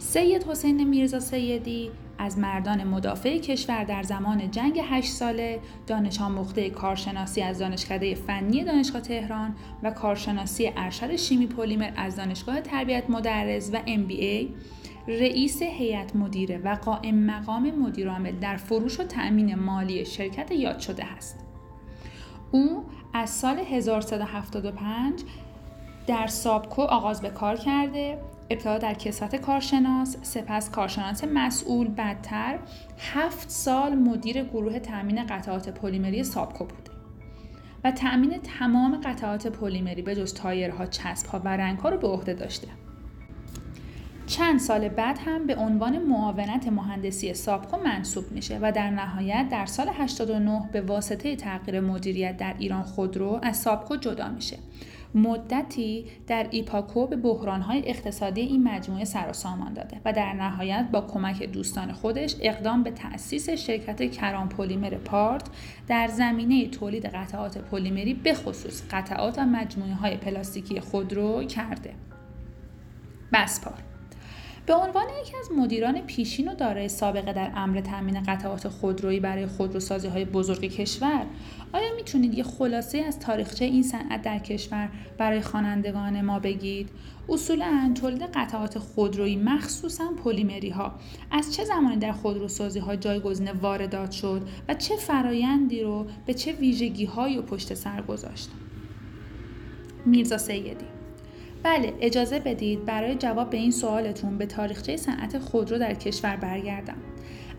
سید 0.00 0.44
حسین 0.44 0.88
میرزا 0.88 1.20
سیدی 1.20 1.90
از 2.18 2.38
مردان 2.38 2.84
مدافع 2.84 3.38
کشور 3.38 3.84
در 3.84 4.02
زمان 4.02 4.50
جنگ 4.50 4.80
هشت 4.84 5.12
ساله 5.12 5.60
دانش 5.86 6.20
آموخته 6.20 6.70
کارشناسی 6.70 7.42
از 7.42 7.58
دانشکده 7.58 8.14
فنی 8.14 8.64
دانشگاه 8.64 9.00
تهران 9.02 9.54
و 9.82 9.90
کارشناسی 9.90 10.72
ارشد 10.76 11.16
شیمی 11.16 11.46
پلیمر 11.46 11.90
از 11.96 12.16
دانشگاه 12.16 12.60
تربیت 12.60 13.10
مدرس 13.10 13.70
و 13.72 13.78
MBA 13.78 14.46
رئیس 15.08 15.62
هیئت 15.62 16.16
مدیره 16.16 16.58
و 16.58 16.74
قائم 16.84 17.14
مقام 17.14 17.70
مدیرعامل 17.70 18.32
در 18.32 18.56
فروش 18.56 19.00
و 19.00 19.04
تأمین 19.04 19.54
مالی 19.54 20.04
شرکت 20.04 20.50
یاد 20.50 20.78
شده 20.78 21.04
است. 21.04 21.44
او 22.50 22.84
از 23.14 23.30
سال 23.30 23.58
1375 23.58 25.22
در 26.06 26.26
سابکو 26.26 26.82
آغاز 26.82 27.22
به 27.22 27.30
کار 27.30 27.56
کرده 27.56 28.18
ابتدا 28.50 28.78
در 28.78 28.94
کسرت 28.94 29.36
کارشناس 29.36 30.16
سپس 30.22 30.70
کارشناس 30.70 31.24
مسئول 31.24 31.88
بدتر 31.88 32.58
هفت 32.98 33.50
سال 33.50 33.94
مدیر 33.94 34.44
گروه 34.44 34.78
تأمین 34.78 35.26
قطعات 35.26 35.68
پلیمری 35.68 36.24
سابکو 36.24 36.64
بوده 36.64 36.90
و 37.84 37.90
تأمین 37.90 38.40
تمام 38.58 39.00
قطعات 39.04 39.46
پلیمری 39.46 40.02
به 40.02 40.14
جز 40.14 40.34
تایرها، 40.34 40.86
چسبها 40.86 41.38
و 41.44 41.48
رنگها 41.48 41.88
رو 41.88 41.96
به 41.98 42.08
عهده 42.08 42.34
داشته. 42.34 42.68
چند 44.26 44.60
سال 44.60 44.88
بعد 44.88 45.18
هم 45.26 45.46
به 45.46 45.56
عنوان 45.56 45.98
معاونت 45.98 46.68
مهندسی 46.68 47.34
سابکو 47.34 47.76
منصوب 47.76 48.32
میشه 48.32 48.58
و 48.62 48.72
در 48.72 48.90
نهایت 48.90 49.48
در 49.50 49.66
سال 49.66 49.88
89 49.94 50.68
به 50.72 50.80
واسطه 50.80 51.36
تغییر 51.36 51.80
مدیریت 51.80 52.36
در 52.36 52.54
ایران 52.58 52.82
خودرو 52.82 53.38
از 53.42 53.56
سابکو 53.56 53.96
جدا 53.96 54.28
میشه 54.28 54.58
مدتی 55.14 56.04
در 56.26 56.46
ایپاکو 56.50 57.06
به 57.06 57.16
بحرانهای 57.16 57.82
اقتصادی 57.90 58.40
این 58.40 58.64
مجموعه 58.64 59.04
سر 59.04 59.30
و 59.30 59.32
سامان 59.32 59.72
داده 59.72 60.00
و 60.04 60.12
در 60.12 60.32
نهایت 60.32 60.88
با 60.92 61.00
کمک 61.00 61.42
دوستان 61.42 61.92
خودش 61.92 62.36
اقدام 62.40 62.82
به 62.82 62.90
تأسیس 62.90 63.50
شرکت 63.50 64.10
کران 64.10 64.48
پلیمر 64.48 64.94
پارت 64.94 65.48
در 65.88 66.08
زمینه 66.08 66.68
تولید 66.68 67.06
قطعات 67.06 67.58
پلیمری 67.58 68.14
به 68.14 68.34
خصوص 68.34 68.82
قطعات 68.90 69.38
و 69.38 69.46
مجموعه 69.46 69.94
های 69.94 70.16
پلاستیکی 70.16 70.80
خودرو 70.80 71.44
کرده. 71.44 71.94
بسپار 73.32 73.89
به 74.70 74.76
عنوان 74.76 75.04
یکی 75.22 75.36
از 75.36 75.52
مدیران 75.52 76.00
پیشین 76.00 76.48
و 76.48 76.54
دارای 76.54 76.88
سابقه 76.88 77.32
در 77.32 77.52
امر 77.54 77.80
تامین 77.80 78.22
قطعات 78.22 78.68
خودرویی 78.68 79.20
برای 79.20 79.46
خودروسازی 79.46 80.08
های 80.08 80.24
بزرگ 80.24 80.60
کشور 80.60 81.26
آیا 81.72 81.94
می‌تونید 81.96 82.34
یه 82.34 82.44
خلاصه 82.44 82.98
از 82.98 83.18
تاریخچه 83.18 83.64
این 83.64 83.82
صنعت 83.82 84.22
در 84.22 84.38
کشور 84.38 84.88
برای 85.18 85.40
خوانندگان 85.40 86.20
ما 86.20 86.38
بگید؟ 86.38 86.88
اصولا 87.28 87.92
تولید 87.94 88.22
قطعات 88.22 88.78
خودرویی 88.78 89.36
مخصوصا 89.36 90.04
پلیمری 90.24 90.70
ها 90.70 90.92
از 91.30 91.54
چه 91.54 91.64
زمانی 91.64 91.96
در 91.96 92.12
خودروسازی 92.12 92.78
ها 92.78 92.96
جایگزین 92.96 93.50
واردات 93.50 94.10
شد 94.10 94.42
و 94.68 94.74
چه 94.74 94.96
فرایندی 94.96 95.82
رو 95.82 96.06
به 96.26 96.34
چه 96.34 96.52
ویژگی 96.52 97.04
هایی 97.04 97.38
و 97.38 97.42
پشت 97.42 97.74
سر 97.74 98.02
گذاشت؟ 98.02 98.50
میرزا 100.06 100.38
سیدی. 100.38 100.89
بله 101.62 101.94
اجازه 102.00 102.38
بدید 102.38 102.84
برای 102.84 103.14
جواب 103.14 103.50
به 103.50 103.56
این 103.56 103.70
سوالتون 103.70 104.38
به 104.38 104.46
تاریخچه 104.46 104.96
صنعت 104.96 105.38
خودرو 105.38 105.78
در 105.78 105.94
کشور 105.94 106.36
برگردم. 106.36 106.96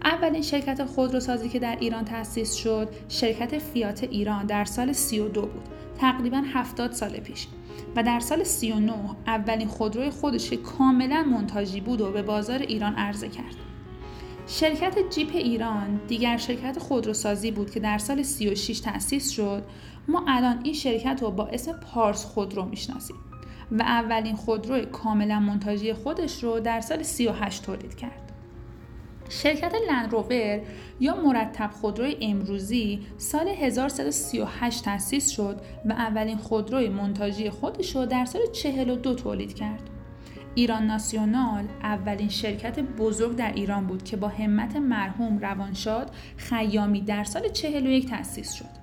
اولین 0.04 0.42
شرکت 0.42 0.86
خودروسازی 0.86 1.50
که 1.50 1.60
در 1.60 1.78
ایران 1.80 2.06
تأسیس 2.06 2.54
شد 2.54 2.90
شرکت 3.10 3.58
فیات 3.58 4.04
ایران 4.04 4.46
در 4.46 4.66
سال 4.66 4.94
32 4.94 5.42
بود 5.42 5.70
تقریبا 5.98 6.44
70 6.54 6.92
سال 6.92 7.10
پیش. 7.10 7.48
و 7.96 8.04
در 8.04 8.20
سال 8.20 8.44
39 8.44 8.94
اولین 9.28 9.68
خودروی 9.68 10.10
خودش 10.10 10.50
که 10.50 10.58
کاملا 10.58 11.24
منتاجی 11.24 11.82
بود 11.82 12.02
و 12.02 12.12
به 12.12 12.22
بازار 12.22 12.60
ایران 12.60 12.96
عرضه 12.96 13.30
کرد. 13.30 13.56
شرکت 14.48 15.10
جیپ 15.10 15.30
ایران 15.34 16.02
دیگر 16.08 16.38
شرکت 16.38 16.80
خودروسازی 16.80 17.52
بود 17.52 17.72
که 17.72 17.80
در 17.80 17.98
سال 17.98 18.24
36 18.24 18.80
تأسیس 18.80 19.30
شد. 19.30 19.64
ما 20.08 20.26
الان 20.28 20.60
این 20.64 20.74
شرکت 20.74 21.20
رو 21.22 21.32
با 21.32 21.48
اسم 21.48 21.72
پارس 21.72 22.26
خودرو 22.26 22.66
می‌شناسیم. 22.66 23.16
و 23.72 23.82
اولین 23.82 24.36
خودرو 24.36 24.86
کاملا 24.86 25.40
منتاجی 25.40 25.94
خودش 25.94 26.44
رو 26.44 26.60
در 26.60 26.82
سال 26.82 27.04
38 27.04 27.66
تولید 27.66 27.96
کرد. 27.96 28.32
شرکت 29.30 29.74
لندروور 29.90 30.62
یا 31.00 31.16
مرتب 31.16 31.70
خودروی 31.72 32.18
امروزی 32.22 33.00
سال 33.18 33.48
1338 33.48 34.84
تأسیس 34.84 35.30
شد 35.30 35.62
و 35.86 35.92
اولین 35.92 36.38
خودروی 36.38 36.90
منتاجی 36.90 37.50
خودش 37.50 37.96
رو 37.96 38.06
در 38.06 38.26
سال 38.26 38.42
42 38.54 39.16
تولید 39.16 39.54
کرد. 39.54 39.90
ایران 40.56 40.88
ناسیونال 40.88 41.64
اولین 41.84 42.30
شرکت 42.30 42.80
بزرگ 42.80 43.36
در 43.36 43.54
ایران 43.54 43.88
بود 43.88 44.04
که 44.04 44.18
با 44.18 44.28
همت 44.28 44.76
مرحوم 44.76 45.40
روانشاد 45.40 46.12
خیامی 46.38 47.02
در 47.02 47.24
سال 47.24 47.50
41 47.50 48.10
تأسیس 48.10 48.52
شد. 48.52 48.82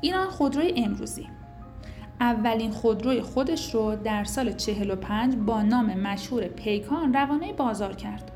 ایران 0.00 0.28
خودروی 0.30 0.72
امروزی 0.76 1.26
اولین 2.20 2.70
خودروی 2.70 3.20
خودش 3.20 3.74
رو 3.74 3.96
در 3.96 4.24
سال 4.24 4.52
45 4.52 5.36
با 5.36 5.62
نام 5.62 5.94
مشهور 5.94 6.48
پیکان 6.48 7.14
روانه 7.14 7.52
بازار 7.52 7.94
کرد. 7.94 8.30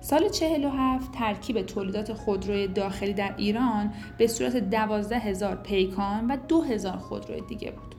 سال 0.00 0.28
47 0.28 1.12
ترکیب 1.12 1.62
تولیدات 1.62 2.12
خودروی 2.12 2.68
داخلی 2.68 3.12
در 3.12 3.34
ایران 3.36 3.92
به 4.18 4.26
صورت 4.26 4.56
12 4.56 5.18
هزار 5.18 5.56
پیکان 5.56 6.26
و 6.26 6.36
2 6.48 6.62
هزار 6.62 6.96
خودروی 6.96 7.40
دیگه 7.40 7.70
بود. 7.70 7.94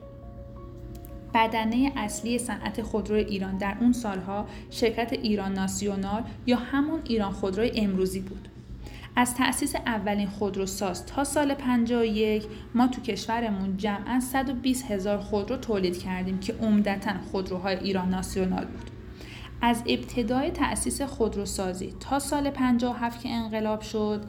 بدنه 1.34 1.92
اصلی 1.96 2.38
صنعت 2.38 2.82
خودروی 2.82 3.20
ایران 3.20 3.58
در 3.58 3.76
اون 3.80 3.92
سالها 3.92 4.46
شرکت 4.70 5.12
ایران 5.12 5.52
ناسیونال 5.52 6.22
یا 6.46 6.56
همون 6.56 7.00
ایران 7.04 7.32
خودروی 7.32 7.72
امروزی 7.74 8.20
بود. 8.20 8.48
از 9.16 9.34
تأسیس 9.34 9.74
اولین 9.74 10.28
خودروساز 10.28 11.06
تا 11.06 11.24
سال 11.24 11.54
51 11.54 12.46
ما 12.74 12.86
تو 12.88 13.00
کشورمون 13.00 13.76
جمعا 13.76 14.20
120 14.20 14.90
هزار 14.90 15.18
خودرو 15.18 15.56
تولید 15.56 15.98
کردیم 15.98 16.40
که 16.40 16.52
عمدتا 16.52 17.12
خودروهای 17.32 17.76
ایران 17.76 18.08
ناسیونال 18.10 18.64
بود. 18.64 18.90
از 19.60 19.82
ابتدای 19.86 20.50
تأسیس 20.50 21.02
خودروسازی 21.02 21.94
تا 22.00 22.18
سال 22.18 22.50
57 22.50 23.22
که 23.22 23.28
انقلاب 23.28 23.80
شد 23.80 24.24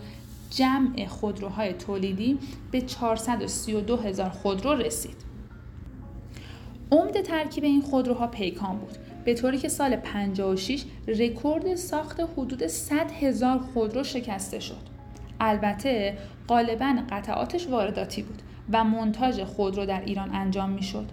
جمع 0.49 1.07
خودروهای 1.07 1.73
تولیدی 1.73 2.39
به 2.71 2.81
432 2.81 3.97
هزار 3.97 4.29
خودرو 4.29 4.73
رسید. 4.73 5.15
عمد 6.91 7.21
ترکیب 7.21 7.63
این 7.63 7.81
خودروها 7.81 8.27
پیکان 8.27 8.77
بود 8.77 8.97
به 9.25 9.33
طوری 9.33 9.57
که 9.57 9.69
سال 9.69 9.95
56 9.95 10.83
رکورد 11.07 11.75
ساخت 11.75 12.19
حدود 12.37 12.67
100 12.67 13.11
هزار 13.11 13.59
خودرو 13.59 14.03
شکسته 14.03 14.59
شد. 14.59 14.93
البته 15.39 16.17
غالبا 16.47 16.97
قطعاتش 17.09 17.67
وارداتی 17.67 18.21
بود 18.21 18.41
و 18.71 18.83
منتاج 18.83 19.43
خودرو 19.43 19.85
در 19.85 20.01
ایران 20.01 20.35
انجام 20.35 20.69
می 20.69 20.83
شد. 20.83 21.05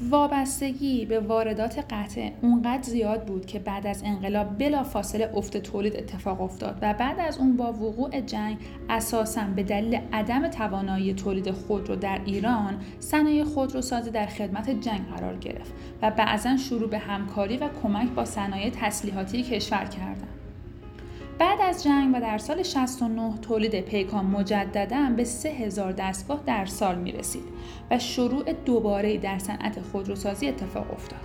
وابستگی 0.00 1.06
به 1.06 1.20
واردات 1.20 1.78
قطع 1.90 2.30
اونقدر 2.42 2.82
زیاد 2.82 3.24
بود 3.24 3.46
که 3.46 3.58
بعد 3.58 3.86
از 3.86 4.02
انقلاب 4.04 4.58
بلا 4.58 4.82
فاصله 4.82 5.30
افت 5.34 5.56
تولید 5.56 5.96
اتفاق 5.96 6.40
افتاد 6.40 6.78
و 6.82 6.94
بعد 6.94 7.20
از 7.20 7.38
اون 7.38 7.56
با 7.56 7.72
وقوع 7.72 8.20
جنگ 8.20 8.58
اساسا 8.88 9.42
به 9.56 9.62
دلیل 9.62 10.00
عدم 10.12 10.48
توانایی 10.48 11.14
تولید 11.14 11.50
خودرو 11.50 11.96
در 11.96 12.20
ایران 12.24 12.78
صنایع 13.00 13.44
خودروسازی 13.44 14.10
در 14.10 14.26
خدمت 14.26 14.70
جنگ 14.70 15.06
قرار 15.16 15.36
گرفت 15.36 15.72
و 16.02 16.10
بعضا 16.10 16.56
شروع 16.56 16.90
به 16.90 16.98
همکاری 16.98 17.56
و 17.56 17.68
کمک 17.82 18.08
با 18.10 18.24
صنایع 18.24 18.70
تسلیحاتی 18.70 19.42
کشور 19.42 19.84
کردند. 19.84 20.35
بعد 21.38 21.60
از 21.60 21.84
جنگ 21.84 22.16
و 22.16 22.20
در 22.20 22.38
سال 22.38 22.62
69 22.62 23.38
تولید 23.42 23.80
پیکان 23.80 24.26
مجددا 24.26 25.12
به 25.16 25.24
3000 25.24 25.92
دستگاه 25.92 26.42
در 26.46 26.66
سال 26.66 26.98
می 26.98 27.12
رسید 27.12 27.42
و 27.90 27.98
شروع 27.98 28.52
دوباره 28.52 29.18
در 29.18 29.38
صنعت 29.38 29.80
خودروسازی 29.80 30.48
اتفاق 30.48 30.92
افتاد. 30.92 31.20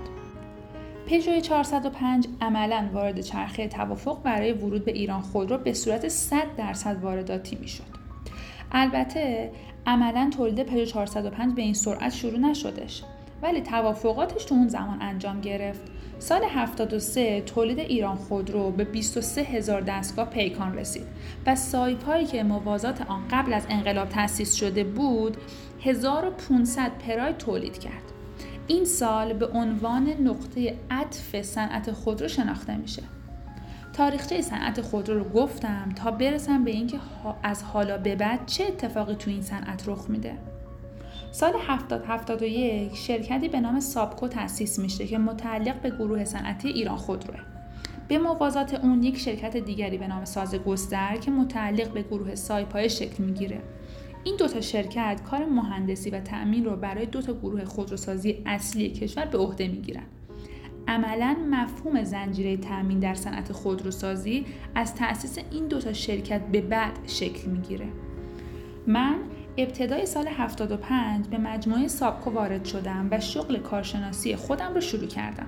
پژو 1.07 1.39
405 1.39 2.27
عملا 2.41 2.89
وارد 2.93 3.21
چرخه 3.21 3.67
توافق 3.67 4.23
برای 4.23 4.53
ورود 4.53 4.85
به 4.85 4.91
ایران 4.91 5.21
خودرو 5.21 5.57
به 5.57 5.73
صورت 5.73 6.07
100 6.07 6.55
درصد 6.57 7.03
وارداتی 7.03 7.55
می 7.55 7.67
شد. 7.67 7.83
البته 8.71 9.51
عملا 9.85 10.29
تولید 10.37 10.63
پژو 10.63 10.85
405 10.85 11.55
به 11.55 11.61
این 11.61 11.73
سرعت 11.73 12.13
شروع 12.13 12.39
نشدش 12.39 13.03
ولی 13.41 13.61
توافقاتش 13.61 14.45
تو 14.45 14.55
اون 14.55 14.67
زمان 14.67 15.01
انجام 15.01 15.41
گرفت 15.41 15.81
سال 16.21 16.43
73 16.43 17.41
تولید 17.41 17.79
ایران 17.79 18.15
خودرو 18.15 18.71
به 18.71 18.83
23 18.83 19.41
هزار 19.41 19.81
دستگاه 19.81 20.29
پیکان 20.29 20.77
رسید 20.77 21.03
و 21.45 21.55
سایپایی 21.55 22.25
که 22.25 22.43
موازات 22.43 23.01
آن 23.01 23.27
قبل 23.31 23.53
از 23.53 23.65
انقلاب 23.69 24.09
تأسیس 24.09 24.53
شده 24.53 24.83
بود 24.83 25.37
1500 25.81 26.91
پرای 26.91 27.33
تولید 27.33 27.79
کرد. 27.79 28.03
این 28.67 28.85
سال 28.85 29.33
به 29.33 29.47
عنوان 29.47 30.07
نقطه 30.07 30.75
عطف 30.91 31.41
صنعت 31.41 31.91
خودرو 31.91 32.27
شناخته 32.27 32.77
میشه. 32.77 33.03
تاریخچه 33.93 34.41
صنعت 34.41 34.81
خودرو 34.81 35.19
رو 35.19 35.29
گفتم 35.29 35.89
تا 35.95 36.11
برسم 36.11 36.63
به 36.63 36.71
اینکه 36.71 36.99
از 37.43 37.63
حالا 37.63 37.97
به 37.97 38.15
بعد 38.15 38.45
چه 38.45 38.63
اتفاقی 38.63 39.15
تو 39.15 39.31
این 39.31 39.41
صنعت 39.41 39.83
رخ 39.87 40.09
میده. 40.09 40.37
سال 41.31 41.53
70 41.67 42.47
شرکتی 42.93 43.47
به 43.47 43.59
نام 43.59 43.79
سابکو 43.79 44.27
تأسیس 44.27 44.79
میشه 44.79 45.07
که 45.07 45.17
متعلق 45.17 45.81
به 45.81 45.89
گروه 45.89 46.25
صنعتی 46.25 46.67
ایران 46.67 46.95
خودروه. 46.95 47.39
به 48.07 48.17
موازات 48.17 48.73
اون 48.73 49.03
یک 49.03 49.17
شرکت 49.17 49.57
دیگری 49.57 49.97
به 49.97 50.07
نام 50.07 50.25
ساز 50.25 50.55
گستر 50.55 51.17
که 51.17 51.31
متعلق 51.31 51.93
به 51.93 52.01
گروه 52.01 52.35
سایپای 52.35 52.89
شکل 52.89 53.23
می‌گیره. 53.23 53.61
این 54.23 54.35
دوتا 54.35 54.61
شرکت 54.61 55.21
کار 55.29 55.45
مهندسی 55.45 56.09
و 56.09 56.19
تأمین 56.19 56.65
رو 56.65 56.75
برای 56.75 57.05
دو 57.05 57.21
تا 57.21 57.33
گروه 57.33 57.65
خودروسازی 57.65 58.43
اصلی 58.45 58.89
کشور 58.89 59.25
به 59.25 59.37
عهده 59.37 59.67
می‌گیرن. 59.67 60.03
عملا 60.87 61.35
مفهوم 61.49 62.03
زنجیره 62.03 62.57
تأمین 62.57 62.99
در 62.99 63.13
صنعت 63.13 63.51
خودروسازی 63.51 64.45
از 64.75 64.95
تأسیس 64.95 65.37
این 65.51 65.67
دوتا 65.67 65.93
شرکت 65.93 66.41
به 66.41 66.61
بعد 66.61 66.93
شکل 67.07 67.49
می‌گیره. 67.51 67.87
من 68.87 69.15
ابتدای 69.57 70.05
سال 70.05 70.27
75 70.27 71.27
به 71.27 71.37
مجموعه 71.37 71.87
سابکو 71.87 72.31
وارد 72.31 72.65
شدم 72.65 73.07
و 73.11 73.19
شغل 73.19 73.57
کارشناسی 73.57 74.35
خودم 74.35 74.73
رو 74.73 74.81
شروع 74.81 75.07
کردم. 75.07 75.47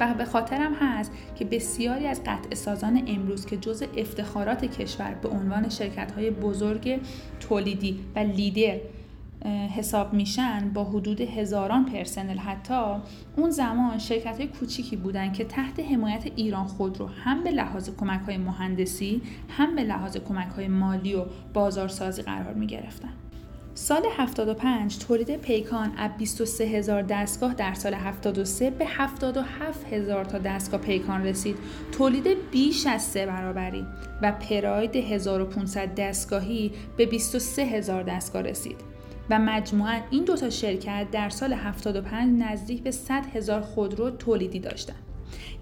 و 0.00 0.14
به 0.14 0.24
خاطرم 0.24 0.74
هست 0.74 1.12
که 1.38 1.44
بسیاری 1.44 2.06
از 2.06 2.20
قطع 2.26 2.54
سازان 2.54 3.02
امروز 3.06 3.46
که 3.46 3.56
جز 3.56 3.84
افتخارات 3.96 4.64
کشور 4.64 5.14
به 5.14 5.28
عنوان 5.28 5.68
شرکت 5.68 6.12
های 6.12 6.30
بزرگ 6.30 7.00
تولیدی 7.40 8.00
و 8.16 8.18
لیدر 8.18 8.76
حساب 9.48 10.12
میشن 10.12 10.70
با 10.74 10.84
حدود 10.84 11.20
هزاران 11.20 11.84
پرسنل 11.84 12.38
حتی 12.38 12.84
اون 13.36 13.50
زمان 13.50 13.98
شرکت 13.98 14.36
های 14.36 14.46
کوچیکی 14.46 14.96
بودن 14.96 15.32
که 15.32 15.44
تحت 15.44 15.80
حمایت 15.80 16.26
ایران 16.36 16.64
خود 16.64 17.00
رو 17.00 17.06
هم 17.06 17.44
به 17.44 17.50
لحاظ 17.50 17.90
کمک 17.90 18.20
های 18.20 18.38
مهندسی 18.38 19.22
هم 19.48 19.76
به 19.76 19.82
لحاظ 19.82 20.16
کمک 20.16 20.48
های 20.48 20.68
مالی 20.68 21.14
و 21.14 21.24
بازارسازی 21.54 22.22
قرار 22.22 22.54
می 22.54 22.66
گرفتن. 22.66 23.12
سال 23.74 24.02
75 24.16 24.98
تولید 24.98 25.36
پیکان 25.36 25.92
از 25.96 26.10
23 26.18 26.64
هزار 26.64 27.02
دستگاه 27.02 27.54
در 27.54 27.74
سال 27.74 27.94
73 27.94 28.70
به 28.70 28.86
77 28.86 29.92
هزار 29.92 30.24
تا 30.24 30.38
دستگاه 30.38 30.80
پیکان 30.80 31.24
رسید 31.24 31.56
تولید 31.92 32.50
بیش 32.50 32.86
از 32.86 33.02
سه 33.02 33.26
برابری 33.26 33.86
و 34.22 34.32
پراید 34.32 34.96
1500 34.96 35.94
دستگاهی 35.94 36.72
به 36.96 37.06
23 37.06 37.62
هزار 37.62 38.02
دستگاه 38.02 38.42
رسید 38.42 38.89
و 39.30 39.38
مجموعا 39.38 40.00
این 40.10 40.24
دوتا 40.24 40.50
شرکت 40.50 41.06
در 41.12 41.28
سال 41.28 41.52
75 41.52 42.42
نزدیک 42.42 42.82
به 42.82 42.90
100 42.90 43.26
هزار 43.34 43.60
خودرو 43.60 44.10
تولیدی 44.10 44.60
داشتند. 44.60 44.96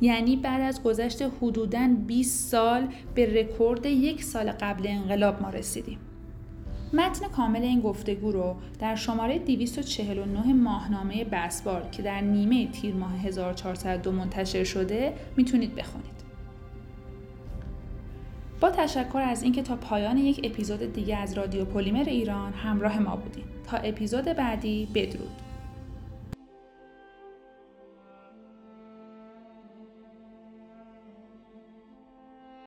یعنی 0.00 0.36
بعد 0.36 0.60
از 0.60 0.82
گذشت 0.82 1.22
حدوداً 1.22 1.88
20 2.06 2.50
سال 2.50 2.88
به 3.14 3.40
رکورد 3.40 3.86
یک 3.86 4.24
سال 4.24 4.50
قبل 4.50 4.86
انقلاب 4.86 5.42
ما 5.42 5.50
رسیدیم. 5.50 5.98
متن 6.92 7.28
کامل 7.28 7.62
این 7.62 7.80
گفتگو 7.80 8.32
رو 8.32 8.56
در 8.78 8.94
شماره 8.94 9.38
249 9.38 10.52
ماهنامه 10.52 11.24
بسبار 11.24 11.88
که 11.92 12.02
در 12.02 12.20
نیمه 12.20 12.66
تیر 12.66 12.94
ماه 12.94 13.18
1402 13.18 14.12
منتشر 14.12 14.64
شده 14.64 15.14
می‌تونید 15.36 15.74
بخونید. 15.74 16.18
با 18.60 18.70
تشکر 18.70 19.18
از 19.18 19.42
اینکه 19.42 19.62
تا 19.62 19.76
پایان 19.76 20.18
یک 20.18 20.40
اپیزود 20.44 20.92
دیگه 20.92 21.16
از 21.16 21.34
رادیو 21.38 21.64
پلیمر 21.64 22.04
ایران 22.04 22.52
همراه 22.52 22.98
ما 22.98 23.16
بودید 23.16 23.57
تا 23.70 23.76
اپیزود 23.76 24.24
بعدی 24.24 24.88
بدرود. 24.94 25.47